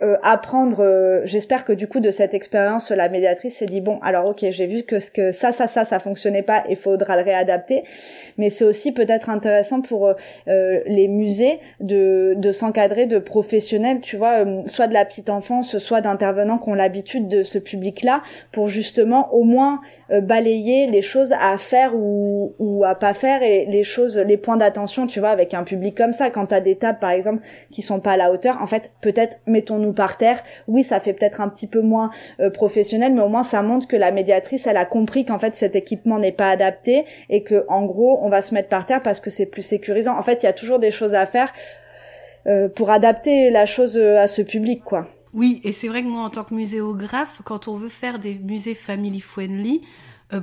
euh, 0.00 0.16
apprendre 0.22 0.78
euh, 0.78 1.22
j'espère 1.24 1.64
que 1.64 1.72
du 1.72 1.88
coup 1.88 1.98
de 1.98 2.12
cette 2.12 2.32
expérience 2.32 2.92
la 2.92 3.08
médiatrice 3.08 3.56
s'est 3.56 3.66
dit 3.66 3.80
bon 3.80 3.98
alors 4.00 4.26
ok 4.26 4.44
j'ai 4.50 4.68
vu 4.68 4.84
que 4.84 5.00
ce 5.00 5.10
que 5.10 5.32
ça 5.32 5.50
ça 5.50 5.66
ça 5.66 5.84
ça 5.84 5.98
fonctionnait 5.98 6.44
pas 6.44 6.62
il 6.70 6.76
faudra 6.76 7.16
le 7.16 7.24
réadapter. 7.24 7.82
Mais 8.36 8.48
c'est 8.48 8.64
aussi 8.64 8.92
peut-être 8.92 9.28
intéressant 9.28 9.80
pour 9.80 10.06
euh, 10.06 10.80
les 10.86 11.08
musées 11.08 11.58
de 11.80 12.34
de 12.36 12.52
s'encadrer 12.52 13.06
de 13.06 13.18
professionnels 13.18 14.00
tu 14.00 14.16
vois 14.16 14.44
soit 14.66 14.86
de 14.86 14.94
la 14.94 15.04
petite 15.04 15.30
enfance 15.30 15.78
soit 15.78 16.00
d'intervenants 16.00 16.58
qui 16.58 16.68
ont 16.68 16.74
l'habitude 16.74 17.26
de 17.26 17.42
ce 17.42 17.58
public 17.58 18.04
là 18.04 18.22
pour 18.52 18.68
justement 18.68 19.34
au 19.34 19.42
moins 19.42 19.80
balayer 20.10 20.86
les 20.86 21.02
choses 21.02 21.32
à 21.40 21.58
faire 21.58 21.96
ou 21.96 22.54
ou 22.60 22.84
à 22.84 22.94
pas 22.94 23.14
faire 23.14 23.42
et 23.42 23.66
les 23.66 23.82
choses 23.82 24.16
les 24.16 24.36
points 24.36 24.58
d'attention 24.58 25.08
tu 25.08 25.18
vois 25.18 25.30
avec 25.30 25.54
un 25.54 25.64
public 25.64 25.96
comme 25.96 26.12
ça. 26.12 26.30
Quand 26.30 26.46
tu 26.46 26.54
as 26.54 26.60
des 26.60 26.76
tables 26.76 27.00
par 27.00 27.10
exemple 27.10 27.42
qui 27.72 27.82
sont 27.82 27.98
pas 27.98 28.12
à 28.12 28.16
la 28.16 28.30
hauteur 28.30 28.62
en 28.62 28.66
fait 28.66 28.92
peut-être 29.00 29.38
mettons-nous 29.46 29.87
par 29.92 30.16
terre. 30.16 30.42
Oui, 30.66 30.84
ça 30.84 31.00
fait 31.00 31.12
peut-être 31.12 31.40
un 31.40 31.48
petit 31.48 31.66
peu 31.66 31.80
moins 31.80 32.10
euh, 32.40 32.50
professionnel, 32.50 33.14
mais 33.14 33.20
au 33.20 33.28
moins 33.28 33.42
ça 33.42 33.62
montre 33.62 33.86
que 33.88 33.96
la 33.96 34.10
médiatrice, 34.10 34.66
elle 34.66 34.76
a 34.76 34.84
compris 34.84 35.24
qu'en 35.24 35.38
fait 35.38 35.54
cet 35.54 35.76
équipement 35.76 36.18
n'est 36.18 36.32
pas 36.32 36.50
adapté 36.50 37.04
et 37.30 37.42
que 37.42 37.64
en 37.68 37.84
gros 37.84 38.20
on 38.22 38.28
va 38.28 38.42
se 38.42 38.54
mettre 38.54 38.68
par 38.68 38.86
terre 38.86 39.02
parce 39.02 39.20
que 39.20 39.30
c'est 39.30 39.46
plus 39.46 39.62
sécurisant. 39.62 40.16
En 40.18 40.22
fait, 40.22 40.42
il 40.42 40.46
y 40.46 40.48
a 40.48 40.52
toujours 40.52 40.78
des 40.78 40.90
choses 40.90 41.14
à 41.14 41.26
faire 41.26 41.52
euh, 42.46 42.68
pour 42.68 42.90
adapter 42.90 43.50
la 43.50 43.66
chose 43.66 43.98
euh, 43.98 44.18
à 44.18 44.26
ce 44.26 44.42
public, 44.42 44.82
quoi. 44.84 45.06
Oui, 45.34 45.60
et 45.64 45.72
c'est 45.72 45.88
vrai 45.88 46.02
que 46.02 46.08
moi, 46.08 46.22
en 46.22 46.30
tant 46.30 46.44
que 46.44 46.54
muséographe, 46.54 47.42
quand 47.44 47.68
on 47.68 47.74
veut 47.74 47.88
faire 47.88 48.18
des 48.18 48.34
musées 48.34 48.74
family 48.74 49.20
friendly, 49.20 49.82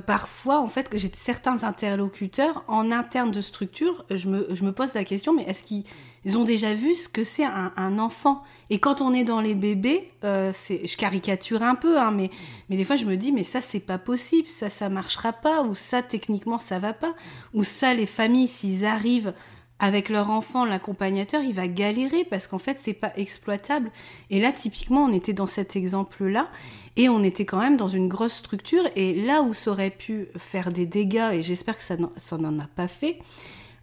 parfois, 0.06 0.60
en 0.60 0.66
fait, 0.66 0.88
que 0.88 0.98
j'ai 0.98 1.10
certains 1.16 1.62
interlocuteurs 1.62 2.64
en 2.66 2.90
interne 2.90 3.30
de 3.30 3.40
structure, 3.40 4.04
je 4.10 4.28
me, 4.28 4.46
je 4.54 4.64
me 4.64 4.72
pose 4.72 4.94
la 4.94 5.04
question, 5.04 5.32
mais 5.32 5.44
est-ce 5.44 5.62
qu'ils 5.62 5.84
ils 6.26 6.36
ont 6.36 6.42
déjà 6.42 6.74
vu 6.74 6.94
ce 6.94 7.08
que 7.08 7.22
c'est 7.22 7.44
un, 7.44 7.98
enfant? 8.00 8.42
Et 8.68 8.80
quand 8.80 9.00
on 9.00 9.14
est 9.14 9.22
dans 9.22 9.40
les 9.40 9.54
bébés, 9.54 10.10
euh, 10.24 10.50
je 10.50 10.96
caricature 10.96 11.62
un 11.62 11.76
peu, 11.76 12.00
hein, 12.00 12.10
mais, 12.10 12.30
mais 12.68 12.76
des 12.76 12.84
fois 12.84 12.96
je 12.96 13.04
me 13.04 13.16
dis, 13.16 13.30
mais 13.30 13.44
ça 13.44 13.60
c'est 13.60 13.78
pas 13.78 13.96
possible, 13.96 14.48
ça 14.48 14.68
ça 14.68 14.88
marchera 14.88 15.32
pas, 15.32 15.62
ou 15.62 15.76
ça 15.76 16.02
techniquement 16.02 16.58
ça 16.58 16.80
va 16.80 16.92
pas, 16.92 17.14
ou 17.54 17.62
ça 17.62 17.94
les 17.94 18.06
familles 18.06 18.48
s'ils 18.48 18.84
arrivent 18.84 19.34
avec 19.78 20.08
leur 20.08 20.30
enfant, 20.30 20.64
l'accompagnateur, 20.64 21.42
il 21.42 21.52
va 21.52 21.68
galérer 21.68 22.24
parce 22.24 22.46
qu'en 22.46 22.58
fait 22.58 22.78
c'est 22.80 22.94
pas 22.94 23.12
exploitable. 23.16 23.90
Et 24.30 24.40
là 24.40 24.52
typiquement 24.52 25.04
on 25.04 25.12
était 25.12 25.34
dans 25.34 25.46
cet 25.46 25.76
exemple-là 25.76 26.48
et 26.96 27.08
on 27.08 27.22
était 27.22 27.44
quand 27.44 27.58
même 27.58 27.76
dans 27.76 27.88
une 27.88 28.08
grosse 28.08 28.34
structure. 28.34 28.84
Et 28.96 29.14
là 29.14 29.42
où 29.42 29.52
ça 29.52 29.72
aurait 29.72 29.90
pu 29.90 30.28
faire 30.36 30.72
des 30.72 30.86
dégâts 30.86 31.30
et 31.32 31.42
j'espère 31.42 31.76
que 31.76 31.82
ça 31.82 31.96
n'en 32.38 32.58
a 32.58 32.66
pas 32.74 32.88
fait, 32.88 33.18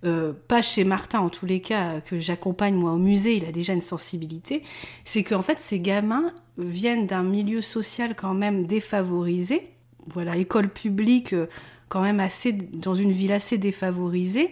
euh, 0.06 0.34
pas 0.47 0.62
chez 0.62 0.84
Martin 0.84 1.19
en 1.19 1.29
tous 1.29 1.45
les 1.45 1.62
cas, 1.62 2.01
que 2.01 2.19
j'accompagne 2.19 2.75
moi 2.75 2.91
au 2.91 2.97
musée, 2.97 3.38
il 3.38 3.45
a 3.45 3.51
déjà 3.51 3.73
une 3.73 3.82
sensibilité, 3.82 4.63
c'est 5.06 5.24
qu'en 5.24 5.41
fait 5.41 5.59
ces 5.59 5.80
gamins 5.80 6.34
viennent 6.57 7.07
d'un 7.07 7.24
milieu 7.24 7.61
social 7.61 8.15
quand 8.15 8.34
même 8.34 8.65
défavorisé, 8.65 9.63
voilà, 10.07 10.36
école 10.36 10.68
publique 10.70 11.34
euh, 11.34 11.47
quand 11.88 12.01
même 12.01 12.20
assez 12.20 12.51
dans 12.51 12.95
une 12.95 13.11
ville 13.11 13.32
assez 13.32 13.57
défavorisée, 13.57 14.51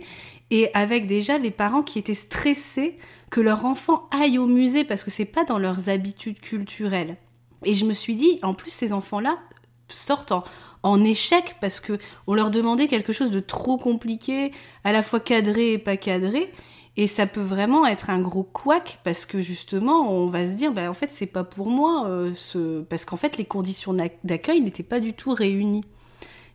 et 0.51 0.69
avec 0.73 1.07
déjà 1.07 1.37
les 1.37 1.49
parents 1.49 1.81
qui 1.81 1.97
étaient 1.97 2.13
stressés 2.13 2.97
que 3.29 3.41
leur 3.41 3.65
enfant 3.65 4.07
aille 4.11 4.37
au 4.37 4.45
musée 4.45 4.83
parce 4.83 5.03
que 5.03 5.09
c'est 5.09 5.25
pas 5.25 5.45
dans 5.45 5.57
leurs 5.57 5.89
habitudes 5.89 6.39
culturelles. 6.39 7.17
Et 7.65 7.73
je 7.73 7.85
me 7.85 7.93
suis 7.93 8.15
dit, 8.15 8.39
en 8.43 8.53
plus 8.53 8.71
ces 8.71 8.93
enfants-là 8.93 9.39
sortent 9.87 10.33
en, 10.33 10.43
en 10.83 11.03
échec 11.03 11.55
parce 11.61 11.79
que 11.79 11.97
on 12.27 12.33
leur 12.33 12.51
demandait 12.51 12.87
quelque 12.87 13.13
chose 13.13 13.31
de 13.31 13.39
trop 13.39 13.77
compliqué, 13.77 14.51
à 14.83 14.91
la 14.91 15.01
fois 15.01 15.19
cadré 15.19 15.73
et 15.73 15.77
pas 15.77 15.97
cadré. 15.97 16.51
Et 16.97 17.07
ça 17.07 17.25
peut 17.25 17.41
vraiment 17.41 17.85
être 17.85 18.09
un 18.09 18.19
gros 18.19 18.43
couac 18.43 18.99
parce 19.05 19.25
que 19.25 19.39
justement, 19.39 20.11
on 20.11 20.27
va 20.27 20.45
se 20.45 20.51
dire, 20.51 20.73
bah, 20.73 20.89
en 20.89 20.93
fait, 20.93 21.09
c'est 21.13 21.25
pas 21.25 21.45
pour 21.45 21.69
moi, 21.69 22.05
euh, 22.07 22.33
ce... 22.35 22.81
parce 22.81 23.05
qu'en 23.05 23.15
fait, 23.15 23.37
les 23.37 23.45
conditions 23.45 23.95
d'accueil 24.25 24.59
n'étaient 24.59 24.83
pas 24.83 24.99
du 24.99 25.13
tout 25.13 25.33
réunies. 25.33 25.85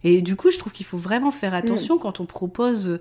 Et 0.05 0.21
du 0.21 0.37
coup, 0.37 0.51
je 0.51 0.59
trouve 0.59 0.75
qu'il 0.75 0.85
faut 0.85 0.99
vraiment 0.99 1.31
faire 1.31 1.55
attention 1.55 1.97
quand 1.97 2.21
on 2.21 2.27
propose 2.27 2.99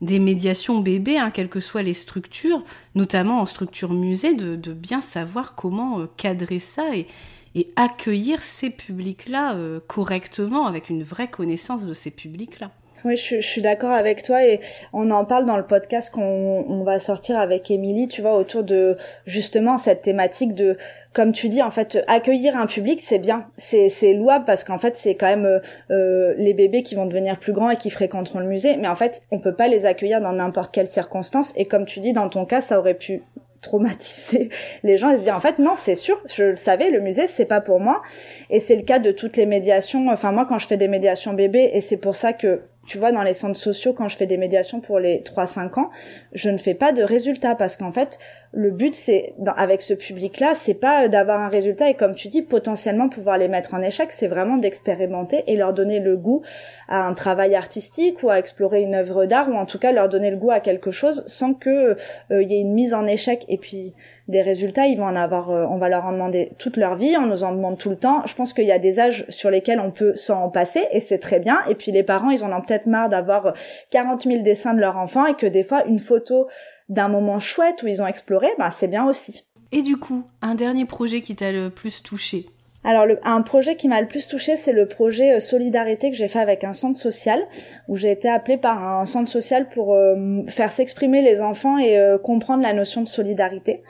des 0.00 0.18
médiations 0.18 0.80
bébés, 0.80 1.18
hein, 1.18 1.30
quelles 1.30 1.48
que 1.48 1.60
soient 1.60 1.82
les 1.82 1.94
structures, 1.94 2.64
notamment 2.94 3.40
en 3.40 3.46
structure 3.46 3.92
musée, 3.92 4.34
de, 4.34 4.72
bien 4.72 5.00
savoir 5.00 5.54
comment 5.54 6.06
cadrer 6.16 6.58
ça 6.58 6.96
et, 6.96 7.06
et 7.54 7.70
accueillir 7.76 8.42
ces 8.42 8.70
publics-là 8.70 9.56
correctement, 9.86 10.66
avec 10.66 10.88
une 10.88 11.02
vraie 11.02 11.28
connaissance 11.28 11.84
de 11.84 11.92
ces 11.92 12.10
publics-là. 12.10 12.70
Oui, 13.04 13.16
je, 13.16 13.40
suis 13.40 13.62
d'accord 13.62 13.92
avec 13.92 14.22
toi 14.22 14.44
et 14.44 14.60
on 14.92 15.10
en 15.10 15.24
parle 15.24 15.46
dans 15.46 15.56
le 15.56 15.66
podcast 15.66 16.12
qu'on 16.12 16.22
on 16.68 16.84
va 16.84 16.98
sortir 16.98 17.38
avec 17.38 17.70
Émilie, 17.70 18.08
tu 18.08 18.20
vois, 18.20 18.36
autour 18.36 18.62
de 18.62 18.96
justement 19.24 19.78
cette 19.78 20.02
thématique 20.02 20.54
de, 20.54 20.76
comme 21.14 21.32
tu 21.32 21.48
dis, 21.48 21.62
en 21.62 21.70
fait, 21.70 22.04
accueillir 22.08 22.56
un 22.56 22.66
public, 22.66 23.00
c'est 23.00 23.18
bien, 23.18 23.46
c'est 23.56 23.88
c'est 23.88 24.12
louable 24.12 24.44
parce 24.44 24.64
qu'en 24.64 24.78
fait, 24.78 24.96
c'est 24.96 25.14
quand 25.14 25.26
même 25.26 25.46
euh, 25.46 25.60
euh, 25.90 26.34
les 26.36 26.52
bébés 26.52 26.82
qui 26.82 26.94
vont 26.94 27.06
devenir 27.06 27.38
plus 27.38 27.52
grands 27.52 27.70
et 27.70 27.76
qui 27.76 27.90
fréquenteront 27.90 28.38
le 28.38 28.46
musée, 28.46 28.76
mais 28.76 28.88
en 28.88 28.96
fait, 28.96 29.22
on 29.30 29.38
peut 29.38 29.54
pas 29.54 29.68
les 29.68 29.86
accueillir 29.86 30.20
dans 30.20 30.32
n'importe 30.32 30.72
quelle 30.72 30.88
circonstance. 30.88 31.52
Et 31.56 31.64
comme 31.64 31.86
tu 31.86 32.00
dis, 32.00 32.12
dans 32.12 32.28
ton 32.28 32.44
cas, 32.44 32.60
ça 32.60 32.78
aurait 32.78 32.94
pu 32.94 33.22
traumatiser 33.60 34.48
les 34.82 34.96
gens 34.96 35.10
et 35.10 35.18
se 35.18 35.22
dire 35.22 35.36
en 35.36 35.40
fait 35.40 35.58
non 35.58 35.74
c'est 35.76 35.94
sûr 35.94 36.18
je 36.26 36.44
le 36.44 36.56
savais 36.56 36.88
le 36.88 37.00
musée 37.00 37.26
c'est 37.26 37.44
pas 37.44 37.60
pour 37.60 37.78
moi. 37.78 38.02
Et 38.48 38.58
c'est 38.58 38.76
le 38.76 38.82
cas 38.82 38.98
de 38.98 39.10
toutes 39.10 39.36
les 39.36 39.44
médiations. 39.44 40.08
Enfin 40.08 40.32
moi 40.32 40.46
quand 40.48 40.58
je 40.58 40.66
fais 40.66 40.78
des 40.78 40.88
médiations 40.88 41.34
bébés 41.34 41.70
et 41.74 41.80
c'est 41.82 41.98
pour 41.98 42.16
ça 42.16 42.32
que 42.32 42.62
tu 42.90 42.98
vois, 42.98 43.12
dans 43.12 43.22
les 43.22 43.34
centres 43.34 43.56
sociaux, 43.56 43.92
quand 43.92 44.08
je 44.08 44.16
fais 44.16 44.26
des 44.26 44.36
médiations 44.36 44.80
pour 44.80 44.98
les 44.98 45.22
3-5 45.22 45.78
ans, 45.78 45.90
je 46.32 46.50
ne 46.50 46.56
fais 46.56 46.74
pas 46.74 46.90
de 46.90 47.04
résultat 47.04 47.54
parce 47.54 47.76
qu'en 47.76 47.92
fait, 47.92 48.18
le 48.50 48.72
but, 48.72 48.96
c'est, 48.96 49.32
avec 49.56 49.80
ce 49.80 49.94
public-là, 49.94 50.56
c'est 50.56 50.74
pas 50.74 51.06
d'avoir 51.06 51.40
un 51.40 51.48
résultat 51.48 51.88
et 51.88 51.94
comme 51.94 52.16
tu 52.16 52.26
dis, 52.26 52.42
potentiellement 52.42 53.08
pouvoir 53.08 53.38
les 53.38 53.46
mettre 53.46 53.74
en 53.74 53.80
échec, 53.80 54.10
c'est 54.10 54.26
vraiment 54.26 54.56
d'expérimenter 54.56 55.44
et 55.46 55.54
leur 55.54 55.72
donner 55.72 56.00
le 56.00 56.16
goût 56.16 56.42
à 56.88 57.06
un 57.06 57.14
travail 57.14 57.54
artistique 57.54 58.24
ou 58.24 58.30
à 58.30 58.40
explorer 58.40 58.82
une 58.82 58.96
œuvre 58.96 59.24
d'art 59.24 59.48
ou 59.48 59.54
en 59.54 59.66
tout 59.66 59.78
cas 59.78 59.92
leur 59.92 60.08
donner 60.08 60.32
le 60.32 60.36
goût 60.36 60.50
à 60.50 60.58
quelque 60.58 60.90
chose 60.90 61.22
sans 61.28 61.54
que 61.54 61.96
euh, 62.32 62.42
il 62.42 62.50
y 62.50 62.56
ait 62.56 62.60
une 62.60 62.74
mise 62.74 62.92
en 62.92 63.06
échec. 63.06 63.44
Et 63.48 63.58
puis 63.58 63.94
des 64.30 64.42
résultats, 64.42 64.86
ils 64.86 64.96
vont 64.96 65.06
en 65.06 65.16
avoir, 65.16 65.50
euh, 65.50 65.66
on 65.68 65.78
va 65.78 65.88
leur 65.88 66.06
en 66.06 66.12
demander 66.12 66.52
toute 66.58 66.76
leur 66.76 66.96
vie, 66.96 67.16
on 67.18 67.26
nous 67.26 67.44
en 67.44 67.52
demande 67.52 67.78
tout 67.78 67.90
le 67.90 67.96
temps. 67.96 68.22
Je 68.26 68.34
pense 68.34 68.52
qu'il 68.52 68.64
y 68.64 68.72
a 68.72 68.78
des 68.78 68.98
âges 68.98 69.26
sur 69.28 69.50
lesquels 69.50 69.80
on 69.80 69.90
peut 69.90 70.14
s'en 70.14 70.48
passer 70.48 70.86
et 70.92 71.00
c'est 71.00 71.18
très 71.18 71.38
bien. 71.38 71.58
Et 71.68 71.74
puis 71.74 71.92
les 71.92 72.02
parents, 72.02 72.30
ils 72.30 72.44
en 72.44 72.52
ont 72.52 72.60
peut-être 72.60 72.86
marre 72.86 73.08
d'avoir 73.08 73.54
40 73.90 74.22
000 74.22 74.42
dessins 74.42 74.74
de 74.74 74.80
leur 74.80 74.96
enfant 74.96 75.26
et 75.26 75.34
que 75.34 75.46
des 75.46 75.62
fois 75.62 75.84
une 75.84 75.98
photo 75.98 76.48
d'un 76.88 77.08
moment 77.08 77.38
chouette 77.38 77.82
où 77.82 77.86
ils 77.86 78.02
ont 78.02 78.06
exploré, 78.06 78.48
ben 78.58 78.70
c'est 78.70 78.88
bien 78.88 79.06
aussi. 79.06 79.46
Et 79.72 79.82
du 79.82 79.96
coup, 79.96 80.24
un 80.42 80.54
dernier 80.54 80.84
projet 80.84 81.20
qui 81.20 81.36
t'a 81.36 81.52
le 81.52 81.70
plus 81.70 82.02
touché? 82.02 82.46
Alors 82.82 83.04
le, 83.04 83.18
un 83.24 83.42
projet 83.42 83.76
qui 83.76 83.88
m'a 83.88 84.00
le 84.00 84.06
plus 84.06 84.26
touché, 84.26 84.56
c'est 84.56 84.72
le 84.72 84.86
projet 84.86 85.34
euh, 85.34 85.40
Solidarité 85.40 86.10
que 86.10 86.16
j'ai 86.16 86.28
fait 86.28 86.38
avec 86.38 86.64
un 86.64 86.72
centre 86.72 86.98
social, 86.98 87.40
où 87.88 87.96
j'ai 87.96 88.10
été 88.10 88.28
appelée 88.28 88.56
par 88.56 88.82
un 88.82 89.04
centre 89.04 89.28
social 89.28 89.68
pour 89.68 89.94
euh, 89.94 90.42
faire 90.48 90.72
s'exprimer 90.72 91.20
les 91.20 91.42
enfants 91.42 91.76
et 91.76 91.98
euh, 91.98 92.16
comprendre 92.16 92.62
la 92.62 92.72
notion 92.72 93.02
de 93.02 93.08
solidarité. 93.08 93.82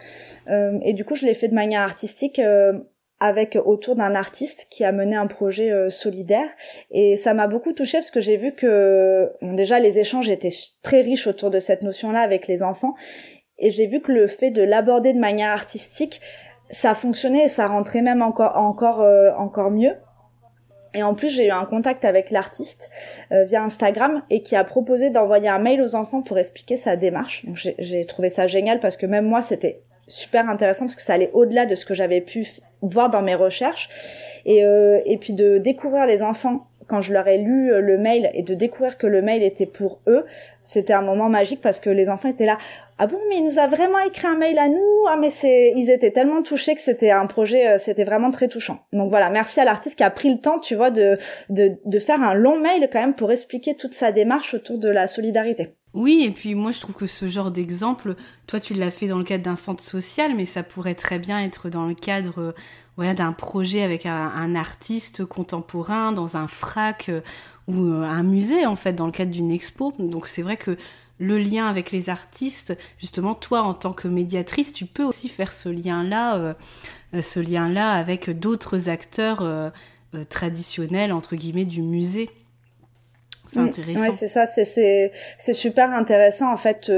Et 0.83 0.93
du 0.95 1.05
coup, 1.05 1.15
je 1.15 1.25
l'ai 1.25 1.35
fait 1.35 1.49
de 1.49 1.55
manière 1.55 1.83
artistique 1.83 2.41
avec 3.21 3.59
autour 3.65 3.97
d'un 3.97 4.15
artiste 4.15 4.67
qui 4.71 4.85
a 4.85 4.93
mené 4.93 5.15
un 5.15 5.27
projet 5.27 5.91
solidaire 5.91 6.49
et 6.91 7.17
ça 7.17 7.35
m'a 7.35 7.47
beaucoup 7.47 7.73
touchée 7.73 7.99
parce 7.99 8.11
que 8.11 8.21
j'ai 8.21 8.37
vu 8.37 8.55
que 8.55 9.31
déjà 9.43 9.79
les 9.79 9.99
échanges 9.99 10.29
étaient 10.29 10.49
très 10.83 11.03
riches 11.03 11.27
autour 11.27 11.51
de 11.51 11.61
cette 11.61 11.83
notion-là 11.83 12.21
avec 12.21 12.49
les 12.49 12.63
enfants 12.63 12.95
et 13.59 13.71
j'ai 13.71 13.87
vu 13.87 14.01
que 14.01 14.11
le 14.11 14.27
fait 14.27 14.51
de 14.51 14.63
l'aborder 14.63 15.13
de 15.13 15.19
manière 15.19 15.51
artistique 15.51 16.21
ça 16.71 16.95
fonctionnait 16.95 17.45
et 17.45 17.49
ça 17.49 17.67
rentrait 17.67 18.03
même 18.03 18.23
encore 18.23 18.57
encore 18.57 19.03
euh, 19.03 19.33
encore 19.37 19.71
mieux. 19.71 19.95
Et 20.93 21.05
en 21.05 21.15
plus, 21.15 21.31
j'ai 21.31 21.47
eu 21.47 21.51
un 21.51 21.67
contact 21.67 22.05
avec 22.05 22.33
l'artiste 22.33 22.91
euh, 23.31 23.45
via 23.45 23.63
Instagram 23.63 24.23
et 24.29 24.43
qui 24.43 24.57
a 24.57 24.65
proposé 24.65 25.11
d'envoyer 25.11 25.49
un 25.49 25.61
mail 25.61 25.81
aux 25.83 25.95
enfants 25.95 26.21
pour 26.21 26.37
expliquer 26.37 26.77
sa 26.77 26.97
démarche. 26.97 27.47
Donc 27.47 27.57
j'ai 27.57 28.05
trouvé 28.07 28.29
ça 28.29 28.49
génial 28.49 28.81
parce 28.81 28.97
que 28.97 29.07
même 29.07 29.25
moi, 29.25 29.41
c'était 29.41 29.83
super 30.11 30.49
intéressant 30.49 30.85
parce 30.85 30.97
que 30.97 31.03
ça 31.03 31.15
allait 31.15 31.31
au-delà 31.33 31.67
de 31.67 31.75
ce 31.75 31.85
que 31.85 31.95
j'avais 31.95 32.21
pu 32.21 32.47
voir 32.83 33.11
dans 33.11 33.23
mes 33.23 33.35
recherches. 33.35 33.89
Et, 34.45 34.65
euh, 34.65 35.01
et 35.05 35.17
puis 35.17 35.33
de 35.33 35.59
découvrir 35.59 36.07
les 36.07 36.23
enfants. 36.23 36.67
Quand 36.89 37.03
je 37.03 37.13
leur 37.13 37.29
ai 37.29 37.39
lu 37.39 37.71
le 37.81 37.99
mail 37.99 38.33
et 38.35 38.43
de 38.43 38.53
découvrir 38.53 38.99
que 38.99 39.07
le 39.07 39.23
mail 39.23 39.45
était 39.45 39.67
pour 39.67 40.01
eux, 40.09 40.27
c'était 40.65 40.93
un 40.93 41.03
moment 41.03 41.29
magique 41.29 41.61
parce 41.61 41.79
que 41.79 41.89
les 41.89 42.11
enfants 42.11 42.29
étaient 42.29 42.47
là. 42.47 42.59
Ah 42.99 43.07
bon 43.07 43.19
mais 43.29 43.37
il 43.37 43.45
nous 43.45 43.61
a 43.61 43.69
vraiment 43.69 44.01
écrit 44.01 44.27
un 44.27 44.37
mail 44.37 44.59
à 44.59 44.67
nous. 44.67 45.07
Ah 45.09 45.17
mais 45.17 45.31
c'est 45.31 45.73
ils 45.77 45.89
étaient 45.89 46.11
tellement 46.11 46.43
touchés 46.43 46.75
que 46.75 46.81
c'était 46.81 47.13
un 47.13 47.27
projet 47.27 47.69
euh, 47.69 47.79
c'était 47.79 48.03
vraiment 48.03 48.33
très 48.33 48.49
touchant. 48.49 48.81
Donc 48.93 49.09
voilà 49.09 49.31
merci 49.31 49.61
à 49.61 49.65
l'artiste 49.65 49.97
qui 49.97 50.03
a 50.03 50.11
pris 50.11 50.33
le 50.33 50.41
temps 50.41 50.59
tu 50.59 50.75
vois 50.75 50.91
de, 50.91 51.17
de 51.49 51.79
de 51.85 51.99
faire 52.01 52.21
un 52.23 52.35
long 52.35 52.59
mail 52.59 52.89
quand 52.93 53.01
même 53.01 53.15
pour 53.15 53.31
expliquer 53.31 53.77
toute 53.77 53.95
sa 53.95 54.11
démarche 54.11 54.55
autour 54.55 54.79
de 54.79 54.89
la 54.89 55.07
solidarité 55.07 55.77
oui, 55.95 56.23
et 56.25 56.31
puis 56.31 56.55
moi 56.55 56.71
je 56.73 56.81
trouve 56.81 56.95
que 56.95 57.07
ce 57.07 57.27
genre 57.27 57.51
d'exemple, 57.51 58.15
toi 58.47 58.61
tu 58.61 58.75
l'as 58.75 58.91
fait 58.91 59.09
dans 59.09 59.19
le 59.19 59.25
cadre 59.25 59.45
d'un 59.45 59.57
centre 59.57 59.83
social, 59.83 60.35
mais 60.37 60.47
ça 60.47 60.63
pourrait 60.63 60.95
très 60.95 61.19
bien 61.19 61.41
être 61.41 61.69
dans 61.69 61.87
le 61.87 61.95
cadre 61.95 62.41
euh, 62.41 62.53
voilà, 62.97 63.15
d'un 63.15 63.33
projet 63.33 63.83
avec 63.83 64.07
un, 64.07 64.55
artiste 64.55 65.25
contemporain, 65.25 66.13
dans 66.13 66.37
un 66.37 66.47
frac 66.47 67.09
euh, 67.09 67.21
ou 67.67 67.85
un 67.85 68.23
musée 68.23 68.67
en 68.67 68.77
fait, 68.77 68.93
dans 68.93 69.07
le 69.07 69.13
cadre 69.13 69.31
d'une 69.31 69.51
expo. 69.51 69.93
Donc 69.99 70.27
c'est 70.27 70.43
vrai 70.43 70.57
que 70.57 70.77
le 71.21 71.39
lien 71.39 71.67
avec 71.67 71.93
les 71.93 72.09
artistes, 72.09 72.77
justement, 72.99 73.35
toi 73.35 73.63
en 73.63 73.75
tant 73.75 73.93
que 73.93 74.09
médiatrice, 74.09 74.73
tu 74.73 74.87
peux 74.87 75.05
aussi 75.05 75.29
faire 75.29 75.53
ce 75.53 75.69
lien-là, 75.69 76.37
euh, 76.37 76.55
euh, 77.15 77.23
ce 77.23 77.39
lien-là 77.39 77.93
avec 77.93 78.31
d'autres 78.31 78.89
acteurs 78.89 79.43
euh, 79.43 79.71
traditionnels 80.31 81.13
entre 81.13 81.37
guillemets 81.37 81.67
du 81.67 81.83
musée. 81.83 82.31
C'est 83.53 83.61
mm. 83.61 83.69
intéressant. 83.69 84.03
Ouais, 84.03 84.13
c'est 84.13 84.29
ça, 84.29 84.47
c'est 84.47 85.13
c'est 85.39 85.53
super 85.53 85.91
intéressant 85.91 86.53
en 86.53 86.57
fait 86.57 86.91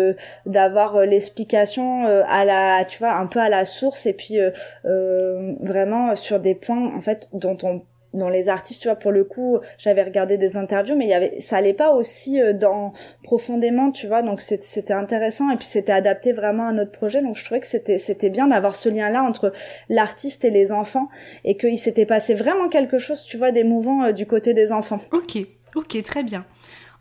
d'avoir 0.47 1.05
l'explication 1.07 2.05
à 2.29 2.45
la 2.45 2.85
tu 2.85 2.99
vois 2.99 3.15
un 3.15 3.27
peu 3.27 3.41
à 3.41 3.49
la 3.49 3.65
source 3.65 4.07
et 4.07 4.13
puis 4.13 4.39
vraiment 4.85 6.15
sur 6.17 6.41
des 6.41 6.55
points 6.55 6.95
en 6.95 7.01
fait 7.01 7.29
dont 7.33 7.57
on 7.63 7.83
dans 8.15 8.29
les 8.29 8.49
artistes, 8.49 8.83
tu 8.83 8.89
vois, 8.89 8.97
pour 8.97 9.13
le 9.13 9.25
coup, 9.25 9.59
j'avais 9.79 10.03
regardé 10.03 10.37
des 10.37 10.57
interviews, 10.57 10.97
mais 10.97 11.05
il 11.05 11.11
y 11.11 11.15
avait, 11.15 11.41
ça 11.41 11.57
allait 11.57 11.73
pas 11.73 11.93
aussi 11.93 12.41
euh, 12.41 12.53
dans 12.53 12.93
profondément, 13.23 13.91
tu 13.91 14.07
vois, 14.07 14.23
donc 14.23 14.41
c'était 14.41 14.93
intéressant 14.93 15.51
et 15.51 15.57
puis 15.57 15.67
c'était 15.67 15.93
adapté 15.93 16.33
vraiment 16.33 16.69
à 16.69 16.73
notre 16.73 16.93
projet, 16.93 17.23
donc 17.23 17.37
je 17.37 17.45
trouvais 17.45 17.61
que 17.61 17.67
c'était 17.67 17.99
c'était 17.99 18.31
bien 18.31 18.49
d'avoir 18.49 18.75
ce 18.75 18.89
lien-là 18.89 19.23
entre 19.23 19.53
l'artiste 19.89 20.45
et 20.45 20.51
les 20.51 20.73
enfants 20.73 21.09
et 21.45 21.57
qu'il 21.57 21.79
s'était 21.79 22.07
passé 22.07 22.35
vraiment 22.35 22.69
quelque 22.69 22.99
chose, 22.99 23.25
tu 23.25 23.37
vois, 23.37 23.51
d'émouvant 23.51 24.05
euh, 24.05 24.13
du 24.13 24.27
côté 24.27 24.55
des 24.55 24.73
enfants. 24.73 24.99
Ok, 25.13 25.39
ok, 25.75 26.03
très 26.03 26.23
bien. 26.23 26.45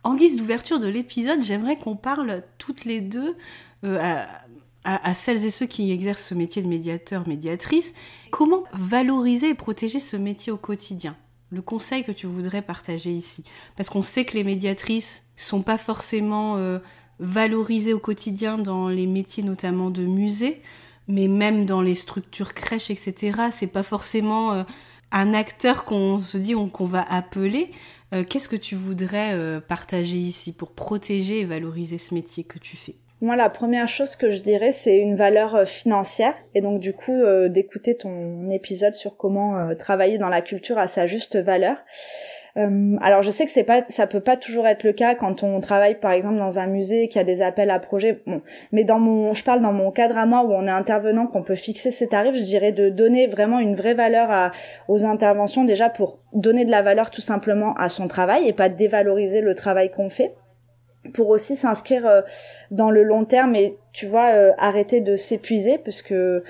En 0.04 0.16
guise 0.16 0.36
d'ouverture 0.36 0.80
de 0.80 0.88
l'épisode, 0.88 1.44
j'aimerais 1.44 1.78
qu'on 1.78 1.96
parle 1.96 2.44
toutes 2.58 2.86
les 2.86 3.02
deux 3.02 3.36
euh, 3.84 4.26
à, 4.84 5.14
celles 5.14 5.46
et 5.46 5.52
ceux 5.52 5.68
qui 5.68 5.92
exercent 5.92 6.28
ce 6.28 6.34
métier 6.34 6.62
de 6.62 6.68
médiateur, 6.68 7.28
médiatrice, 7.28 7.94
comment 8.32 8.64
valoriser 8.74 9.50
et 9.50 9.54
protéger 9.54 10.00
ce 10.00 10.18
métier 10.18 10.52
au 10.52 10.58
quotidien? 10.58 11.16
Le 11.52 11.62
conseil 11.62 12.04
que 12.04 12.12
tu 12.12 12.28
voudrais 12.28 12.62
partager 12.62 13.12
ici 13.12 13.44
Parce 13.76 13.90
qu'on 13.90 14.04
sait 14.04 14.26
que 14.26 14.36
les 14.36 14.44
médiatrices 14.44 15.26
sont 15.36 15.62
pas 15.62 15.78
forcément 15.78 16.56
euh, 16.56 16.80
valorisées 17.20 17.94
au 17.94 18.00
quotidien 18.00 18.58
dans 18.58 18.88
les 18.88 19.06
métiers 19.06 19.44
notamment 19.44 19.92
de 19.92 20.04
musée, 20.04 20.62
mais 21.08 21.28
même 21.28 21.66
dans 21.66 21.82
les 21.82 21.96
structures 21.96 22.54
crèches, 22.54 22.90
etc. 22.90 23.50
C'est 23.52 23.68
pas 23.68 23.84
forcément 23.84 24.54
euh, 24.54 24.64
un 25.12 25.34
acteur 25.34 25.86
qu'on 25.86 26.20
se 26.20 26.38
dit 26.38 26.56
qu'on 26.72 26.86
va 26.86 27.04
appeler. 27.04 27.72
Euh, 28.14 28.24
qu'est-ce 28.24 28.50
que 28.50 28.56
tu 28.56 28.76
voudrais 28.76 29.62
partager 29.68 30.18
ici 30.18 30.54
pour 30.54 30.72
protéger 30.72 31.42
et 31.42 31.46
valoriser 31.46 31.98
ce 31.98 32.14
métier 32.14 32.44
que 32.44 32.60
tu 32.60 32.78
fais? 32.78 32.96
Moi, 33.22 33.36
la 33.36 33.52
première 33.52 33.88
chose 33.88 34.16
que 34.16 34.32
je 34.32 34.42
dirais, 34.42 34.72
c'est 34.72 34.98
une 34.98 35.16
valeur 35.16 35.54
euh, 35.54 35.66
financière. 35.66 36.34
Et 36.56 36.62
donc, 36.62 36.80
du 36.80 36.94
coup, 36.94 37.14
euh, 37.14 37.50
d'écouter 37.50 37.96
ton 37.96 38.50
épisode 38.50 38.96
sur 38.96 39.16
comment 39.16 39.58
euh, 39.58 39.76
travailler 39.76 40.18
dans 40.18 40.28
la 40.28 40.42
culture 40.42 40.80
à 40.80 40.88
sa 40.88 41.06
juste 41.06 41.38
valeur. 41.38 41.78
Alors, 42.56 43.22
je 43.22 43.30
sais 43.30 43.46
que 43.46 43.52
c'est 43.52 43.64
pas, 43.64 43.84
ça 43.84 44.08
peut 44.08 44.20
pas 44.20 44.38
toujours 44.38 44.68
être 44.68 44.84
le 44.84 44.94
cas 44.94 45.16
quand 45.16 45.44
on 45.44 45.60
travaille, 45.60 46.00
par 46.00 46.12
exemple, 46.12 46.38
dans 46.38 46.60
un 46.60 46.68
musée, 46.68 47.08
qui 47.08 47.20
a 47.20 47.24
des 47.24 47.42
appels 47.42 47.70
à 47.70 47.80
projets. 47.80 48.24
Mais 48.72 48.84
dans 48.84 49.00
mon, 49.00 49.34
je 49.34 49.44
parle 49.44 49.62
dans 49.62 49.74
mon 49.74 49.92
cadre 49.92 50.18
à 50.18 50.26
moi 50.26 50.44
où 50.44 50.52
on 50.52 50.68
est 50.68 50.72
intervenant, 50.72 51.28
qu'on 51.28 51.44
peut 51.44 51.56
fixer 51.56 51.92
ses 51.92 52.08
tarifs. 52.08 52.36
Je 52.36 52.44
dirais 52.44 52.72
de 52.72 52.90
donner 52.90 53.28
vraiment 53.28 53.60
une 53.60 53.76
vraie 53.76 53.94
valeur 53.94 54.30
à, 54.32 54.52
aux 54.88 55.06
interventions 55.06 55.64
déjà 55.64 55.90
pour 55.90 56.20
donner 56.34 56.66
de 56.66 56.72
la 56.72 56.82
valeur 56.82 57.12
tout 57.12 57.22
simplement 57.22 57.74
à 57.76 57.90
son 57.90 58.08
travail 58.08 58.48
et 58.48 58.54
pas 58.54 58.70
dévaloriser 58.70 59.42
le 59.42 59.56
travail 59.56 59.92
qu'on 59.92 60.10
fait 60.10 60.34
pour 61.14 61.30
aussi 61.30 61.56
s'inscrire 61.56 62.06
euh, 62.08 62.22
dans 62.70 62.92
le 62.92 63.04
long 63.04 63.26
terme 63.26 63.56
et 63.56 63.76
tu 63.92 64.06
vois 64.06 64.34
euh, 64.34 64.52
arrêter 64.58 65.02
de 65.02 65.16
s'épuiser 65.16 65.78
parce 65.78 66.02
que 66.02 66.44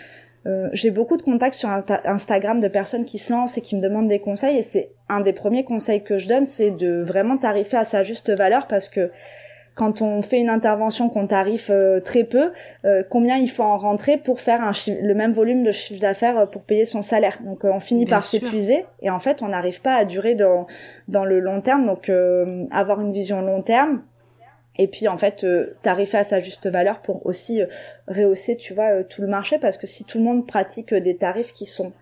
euh, 0.47 0.69
j'ai 0.73 0.89
beaucoup 0.89 1.17
de 1.17 1.21
contacts 1.21 1.55
sur 1.55 1.69
Instagram 1.69 2.59
de 2.59 2.67
personnes 2.67 3.05
qui 3.05 3.17
se 3.17 3.31
lancent 3.31 3.57
et 3.57 3.61
qui 3.61 3.75
me 3.75 3.81
demandent 3.81 4.07
des 4.07 4.19
conseils 4.19 4.57
et 4.57 4.63
c'est 4.63 4.91
un 5.07 5.21
des 5.21 5.33
premiers 5.33 5.63
conseils 5.63 6.03
que 6.03 6.17
je 6.17 6.27
donne 6.27 6.45
c'est 6.45 6.71
de 6.71 6.99
vraiment 6.99 7.37
tarifer 7.37 7.77
à 7.77 7.83
sa 7.83 8.03
juste 8.03 8.31
valeur 8.31 8.67
parce 8.67 8.89
que 8.89 9.11
quand 9.75 10.01
on 10.01 10.21
fait 10.21 10.39
une 10.39 10.49
intervention 10.49 11.09
qu'on 11.09 11.27
tarife 11.27 11.71
très 12.03 12.25
peu, 12.25 12.51
combien 13.09 13.37
il 13.37 13.49
faut 13.49 13.63
en 13.63 13.77
rentrer 13.77 14.17
pour 14.17 14.41
faire 14.41 14.61
un 14.61 14.73
le 14.85 15.13
même 15.13 15.31
volume 15.31 15.63
de 15.63 15.71
chiffre 15.71 16.01
d'affaires 16.01 16.49
pour 16.49 16.63
payer 16.63 16.83
son 16.83 17.01
salaire. 17.01 17.37
Donc 17.45 17.61
on 17.63 17.79
finit 17.79 18.05
par 18.05 18.21
s'épuiser 18.21 18.85
et 19.01 19.09
en 19.09 19.19
fait 19.19 19.41
on 19.41 19.47
n'arrive 19.47 19.81
pas 19.81 19.95
à 19.95 20.03
durer 20.03 20.35
dans 20.35 20.67
dans 21.07 21.23
le 21.23 21.39
long 21.39 21.61
terme. 21.61 21.85
Donc 21.85 22.11
avoir 22.69 22.99
une 22.99 23.13
vision 23.13 23.41
long 23.41 23.61
terme, 23.61 24.01
et 24.81 24.87
puis 24.87 25.07
en 25.07 25.17
fait 25.17 25.43
euh, 25.43 25.75
à 25.85 26.23
sa 26.23 26.39
juste 26.39 26.67
valeur 26.67 27.01
pour 27.01 27.25
aussi 27.25 27.61
euh, 27.61 27.67
rehausser 28.07 28.55
tu 28.57 28.73
vois 28.73 28.99
euh, 28.99 29.03
tout 29.07 29.21
le 29.21 29.27
marché. 29.27 29.59
Parce 29.59 29.77
que 29.77 29.87
si 29.87 30.03
tout 30.05 30.17
le 30.17 30.23
monde 30.23 30.47
pratique 30.47 30.93
des 30.93 31.17
tarifs 31.17 31.53
qui 31.53 31.65
sont 31.65 31.93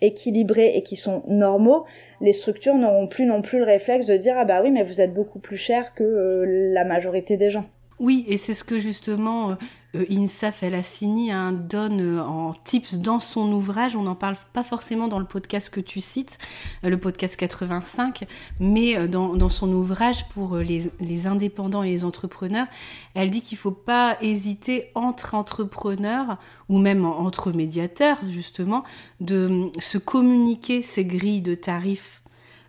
équilibrés 0.00 0.72
et 0.76 0.82
qui 0.82 0.96
sont 0.96 1.22
normaux 1.26 1.84
les 2.20 2.32
structures 2.32 2.74
n'auront 2.74 3.06
plus 3.06 3.26
non 3.26 3.42
plus 3.42 3.58
le 3.58 3.64
réflexe 3.64 4.06
de 4.06 4.16
dire 4.16 4.34
ah 4.38 4.44
bah 4.44 4.62
oui 4.62 4.70
mais 4.70 4.82
vous 4.82 5.00
êtes 5.00 5.12
beaucoup 5.12 5.40
plus 5.40 5.56
cher 5.56 5.94
que 5.94 6.44
la 6.72 6.84
majorité 6.84 7.36
des 7.36 7.50
gens. 7.50 7.66
Oui, 8.00 8.24
et 8.28 8.38
c'est 8.38 8.54
ce 8.54 8.64
que 8.64 8.78
justement 8.78 9.50
euh, 9.50 9.54
INSAF 9.94 10.62
El 10.62 10.74
Assini 10.74 11.30
donne 11.68 12.00
euh, 12.00 12.22
en 12.22 12.52
tips 12.52 12.94
dans 12.94 13.20
son 13.20 13.52
ouvrage. 13.52 13.96
On 13.96 14.02
n'en 14.02 14.14
parle 14.14 14.36
pas 14.52 14.62
forcément 14.62 15.08
dans 15.08 15.18
le 15.18 15.24
podcast 15.24 15.70
que 15.70 15.80
tu 15.80 16.00
cites, 16.00 16.38
euh, 16.84 16.90
le 16.90 16.98
podcast 16.98 17.36
85, 17.36 18.26
mais 18.60 19.08
dans, 19.08 19.48
son 19.48 19.72
ouvrage 19.72 20.28
pour 20.28 20.58
les, 20.58 20.90
les, 21.00 21.26
indépendants 21.26 21.82
et 21.82 21.90
les 21.90 22.04
entrepreneurs, 22.04 22.66
elle 23.14 23.30
dit 23.30 23.40
qu'il 23.40 23.56
ne 23.56 23.60
faut 23.60 23.70
pas 23.70 24.16
hésiter 24.20 24.90
entre 24.94 25.34
entrepreneurs 25.34 26.38
ou 26.68 26.78
même 26.78 27.04
entre 27.04 27.52
médiateurs, 27.52 28.18
justement, 28.28 28.84
de 29.20 29.70
se 29.80 29.98
communiquer 29.98 30.82
ces 30.82 31.04
grilles 31.04 31.42
de 31.42 31.54
tarifs. 31.54 32.22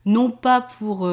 Non 0.05 0.31
pas 0.31 0.61
pour 0.61 1.07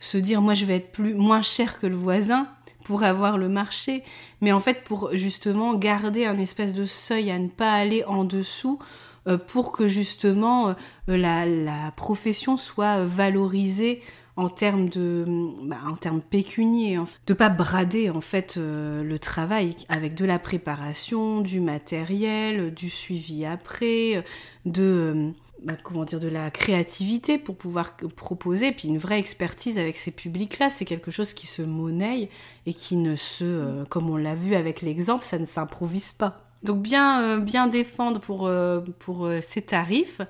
se 0.00 0.18
dire 0.18 0.42
moi 0.42 0.54
je 0.54 0.64
vais 0.64 0.76
être 0.76 0.92
plus 0.92 1.14
moins 1.14 1.42
cher 1.42 1.78
que 1.80 1.86
le 1.86 1.96
voisin, 1.96 2.48
pour 2.86 3.02
avoir 3.02 3.36
le 3.36 3.48
marché, 3.48 4.04
mais 4.40 4.52
en 4.52 4.60
fait 4.60 4.84
pour 4.84 5.10
justement 5.12 5.74
garder 5.74 6.24
un 6.24 6.38
espèce 6.38 6.72
de 6.72 6.84
seuil 6.84 7.32
à 7.32 7.38
ne 7.40 7.48
pas 7.48 7.72
aller 7.72 8.04
en 8.04 8.22
dessous 8.22 8.78
euh, 9.26 9.38
pour 9.38 9.72
que 9.72 9.88
justement 9.88 10.76
euh, 11.08 11.16
la, 11.16 11.90
profession 11.96 12.56
soit 12.56 13.04
valorisée 13.04 14.02
en 14.36 14.48
termes 14.48 14.88
de 14.88 15.24
bah, 15.64 15.78
en 15.90 15.96
termes 15.96 16.20
pécuniers 16.20 17.00
de 17.26 17.34
pas 17.34 17.48
brader 17.48 18.08
en 18.08 18.20
fait 18.20 18.54
euh, 18.56 19.02
le 19.02 19.18
travail 19.18 19.74
avec 19.88 20.14
de 20.14 20.24
la 20.24 20.38
préparation 20.38 21.40
du 21.40 21.58
matériel 21.58 22.72
du 22.72 22.88
suivi 22.88 23.44
après 23.44 24.24
de 24.64 25.32
bah, 25.62 25.74
comment 25.82 26.04
dire, 26.04 26.20
de 26.20 26.28
la 26.28 26.50
créativité 26.50 27.38
pour 27.38 27.56
pouvoir 27.56 27.96
proposer, 27.96 28.72
puis 28.72 28.88
une 28.88 28.98
vraie 28.98 29.18
expertise 29.18 29.78
avec 29.78 29.96
ces 29.96 30.10
publics-là. 30.10 30.68
C'est 30.70 30.84
quelque 30.84 31.10
chose 31.10 31.32
qui 31.32 31.46
se 31.46 31.62
monnaie 31.62 32.28
et 32.66 32.74
qui 32.74 32.96
ne 32.96 33.16
se, 33.16 33.44
euh, 33.44 33.84
comme 33.86 34.10
on 34.10 34.16
l'a 34.16 34.34
vu 34.34 34.54
avec 34.54 34.82
l'exemple, 34.82 35.24
ça 35.24 35.38
ne 35.38 35.46
s'improvise 35.46 36.12
pas. 36.12 36.42
Donc 36.62 36.82
bien, 36.82 37.22
euh, 37.22 37.38
bien 37.38 37.68
défendre 37.68 38.20
pour, 38.20 38.46
euh, 38.46 38.80
pour 38.98 39.28
ces 39.40 39.62
tarifs, 39.62 40.20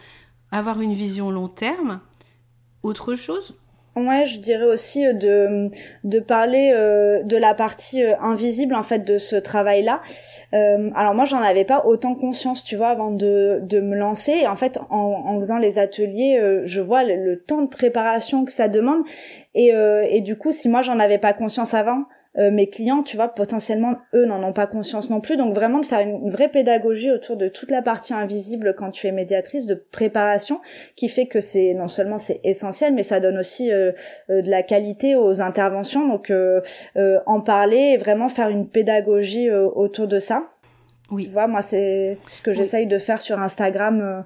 avoir 0.53 0.81
une 0.81 0.95
vision 0.95 1.31
long 1.31 1.49
terme. 1.49 2.01
Autre 2.83 3.15
chose? 3.15 3.55
Ouais, 3.97 4.27
je 4.27 4.41
dirais 4.41 4.67
aussi 4.67 5.07
euh, 5.07 5.15
de 5.15 5.71
de 6.05 6.21
parler 6.21 6.71
euh, 6.75 7.23
de 7.23 7.35
la 7.39 7.55
partie 7.55 8.05
euh, 8.05 8.15
invisible 8.21 8.75
en 8.75 8.83
fait 8.83 8.99
de 8.99 9.17
ce 9.17 9.37
travail-là. 9.37 10.03
alors 10.53 11.15
moi, 11.15 11.25
j'en 11.25 11.41
avais 11.41 11.65
pas 11.65 11.87
autant 11.87 12.15
conscience, 12.15 12.63
tu 12.63 12.77
vois, 12.77 12.89
avant 12.89 13.11
de 13.11 13.61
de 13.63 13.81
me 13.81 13.97
lancer. 13.97 14.47
En 14.47 14.57
fait, 14.57 14.79
en, 14.91 15.25
en 15.27 15.39
faisant 15.39 15.57
les 15.57 15.79
ateliers, 15.79 16.61
je 16.65 16.81
vois 16.83 17.05
le, 17.05 17.43
temps 17.43 17.63
de 17.63 17.69
préparation 17.69 18.45
que 18.45 18.53
ça 18.53 18.69
demande. 18.69 19.03
Et 19.55 19.73
et 20.11 20.21
du 20.21 20.37
coup, 20.37 20.53
si 20.53 20.69
moi 20.69 20.83
j'en 20.83 20.99
avais 21.01 21.19
pas 21.19 21.33
conscience 21.33 21.73
avant, 21.73 22.05
euh, 22.39 22.51
mes 22.51 22.69
clients, 22.69 23.03
tu 23.03 23.17
vois, 23.17 23.29
potentiellement, 23.29 23.97
eux 24.15 24.27
n'en 24.27 24.43
ont 24.43 24.53
pas 24.53 24.67
conscience 24.67 25.11
non 25.11 25.21
plus. 25.21 25.37
Donc 25.37 25.55
vraiment 25.55 25.81
de 25.81 25.87
faire 25.87 26.01
une, 26.01 26.31
vraie 26.31 26.49
pédagogie 26.49 27.11
autour 27.11 27.37
de 27.37 27.49
toute 27.49 27.71
la 27.71 27.83
partie 27.83 28.15
invisible 28.15 28.75
quand 28.77 28.91
tu 28.91 29.07
es 29.07 29.13
médiatrice, 29.13 29.67
de 29.67 29.75
préparation, 29.75 30.61
qui 30.97 31.09
fait 31.09 31.27
que 31.27 31.41
c'est 31.41 31.75
non 31.75 31.89
seulement 31.89 32.19
c'est 32.19 32.41
essentiel, 32.45 32.95
mais 32.95 33.03
ça 33.03 33.21
donne 33.21 33.39
aussi 33.39 33.73
euh, 33.73 33.93
euh, 34.31 34.43
de 34.43 34.51
la 34.51 34.63
qualité 34.63 35.17
aux 35.17 35.41
interventions. 35.41 36.07
Donc 36.07 36.33
en 37.27 37.41
parler 37.41 37.93
et 37.95 37.97
vraiment 37.97 38.29
faire 38.29 38.49
une 38.49 38.69
pédagogie 38.69 39.51
autour 39.51 40.09
de 40.09 40.19
ça. 40.19 40.45
Oui. 41.11 41.25
Tu 41.25 41.31
vois, 41.31 41.47
moi, 41.47 41.63
c'est 41.63 42.19
ce 42.31 42.43
que 42.43 42.53
j'essaye 42.53 42.87
de 42.87 42.99
faire 42.99 43.21
sur 43.21 43.39
Instagram 43.39 44.25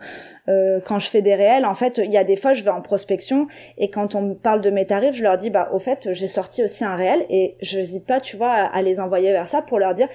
euh, 0.50 0.80
quand 0.84 0.98
je 0.98 1.08
fais 1.08 1.22
des 1.22 1.34
réels. 1.34 1.64
En 1.64 1.74
fait, 1.74 2.00
il 2.02 2.12
y 2.12 2.16
a 2.16 2.24
des 2.24 2.36
fois, 2.36 2.52
je 2.52 2.64
vais 2.64 2.70
en 2.70 2.82
prospection 2.82 3.46
et 3.78 3.90
quand 3.90 4.14
on 4.14 4.22
me 4.22 4.34
parle 4.34 4.60
de 4.60 4.70
mes 4.70 4.86
tarifs, 4.86 5.14
je 5.14 5.22
leur 5.22 5.36
dis, 5.36 5.50
bah, 5.50 5.70
au 5.72 5.78
fait, 5.78 6.12
j'ai 6.12 6.28
sorti 6.28 6.64
aussi 6.64 6.84
un 6.84 6.96
réel 6.96 7.24
et 7.30 7.56
je 7.62 7.78
n'hésite 7.78 8.06
pas, 8.06 8.20
tu 8.20 8.36
vois, 8.36 8.50
à, 8.52 8.82
les 8.82 9.00
envoyer 9.00 9.30
vers 9.32 9.46
ça 9.46 9.62
pour 9.62 9.78
leur 9.78 9.94
dire, 9.94 10.08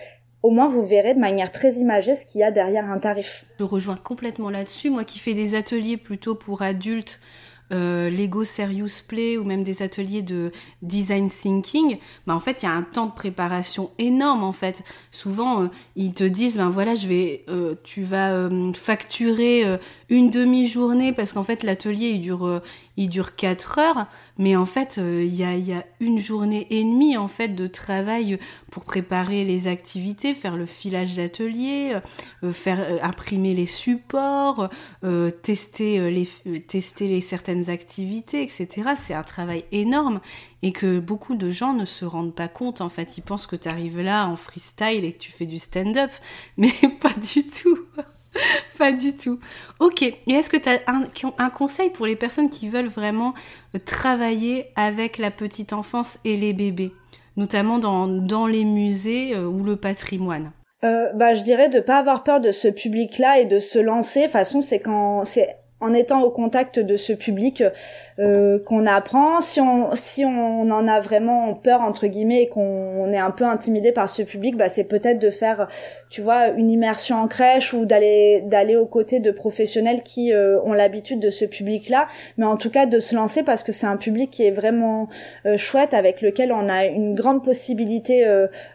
au 0.44 0.52
moins 0.52 0.68
vous 0.68 0.86
verrez 0.86 1.14
de 1.14 1.20
manière 1.20 1.52
très 1.52 1.74
imagée 1.74 2.16
ce 2.16 2.26
qu'il 2.26 2.42
y 2.42 2.44
a 2.44 2.52
derrière 2.52 2.86
un 2.86 3.00
tarif. 3.00 3.46
Je 3.60 3.64
rejoins 3.64 3.98
complètement 3.98 4.50
là-dessus. 4.50 4.90
Moi 4.90 5.04
qui 5.04 5.20
fais 5.20 5.34
des 5.34 5.56
ateliers 5.56 5.98
plutôt 5.98 6.36
pour 6.36 6.62
adultes, 6.62 7.20
euh, 7.72 8.10
Lego 8.10 8.44
Serious 8.44 9.02
Play 9.08 9.38
ou 9.38 9.44
même 9.44 9.64
des 9.64 9.82
ateliers 9.82 10.22
de 10.22 10.52
design 10.82 11.30
thinking, 11.30 11.98
bah 12.28 12.36
en 12.36 12.40
fait 12.40 12.62
il 12.62 12.66
y 12.66 12.70
a 12.70 12.72
un 12.72 12.84
temps 12.84 13.08
de 13.08 13.12
préparation 13.12 13.90
énorme 13.98 14.44
en 14.44 14.52
fait. 14.52 14.84
Souvent 15.12 15.64
euh, 15.64 15.68
ils 15.96 16.14
te 16.14 16.24
disent 16.24 16.58
ben 16.58 16.70
voilà 16.70 16.96
je 16.96 17.08
vais 17.08 17.44
euh, 17.50 17.76
tu 17.84 18.04
vas 18.04 18.50
facturer 18.74 19.80
une 20.10 20.30
demi-journée 20.30 21.14
parce 21.14 21.34
qu'en 21.34 21.44
fait 21.44 21.64
l'atelier 21.64 22.10
il 22.10 22.22
dure 22.22 22.62
il 22.98 23.10
dure 23.10 23.36
4 23.36 23.80
heures, 23.80 24.08
mais 24.38 24.56
en 24.56 24.66
fait, 24.66 24.98
euh, 24.98 25.24
il 25.24 25.36
y, 25.36 25.44
a, 25.44 25.86
une 26.00 26.20
journée 26.20 26.68
et 26.70 26.84
demie 26.84 27.18
en 27.18 27.28
fait 27.28 27.50
de 27.50 27.68
travail 27.68 28.38
pour 28.72 28.86
préparer 28.86 29.44
les 29.44 29.68
activités, 29.68 30.34
faire 30.34 30.58
le 30.58 30.66
filage 30.66 31.16
d'atelier, 31.16 31.98
euh, 32.44 32.52
faire 32.52 32.80
euh, 32.82 32.98
imprimer 33.02 33.54
les 33.54 33.66
supports, 33.66 34.70
tester 35.42 36.12
les 36.12 36.28
tester 36.68 37.08
les 37.08 37.22
certaines 37.22 37.70
activités, 37.70 38.42
etc. 38.42 38.92
C'est 38.96 39.14
un 39.14 39.24
travail 39.24 39.66
énorme 39.72 40.20
et 40.64 40.72
que 40.72 41.00
beaucoup 41.00 41.36
de 41.36 41.52
gens 41.52 41.74
ne 41.74 41.86
se 41.86 42.06
rendent 42.06 42.36
pas 42.36 42.48
compte. 42.48 42.82
En 42.82 42.90
fait, 42.90 43.18
ils 43.18 43.22
pensent 43.22 43.48
que 43.48 43.56
tu 43.56 43.70
arrives 43.70 44.02
là 44.02 44.28
en 44.28 44.36
freestyle 44.36 45.06
et 45.06 45.14
que 45.14 45.20
tu 45.20 45.32
fais 45.32 45.46
du 45.46 45.60
stand-up, 45.60 46.12
mais 46.58 46.74
pas 47.02 47.14
du 47.14 47.46
tout. 47.48 47.80
Pas 48.78 48.92
du 48.92 49.16
tout. 49.16 49.40
Ok. 49.80 50.02
Et 50.02 50.18
est-ce 50.28 50.50
que 50.50 50.58
tu 50.58 50.70
as 50.70 50.82
un, 50.88 51.50
conseil 51.50 51.90
pour 51.90 52.06
les 52.06 52.16
personnes 52.16 52.50
qui 52.50 52.70
veulent 52.70 52.88
vraiment 52.88 53.34
euh, 53.74 53.80
travailler 53.84 54.68
avec 54.76 55.18
la 55.18 55.32
petite 55.32 55.74
enfance 55.74 56.20
et 56.26 56.36
les 56.36 56.54
bébés, 56.54 56.92
notamment 57.38 57.80
dans, 57.80 58.08
dans 58.08 58.48
les 58.48 58.66
musées 58.66 59.36
euh, 59.36 59.46
ou 59.46 59.64
le 59.64 59.76
patrimoine 59.76 60.52
euh, 60.84 61.12
bah, 61.14 61.34
je 61.34 61.42
dirais 61.42 61.70
de 61.70 61.80
pas 61.80 61.98
avoir 61.98 62.24
peur 62.24 62.40
de 62.40 62.52
ce 62.52 62.68
public-là 62.68 63.40
et 63.40 63.46
de 63.46 63.58
se 63.58 63.80
lancer. 63.80 64.20
De 64.20 64.26
toute 64.26 64.34
façon, 64.34 64.62
c'est 64.62 64.80
quand 64.80 65.26
c'est 65.26 65.56
en 65.82 65.94
étant 65.94 66.24
au 66.24 66.32
contact 66.32 66.80
de 66.80 66.96
ce 66.96 67.12
public 67.12 67.64
euh, 68.18 68.60
qu'on 68.64 68.86
apprend. 68.86 69.42
Si 69.42 69.60
on 69.60 69.90
si 69.96 70.24
on 70.24 70.72
en 70.72 70.88
a 70.88 71.02
vraiment 71.02 71.54
peur 71.54 71.82
entre 71.82 72.08
guillemets 72.08 72.44
et 72.44 72.48
qu'on 72.48 73.12
est 73.12 73.18
un 73.18 73.32
peu 73.32 73.44
intimidé 73.44 73.92
par 73.92 74.10
ce 74.10 74.22
public, 74.22 74.56
bah 74.56 74.70
c'est 74.70 74.86
peut-être 74.86 75.20
de 75.20 75.30
faire, 75.30 75.68
tu 76.10 76.22
vois, 76.22 76.48
une 76.48 76.72
immersion 76.72 77.18
en 77.18 77.28
crèche 77.28 77.74
ou 77.74 77.86
d'aller 77.86 78.42
d'aller 78.46 78.78
aux 78.78 78.86
côtés 78.86 79.20
de 79.20 79.32
professionnels 79.32 80.02
qui 80.02 80.32
euh, 80.32 80.62
ont 80.64 80.74
l'habitude 80.74 81.20
de 81.20 81.30
ce 81.30 81.44
public-là. 81.44 82.08
Mais 82.38 82.46
en 82.46 82.56
tout 82.56 82.70
cas 82.70 82.86
de 82.86 83.00
se 83.00 83.14
lancer 83.14 83.44
parce 83.44 83.62
que 83.62 83.74
c'est 83.74 83.88
un 83.88 83.98
public 83.98 84.32
qui 84.32 84.46
est 84.46 84.52
vraiment 84.52 85.10
euh, 85.46 85.58
chouette 85.58 85.94
avec 85.94 86.22
lequel 86.22 86.54
on 86.54 86.70
a 86.70 86.86
une 86.86 87.16
grande 87.16 87.44
possibilité 87.44 88.26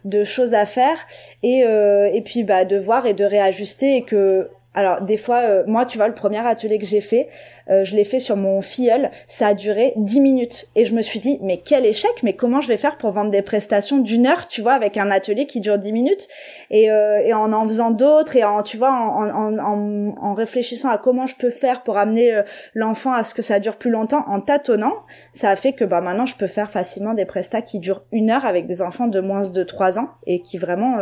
de 0.05 0.25
choses 0.25 0.55
à 0.55 0.67
faire 0.67 0.97
et 1.43 1.61
et 1.61 2.23
puis 2.23 2.45
bah 2.45 2.65
de 2.65 2.77
voir 2.77 3.07
et 3.07 3.15
de 3.15 3.25
réajuster 3.25 3.97
et 3.97 4.03
que 4.03 4.51
alors 4.75 5.01
des 5.03 5.17
fois, 5.17 5.65
moi, 5.67 5.85
tu 5.85 5.99
vois, 5.99 6.07
le 6.07 6.15
premier 6.15 6.39
atelier 6.39 6.79
que 6.79 6.87
j'ai 6.87 7.01
fait, 7.01 7.29
euh, 7.71 7.85
je 7.85 7.95
l'ai 7.95 8.05
fait 8.05 8.19
sur 8.19 8.37
mon 8.37 8.61
filleul, 8.61 9.11
ça 9.27 9.49
a 9.49 9.55
duré 9.55 9.93
10 9.97 10.21
minutes. 10.21 10.67
Et 10.75 10.85
je 10.85 10.95
me 10.95 11.03
suis 11.03 11.21
dit, 11.21 11.39
mais 11.43 11.59
quel 11.59 11.87
échec, 11.87 12.11
mais 12.23 12.35
comment 12.35 12.61
je 12.61 12.69
vais 12.69 12.77
faire 12.77 12.99
pour 12.99 13.11
vendre 13.13 13.31
des 13.31 13.43
prestations 13.43 13.99
d'une 13.99 14.27
heure, 14.27 14.47
tu 14.47 14.61
vois, 14.61 14.73
avec 14.73 14.97
un 14.97 15.11
atelier 15.11 15.47
qui 15.47 15.61
dure 15.61 15.79
10 15.79 15.93
minutes? 15.93 16.29
Et, 16.71 16.91
euh, 16.91 17.21
et 17.25 17.33
en 17.33 17.53
en 17.53 17.67
faisant 17.67 17.91
d'autres 17.91 18.37
et 18.37 18.45
en, 18.45 18.63
tu 18.63 18.77
vois, 18.77 18.93
en, 18.93 19.31
en, 19.31 19.59
en, 19.59 20.15
en, 20.21 20.35
réfléchissant 20.35 20.89
à 20.89 20.99
comment 20.99 21.27
je 21.27 21.37
peux 21.37 21.51
faire 21.51 21.83
pour 21.83 21.97
amener 21.97 22.35
euh, 22.35 22.43
l'enfant 22.75 23.13
à 23.13 23.23
ce 23.23 23.35
que 23.35 23.43
ça 23.43 23.61
dure 23.61 23.77
plus 23.77 23.91
longtemps, 23.91 24.25
en 24.27 24.41
tâtonnant, 24.41 24.95
ça 25.33 25.51
a 25.51 25.57
fait 25.57 25.73
que 25.73 25.85
bah 25.85 26.01
maintenant 26.01 26.27
je 26.27 26.37
peux 26.37 26.47
faire 26.47 26.71
facilement 26.71 27.15
des 27.15 27.25
prestats 27.25 27.63
qui 27.63 27.79
durent 27.79 28.05
une 28.13 28.31
heure 28.31 28.45
avec 28.45 28.67
des 28.67 28.83
enfants 28.83 29.07
de 29.07 29.21
moins 29.21 29.41
de 29.41 29.63
3 29.63 29.99
ans 29.99 30.09
et 30.27 30.43
qui 30.43 30.59
vraiment 30.59 30.97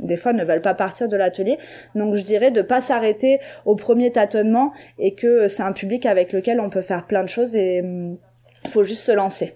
des 0.00 0.16
fois 0.16 0.32
ne 0.32 0.44
veulent 0.44 0.62
pas 0.62 0.74
partir 0.74 1.08
de 1.08 1.16
l'atelier. 1.16 1.58
Donc 1.94 2.14
je 2.14 2.22
dirais 2.22 2.50
de 2.50 2.62
pas 2.62 2.80
s'arrêter 2.80 3.40
au 3.64 3.74
premier 3.74 4.12
tâtonnement 4.12 4.72
et 4.98 5.14
que 5.14 5.48
c'est 5.48 5.62
un 5.62 5.72
public 5.72 6.03
avec 6.06 6.32
lequel 6.32 6.60
on 6.60 6.70
peut 6.70 6.82
faire 6.82 7.06
plein 7.06 7.22
de 7.22 7.28
choses 7.28 7.54
et 7.56 7.78
il 7.78 7.84
hum, 7.84 8.18
faut 8.66 8.84
juste 8.84 9.04
se 9.04 9.12
lancer. 9.12 9.54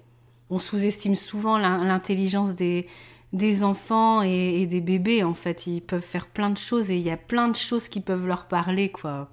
On 0.50 0.58
sous-estime 0.58 1.14
souvent 1.14 1.58
l'intelligence 1.58 2.54
des, 2.54 2.86
des 3.32 3.62
enfants 3.64 4.22
et, 4.22 4.66
des 4.66 4.80
bébés 4.80 5.22
en 5.22 5.34
fait. 5.34 5.66
Ils 5.66 5.80
peuvent 5.80 6.00
faire 6.00 6.26
plein 6.26 6.50
de 6.50 6.58
choses 6.58 6.90
et 6.90 6.96
il 6.96 7.02
y 7.02 7.10
a 7.10 7.16
plein 7.16 7.48
de 7.48 7.56
choses 7.56 7.88
qui 7.88 8.00
peuvent 8.00 8.26
leur 8.26 8.46
parler 8.46 8.90
quoi. 8.90 9.30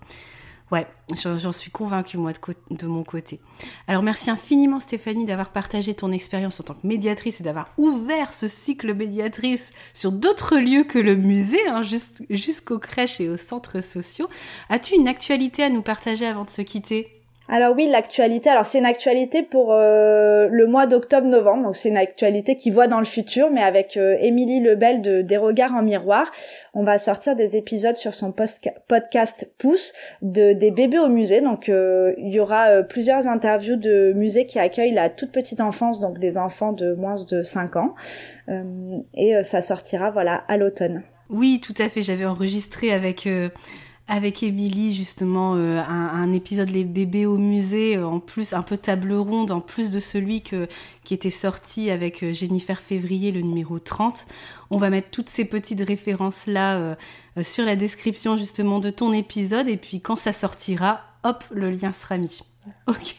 Ouais, 0.71 0.87
j'en 1.15 1.51
suis 1.51 1.69
convaincue, 1.69 2.17
moi, 2.17 2.31
de, 2.71 2.87
mon 2.87 3.03
côté. 3.03 3.39
Alors, 3.87 4.01
merci 4.01 4.31
infiniment, 4.31 4.79
Stéphanie, 4.79 5.25
d'avoir 5.25 5.51
partagé 5.51 5.93
ton 5.93 6.11
expérience 6.11 6.59
en 6.59 6.63
tant 6.63 6.73
que 6.73 6.87
médiatrice 6.87 7.39
et 7.39 7.43
d'avoir 7.43 7.69
ouvert 7.77 8.33
ce 8.33 8.47
cycle 8.47 8.95
médiatrice 8.95 9.73
sur 9.93 10.11
d'autres 10.11 10.57
lieux 10.57 10.83
que 10.83 10.97
le 10.97 11.15
musée, 11.15 11.67
hein, 11.67 11.83
jusqu'aux 12.31 12.79
crèches 12.79 13.21
et 13.21 13.29
aux 13.29 13.37
centres 13.37 13.81
sociaux. 13.81 14.27
As-tu 14.69 14.95
une 14.95 15.07
actualité 15.07 15.63
à 15.63 15.69
nous 15.69 15.83
partager 15.83 16.25
avant 16.25 16.45
de 16.45 16.49
se 16.49 16.63
quitter? 16.63 17.14
Alors 17.47 17.75
oui, 17.75 17.87
l'actualité. 17.87 18.49
Alors 18.49 18.65
c'est 18.65 18.79
une 18.79 18.85
actualité 18.85 19.43
pour 19.43 19.71
euh, 19.71 20.47
le 20.49 20.65
mois 20.65 20.87
d'octobre-novembre. 20.87 21.63
Donc 21.63 21.75
c'est 21.75 21.89
une 21.89 21.97
actualité 21.97 22.55
qui 22.55 22.71
voit 22.71 22.87
dans 22.87 22.97
le 22.99 23.05
futur, 23.05 23.51
mais 23.51 23.61
avec 23.61 23.97
euh, 23.97 24.17
Émilie 24.19 24.61
Lebel 24.61 25.01
de 25.01 25.21
Des 25.21 25.37
regards 25.37 25.73
en 25.73 25.83
miroir, 25.83 26.31
on 26.73 26.83
va 26.83 26.97
sortir 26.97 27.35
des 27.35 27.55
épisodes 27.55 27.95
sur 27.95 28.15
son 28.15 28.31
podcast 28.31 29.51
Pouce 29.59 29.93
de 30.23 30.53
des 30.53 30.71
bébés 30.71 30.97
au 30.97 31.09
musée. 31.09 31.41
Donc 31.41 31.69
euh, 31.69 32.13
il 32.17 32.33
y 32.33 32.39
aura 32.39 32.81
plusieurs 32.81 33.27
interviews 33.27 33.75
de 33.75 34.11
musées 34.13 34.47
qui 34.47 34.57
accueillent 34.57 34.93
la 34.93 35.09
toute 35.09 35.31
petite 35.31 35.61
enfance, 35.61 35.99
donc 35.99 36.17
des 36.17 36.37
enfants 36.37 36.71
de 36.71 36.95
moins 36.95 37.15
de 37.29 37.43
5 37.43 37.75
ans, 37.75 37.93
et 39.13 39.43
ça 39.43 39.61
sortira 39.61 40.09
voilà 40.09 40.43
à 40.47 40.57
l'automne. 40.57 41.03
Oui, 41.29 41.61
tout 41.61 41.73
à 41.79 41.89
fait. 41.89 42.01
J'avais 42.01 42.25
enregistré 42.25 42.91
avec 42.91 43.27
avec 44.07 44.43
Émilie 44.43 44.93
justement 44.93 45.55
euh, 45.55 45.81
un, 45.81 46.31
épisode 46.31 46.69
les 46.69 46.83
bébés 46.83 47.25
au 47.25 47.37
musée 47.37 47.97
euh, 47.97 48.05
en 48.05 48.19
plus 48.19 48.53
un 48.53 48.61
peu 48.61 48.77
table 48.77 49.13
ronde 49.13 49.49
en 49.49 49.61
plus 49.61 49.89
de 49.89 49.99
celui 49.99 50.41
que, 50.41 50.67
qui 51.03 51.15
était 51.15 51.31
sorti 51.31 51.89
avec 51.89 52.21
euh, 52.21 52.31
Jennifer 52.31 52.79
Février 52.79 53.31
le 53.31 53.41
numéro 53.41 53.79
30 53.79 54.27
on 54.69 54.77
va 54.77 54.91
mettre 54.91 55.09
toutes 55.09 55.29
ces 55.29 55.45
petites 55.45 55.81
références 55.81 56.45
là 56.45 56.95
sur 57.41 57.65
la 57.65 57.75
description 57.75 58.35
justement 58.35 58.79
de 58.79 58.89
ton 58.89 59.13
épisode. 59.13 59.67
Et 59.67 59.77
puis 59.77 60.01
quand 60.01 60.15
ça 60.15 60.33
sortira 60.33 61.01
hop 61.23 61.43
le 61.51 61.69
lien 61.69 61.93
sera 61.93 62.17
mis. 62.17 62.41
Ok. 62.87 63.15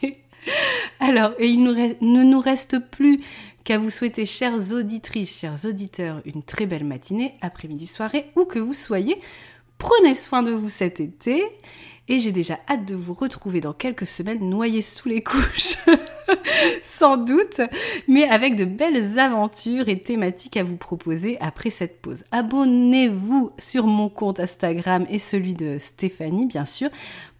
Alors 0.99 1.31
et 1.39 1.47
il 1.47 1.63
ne 1.63 2.23
nous 2.23 2.39
reste 2.41 2.79
plus 2.79 3.21
qu'à 3.63 3.77
vous 3.77 3.89
souhaiter 3.89 4.25
chères 4.25 4.73
auditrices 4.73 5.39
chers 5.39 5.65
auditeurs 5.65 6.21
une 6.25 6.43
très 6.43 6.65
belle 6.65 6.83
matinée 6.83 7.35
après-midi 7.41 7.87
soirée 7.87 8.29
où 8.35 8.43
que 8.43 8.59
vous 8.59 8.73
soyez 8.73 9.17
Prenez 9.77 10.15
soin 10.15 10.43
de 10.43 10.51
vous 10.51 10.69
cet 10.69 10.99
été 10.99 11.43
et 12.09 12.19
j'ai 12.19 12.31
déjà 12.31 12.57
hâte 12.69 12.85
de 12.85 12.95
vous 12.95 13.13
retrouver 13.13 13.59
dans 13.59 13.73
quelques 13.73 14.07
semaines 14.07 14.49
noyés 14.49 14.81
sous 14.81 15.09
les 15.09 15.21
couches, 15.21 15.77
sans 16.83 17.17
doute, 17.17 17.59
mais 18.07 18.23
avec 18.29 18.55
de 18.55 18.63
belles 18.63 19.19
aventures 19.19 19.89
et 19.89 19.99
thématiques 19.99 20.55
à 20.57 20.63
vous 20.63 20.77
proposer 20.77 21.37
après 21.41 21.69
cette 21.69 22.01
pause. 22.01 22.23
Abonnez-vous 22.31 23.51
sur 23.57 23.87
mon 23.87 24.07
compte 24.07 24.39
Instagram 24.39 25.05
et 25.09 25.19
celui 25.19 25.53
de 25.53 25.77
Stéphanie, 25.79 26.45
bien 26.45 26.65
sûr, 26.65 26.89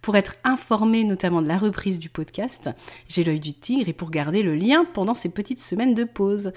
pour 0.02 0.16
être 0.16 0.36
informé 0.44 1.04
notamment 1.04 1.42
de 1.42 1.48
la 1.48 1.58
reprise 1.58 1.98
du 1.98 2.08
podcast. 2.08 2.70
J'ai 3.08 3.24
l'œil 3.24 3.40
du 3.40 3.54
tigre 3.54 3.88
et 3.88 3.92
pour 3.92 4.10
garder 4.10 4.42
le 4.42 4.54
lien 4.54 4.84
pendant 4.84 5.14
ces 5.14 5.28
petites 5.28 5.60
semaines 5.60 5.94
de 5.94 6.04
pause. 6.04 6.52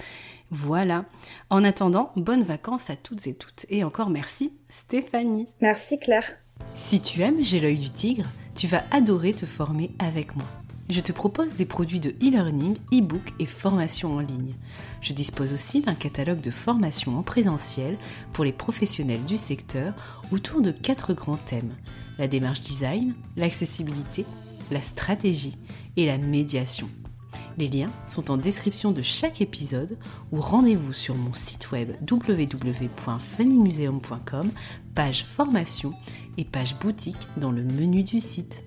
Voilà. 0.50 1.06
En 1.50 1.64
attendant, 1.64 2.12
bonnes 2.16 2.42
vacances 2.42 2.90
à 2.90 2.96
toutes 2.96 3.26
et 3.26 3.34
toutes. 3.34 3.66
Et 3.68 3.84
encore 3.84 4.10
merci 4.10 4.52
Stéphanie. 4.68 5.48
Merci 5.60 5.98
Claire. 5.98 6.32
Si 6.74 7.00
tu 7.00 7.22
aimes 7.22 7.42
J'ai 7.42 7.60
l'œil 7.60 7.78
du 7.78 7.90
tigre, 7.90 8.26
tu 8.54 8.66
vas 8.66 8.84
adorer 8.90 9.32
te 9.32 9.46
former 9.46 9.90
avec 9.98 10.36
moi. 10.36 10.46
Je 10.88 11.00
te 11.00 11.12
propose 11.12 11.56
des 11.56 11.64
produits 11.64 12.00
de 12.00 12.10
e-learning, 12.10 12.76
e-book 12.92 13.32
et 13.38 13.46
formation 13.46 14.16
en 14.16 14.20
ligne. 14.20 14.54
Je 15.00 15.12
dispose 15.12 15.52
aussi 15.52 15.80
d'un 15.80 15.94
catalogue 15.94 16.40
de 16.40 16.50
formations 16.50 17.18
en 17.18 17.22
présentiel 17.22 17.96
pour 18.32 18.44
les 18.44 18.52
professionnels 18.52 19.24
du 19.24 19.36
secteur 19.36 19.94
autour 20.32 20.60
de 20.60 20.70
quatre 20.70 21.14
grands 21.14 21.38
thèmes 21.38 21.74
la 22.22 22.28
démarche 22.28 22.60
design, 22.60 23.14
l'accessibilité, 23.36 24.24
la 24.70 24.80
stratégie 24.80 25.58
et 25.96 26.06
la 26.06 26.18
médiation. 26.18 26.88
Les 27.58 27.66
liens 27.66 27.90
sont 28.06 28.30
en 28.30 28.36
description 28.36 28.92
de 28.92 29.02
chaque 29.02 29.40
épisode 29.40 29.98
ou 30.30 30.40
rendez-vous 30.40 30.92
sur 30.92 31.16
mon 31.16 31.34
site 31.34 31.72
web 31.72 31.90
www.funnymuseum.com, 32.08 34.52
page 34.94 35.24
formation 35.24 35.94
et 36.38 36.44
page 36.44 36.78
boutique 36.78 37.26
dans 37.38 37.50
le 37.50 37.64
menu 37.64 38.04
du 38.04 38.20
site. 38.20 38.62